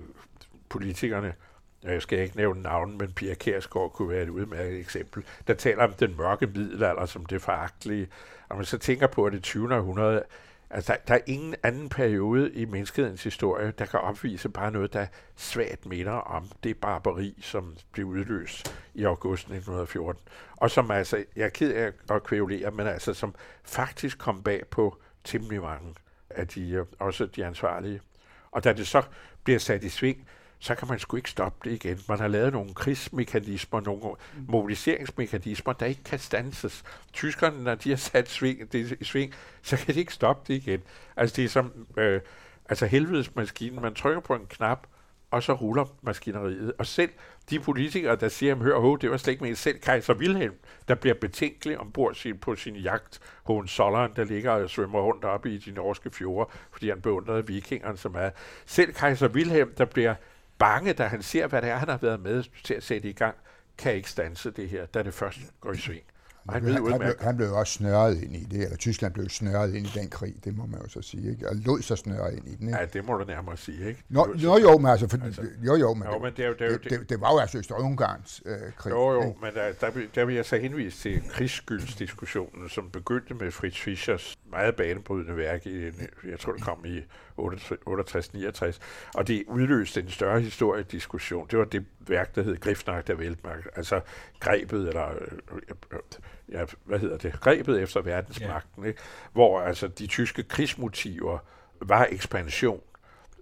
politikerne, 0.68 1.34
øh, 1.84 1.92
jeg 1.92 2.02
skal 2.02 2.18
ikke 2.18 2.36
nævne 2.36 2.62
navnet, 2.62 3.00
men 3.00 3.12
Pia 3.12 3.34
Kærsgaard 3.34 3.92
kunne 3.92 4.08
være 4.08 4.22
et 4.22 4.28
udmærket 4.28 4.80
eksempel, 4.80 5.24
der 5.46 5.54
taler 5.54 5.84
om 5.84 5.92
den 5.92 6.16
mørke 6.16 6.46
middelalder 6.46 7.06
som 7.06 7.26
det 7.26 7.42
foragtelige. 7.42 8.08
Og 8.48 8.56
man 8.56 8.64
så 8.64 8.78
tænker 8.78 9.06
på, 9.06 9.24
at 9.24 9.32
det 9.32 9.42
20. 9.42 9.74
århundrede 9.74 10.22
Altså, 10.74 10.92
der, 10.92 10.98
der 11.08 11.14
er 11.14 11.20
ingen 11.26 11.54
anden 11.62 11.88
periode 11.88 12.52
i 12.52 12.64
menneskehedens 12.64 13.24
historie, 13.24 13.72
der 13.78 13.86
kan 13.86 14.00
opvise 14.00 14.48
bare 14.48 14.70
noget, 14.70 14.92
der 14.92 15.06
svagt 15.36 15.86
minder 15.86 16.12
om 16.12 16.48
det 16.64 16.76
barbari, 16.76 17.38
som 17.42 17.76
blev 17.92 18.06
udløst 18.06 18.76
i 18.94 19.04
august 19.04 19.42
1914. 19.42 20.22
Og 20.56 20.70
som 20.70 20.90
altså, 20.90 21.24
jeg 21.36 21.44
er 21.44 21.48
ked 21.48 21.72
af 21.74 21.92
at 22.10 22.22
kvævlere, 22.22 22.70
men 22.70 22.86
altså 22.86 23.14
som 23.14 23.34
faktisk 23.64 24.18
kom 24.18 24.42
bag 24.42 24.66
på 24.70 24.96
temmelig 25.24 25.60
mange 25.62 25.94
af 26.30 26.48
de, 26.48 26.70
øh, 26.70 26.86
også 26.98 27.26
de 27.26 27.44
ansvarlige. 27.44 28.00
Og 28.50 28.64
da 28.64 28.72
det 28.72 28.86
så 28.86 29.02
bliver 29.44 29.58
sat 29.58 29.84
i 29.84 29.88
sving, 29.88 30.28
så 30.62 30.74
kan 30.74 30.88
man 30.88 30.98
sgu 30.98 31.16
ikke 31.16 31.30
stoppe 31.30 31.70
det 31.70 31.74
igen. 31.74 32.00
Man 32.08 32.18
har 32.18 32.28
lavet 32.28 32.52
nogle 32.52 32.74
krigsmekanismer, 32.74 33.80
nogle 33.80 34.02
mobiliseringsmekanismer, 34.48 35.72
der 35.72 35.86
ikke 35.86 36.04
kan 36.04 36.18
stanses. 36.18 36.84
Tyskerne, 37.12 37.64
når 37.64 37.74
de 37.74 37.88
har 37.88 37.96
sat 37.96 38.28
sving, 38.28 38.72
det 38.72 38.96
i 39.00 39.04
sving, 39.04 39.34
så 39.62 39.76
kan 39.76 39.94
de 39.94 40.00
ikke 40.00 40.14
stoppe 40.14 40.52
det 40.52 40.54
igen. 40.54 40.80
Altså 41.16 41.36
det 41.36 41.44
er 41.44 41.48
som 41.48 41.86
øh, 41.96 42.20
altså 42.68 42.86
helvedes 42.86 43.34
maskinen. 43.34 43.82
Man 43.82 43.94
trykker 43.94 44.20
på 44.20 44.34
en 44.34 44.46
knap, 44.48 44.86
og 45.30 45.42
så 45.42 45.52
ruller 45.52 45.84
maskineriet. 46.02 46.72
Og 46.78 46.86
selv 46.86 47.10
de 47.50 47.60
politikere, 47.60 48.16
der 48.16 48.28
siger, 48.28 48.54
hør, 48.56 48.78
ho, 48.78 48.96
det 48.96 49.10
var 49.10 49.16
slet 49.16 49.32
ikke 49.32 49.44
med 49.44 49.54
selv 49.54 49.78
kejser 49.78 50.14
Wilhelm, 50.14 50.54
der 50.88 50.94
bliver 50.94 51.14
betænkelig 51.14 51.78
ombord 51.78 52.14
sin, 52.14 52.38
på 52.38 52.56
sin 52.56 52.76
jagt, 52.76 53.20
Hohenzollern, 53.42 54.12
der 54.16 54.24
ligger 54.24 54.50
og 54.50 54.70
svømmer 54.70 55.00
rundt 55.00 55.24
op 55.24 55.46
i 55.46 55.58
de 55.58 55.70
norske 55.70 56.10
fjorde, 56.10 56.50
fordi 56.72 56.88
han 56.88 57.00
beundrede 57.00 57.46
vikingerne 57.46 57.96
så 57.96 58.08
meget. 58.08 58.32
Selv 58.66 58.92
kejser 58.92 59.28
Wilhelm, 59.28 59.74
der 59.78 59.84
bliver 59.84 60.14
bange, 60.62 60.92
da 60.92 61.06
han 61.06 61.22
ser, 61.22 61.46
hvad 61.46 61.62
det 61.62 61.70
er, 61.70 61.76
han 61.76 61.88
har 61.88 61.98
været 62.02 62.20
med 62.20 62.44
til 62.64 62.74
at 62.74 62.82
sætte 62.82 63.08
i 63.08 63.12
gang, 63.12 63.34
kan 63.78 63.94
ikke 63.94 64.10
stanse 64.10 64.50
det 64.50 64.68
her, 64.68 64.86
da 64.86 65.02
det 65.02 65.14
først 65.14 65.38
går 65.60 65.72
i 65.72 65.76
sving. 65.76 66.02
Og 66.46 66.52
han, 66.52 66.64
han, 66.64 66.86
han, 66.90 66.98
blev, 66.98 67.14
han 67.20 67.36
blev 67.36 67.52
også 67.52 67.72
snørret 67.72 68.22
ind 68.22 68.36
i 68.36 68.44
det, 68.44 68.64
eller 68.64 68.76
Tyskland 68.76 69.14
blev 69.14 69.28
snørret 69.28 69.74
ind 69.74 69.86
i 69.86 69.90
den 69.94 70.10
krig, 70.10 70.34
det 70.44 70.56
må 70.56 70.66
man 70.66 70.80
jo 70.80 70.88
så 70.88 71.02
sige, 71.02 71.30
ikke? 71.30 71.48
og 71.48 71.56
lod 71.56 71.82
sig 71.82 71.98
snørret 71.98 72.32
ind 72.32 72.48
i 72.48 72.54
den. 72.54 72.66
Ikke? 72.68 72.78
Ja, 72.78 72.86
det 72.86 73.04
må 73.04 73.16
du 73.16 73.24
nærmere 73.24 73.56
sige, 73.56 73.88
ikke? 73.88 74.04
Nå, 74.08 74.34
jo, 74.34 74.58
jo, 74.58 74.78
men 74.78 74.90
altså, 74.90 75.08
for, 75.08 75.24
altså 75.24 75.42
jo, 75.66 75.74
jo, 75.74 75.94
men, 75.94 76.08
jo, 76.08 76.18
men 76.18 76.32
det, 76.36 76.44
er 76.44 76.48
jo, 76.48 76.54
det, 76.54 76.66
er 76.66 76.70
jo, 76.70 76.76
det, 76.76 76.90
det, 76.90 77.08
det, 77.08 77.20
var 77.20 77.32
jo 77.32 77.38
altså 77.38 77.58
Øst-Ungarns 77.58 78.42
øh, 78.46 78.72
krig. 78.76 78.90
Jo, 78.90 79.12
jo, 79.12 79.20
ikke? 79.20 79.40
men 79.42 79.54
der, 79.54 79.72
der, 79.80 79.90
der 80.14 80.24
vil 80.24 80.34
jeg 80.34 80.44
så 80.44 80.56
henvise 80.56 80.98
til 80.98 81.22
krigsskyldsdiskussionen, 81.30 82.68
som 82.68 82.90
begyndte 82.90 83.34
med 83.34 83.50
Fritz 83.50 83.80
Fischers 83.80 84.38
meget 84.50 84.76
banebrydende 84.76 85.36
værk, 85.36 85.66
i, 85.66 85.84
jeg 86.30 86.38
tror 86.40 86.52
det 86.52 86.62
kom 86.62 86.84
i 86.84 87.00
68-69, 87.42 88.80
og 89.14 89.28
det 89.28 89.44
udløste 89.46 90.00
en 90.00 90.10
større 90.10 90.40
historiediskussion. 90.40 91.46
Det 91.50 91.58
var 91.58 91.64
det 91.64 91.84
værk, 92.00 92.34
der 92.34 92.42
hed 92.42 92.60
Griffnagt 92.60 93.10
af 93.10 93.14
Weltmark, 93.14 93.66
altså 93.76 94.00
grebet, 94.40 94.88
eller 94.88 95.08
ja, 96.52 96.64
hvad 96.84 96.98
hedder 96.98 97.16
det, 97.16 97.40
grebet 97.40 97.82
efter 97.82 98.00
verdensmagten, 98.00 98.82
ja. 98.82 98.88
ikke? 98.88 99.00
hvor 99.32 99.60
altså 99.60 99.88
de 99.88 100.06
tyske 100.06 100.42
krigsmotiver 100.42 101.38
var 101.80 102.06
ekspansion. 102.10 102.80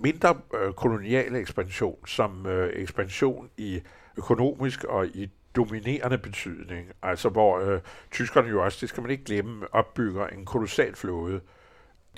Mindre 0.00 0.40
øh, 0.54 0.72
kolonial 0.72 1.36
ekspansion, 1.36 2.06
som 2.06 2.46
øh, 2.46 2.72
ekspansion 2.74 3.50
i 3.56 3.82
økonomisk 4.16 4.84
og 4.84 5.06
i 5.06 5.30
dominerende 5.56 6.18
betydning, 6.18 6.92
altså 7.02 7.28
hvor 7.28 7.60
øh, 7.60 7.80
tyskerne 8.10 8.48
jo 8.48 8.64
også, 8.64 8.78
det 8.80 8.88
skal 8.88 9.00
man 9.02 9.10
ikke 9.10 9.24
glemme, 9.24 9.74
opbygger 9.74 10.26
en 10.26 10.44
kolossal 10.44 10.94
flåde. 10.94 11.40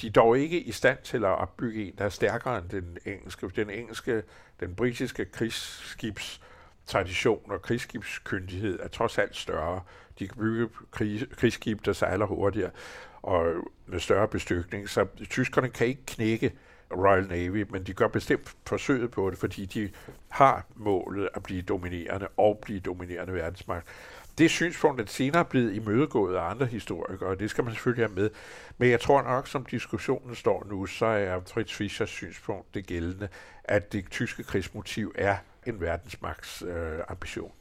De 0.00 0.06
er 0.06 0.10
dog 0.10 0.38
ikke 0.38 0.60
i 0.60 0.72
stand 0.72 0.98
til 1.04 1.24
at 1.24 1.30
opbygge 1.30 1.86
en, 1.88 1.94
der 1.98 2.04
er 2.04 2.08
stærkere 2.08 2.58
end 2.58 2.68
den 2.68 2.98
engelske. 3.04 3.50
Den 3.56 3.70
engelske, 3.70 4.22
den 4.60 4.74
britiske 4.74 5.24
krigsskibs 5.24 6.40
tradition 6.86 7.50
og 7.50 7.62
krigsskibskyndighed 7.62 8.80
er 8.80 8.88
trods 8.88 9.18
alt 9.18 9.36
større. 9.36 9.82
De 10.18 10.28
kan 10.28 10.36
bygge 10.36 10.68
krig, 10.90 11.26
krigsskib, 11.36 11.84
der 11.84 11.92
sejler 11.92 12.26
hurtigere 12.26 12.70
og 13.22 13.54
med 13.86 14.00
større 14.00 14.28
bestykning. 14.28 14.88
Så 14.88 15.06
tyskerne 15.30 15.68
kan 15.68 15.86
ikke 15.86 16.06
knække 16.06 16.52
Royal 16.96 17.26
Navy, 17.26 17.66
men 17.70 17.82
de 17.82 17.92
gør 17.92 18.08
bestemt 18.08 18.56
forsøget 18.66 19.10
på 19.10 19.30
det, 19.30 19.38
fordi 19.38 19.66
de 19.66 19.90
har 20.28 20.66
målet 20.74 21.28
at 21.34 21.42
blive 21.42 21.62
dominerende 21.62 22.28
og 22.36 22.58
blive 22.62 22.80
dominerende 22.80 23.34
verdensmagt. 23.34 23.86
Det 24.38 24.50
synspunkt 24.50 25.00
er 25.00 25.06
senere 25.06 25.44
blevet 25.44 25.74
imødegået 25.74 26.36
af 26.36 26.42
andre 26.50 26.66
historikere, 26.66 27.28
og 27.28 27.40
det 27.40 27.50
skal 27.50 27.64
man 27.64 27.72
selvfølgelig 27.72 28.06
have 28.06 28.14
med. 28.14 28.30
Men 28.78 28.90
jeg 28.90 29.00
tror 29.00 29.22
nok, 29.22 29.48
som 29.48 29.66
diskussionen 29.66 30.34
står 30.34 30.66
nu, 30.70 30.86
så 30.86 31.06
er 31.06 31.40
Fritz 31.46 31.74
Fischers 31.74 32.10
synspunkt 32.10 32.74
det 32.74 32.86
gældende, 32.86 33.28
at 33.64 33.92
det 33.92 34.10
tyske 34.10 34.42
krigsmotiv 34.42 35.12
er 35.14 35.36
en 35.66 35.80
verdensmagts 35.80 36.62
øh, 36.62 36.98
ambition. 37.08 37.52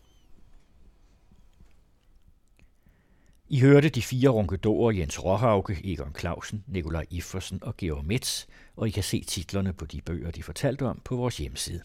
I 3.50 3.60
hørte 3.60 3.90
de 3.90 4.02
fire 4.02 4.30
runkedorer 4.30 4.92
Jens 4.92 5.24
Råhauke, 5.24 5.82
Egon 5.84 6.16
Clausen, 6.20 6.64
Nikolaj 6.68 7.06
Iffersen 7.10 7.60
og 7.64 7.78
Georg 7.78 8.06
Metz, 8.06 8.46
og 8.76 8.88
I 8.88 8.92
kan 8.92 9.04
se 9.04 9.24
titlerne 9.24 9.74
på 9.74 9.86
de 9.86 10.02
bøger, 10.02 10.32
de 10.32 10.44
fortalte 10.44 10.86
om 10.86 11.02
på 11.06 11.16
vores 11.16 11.38
hjemmeside. 11.38 11.82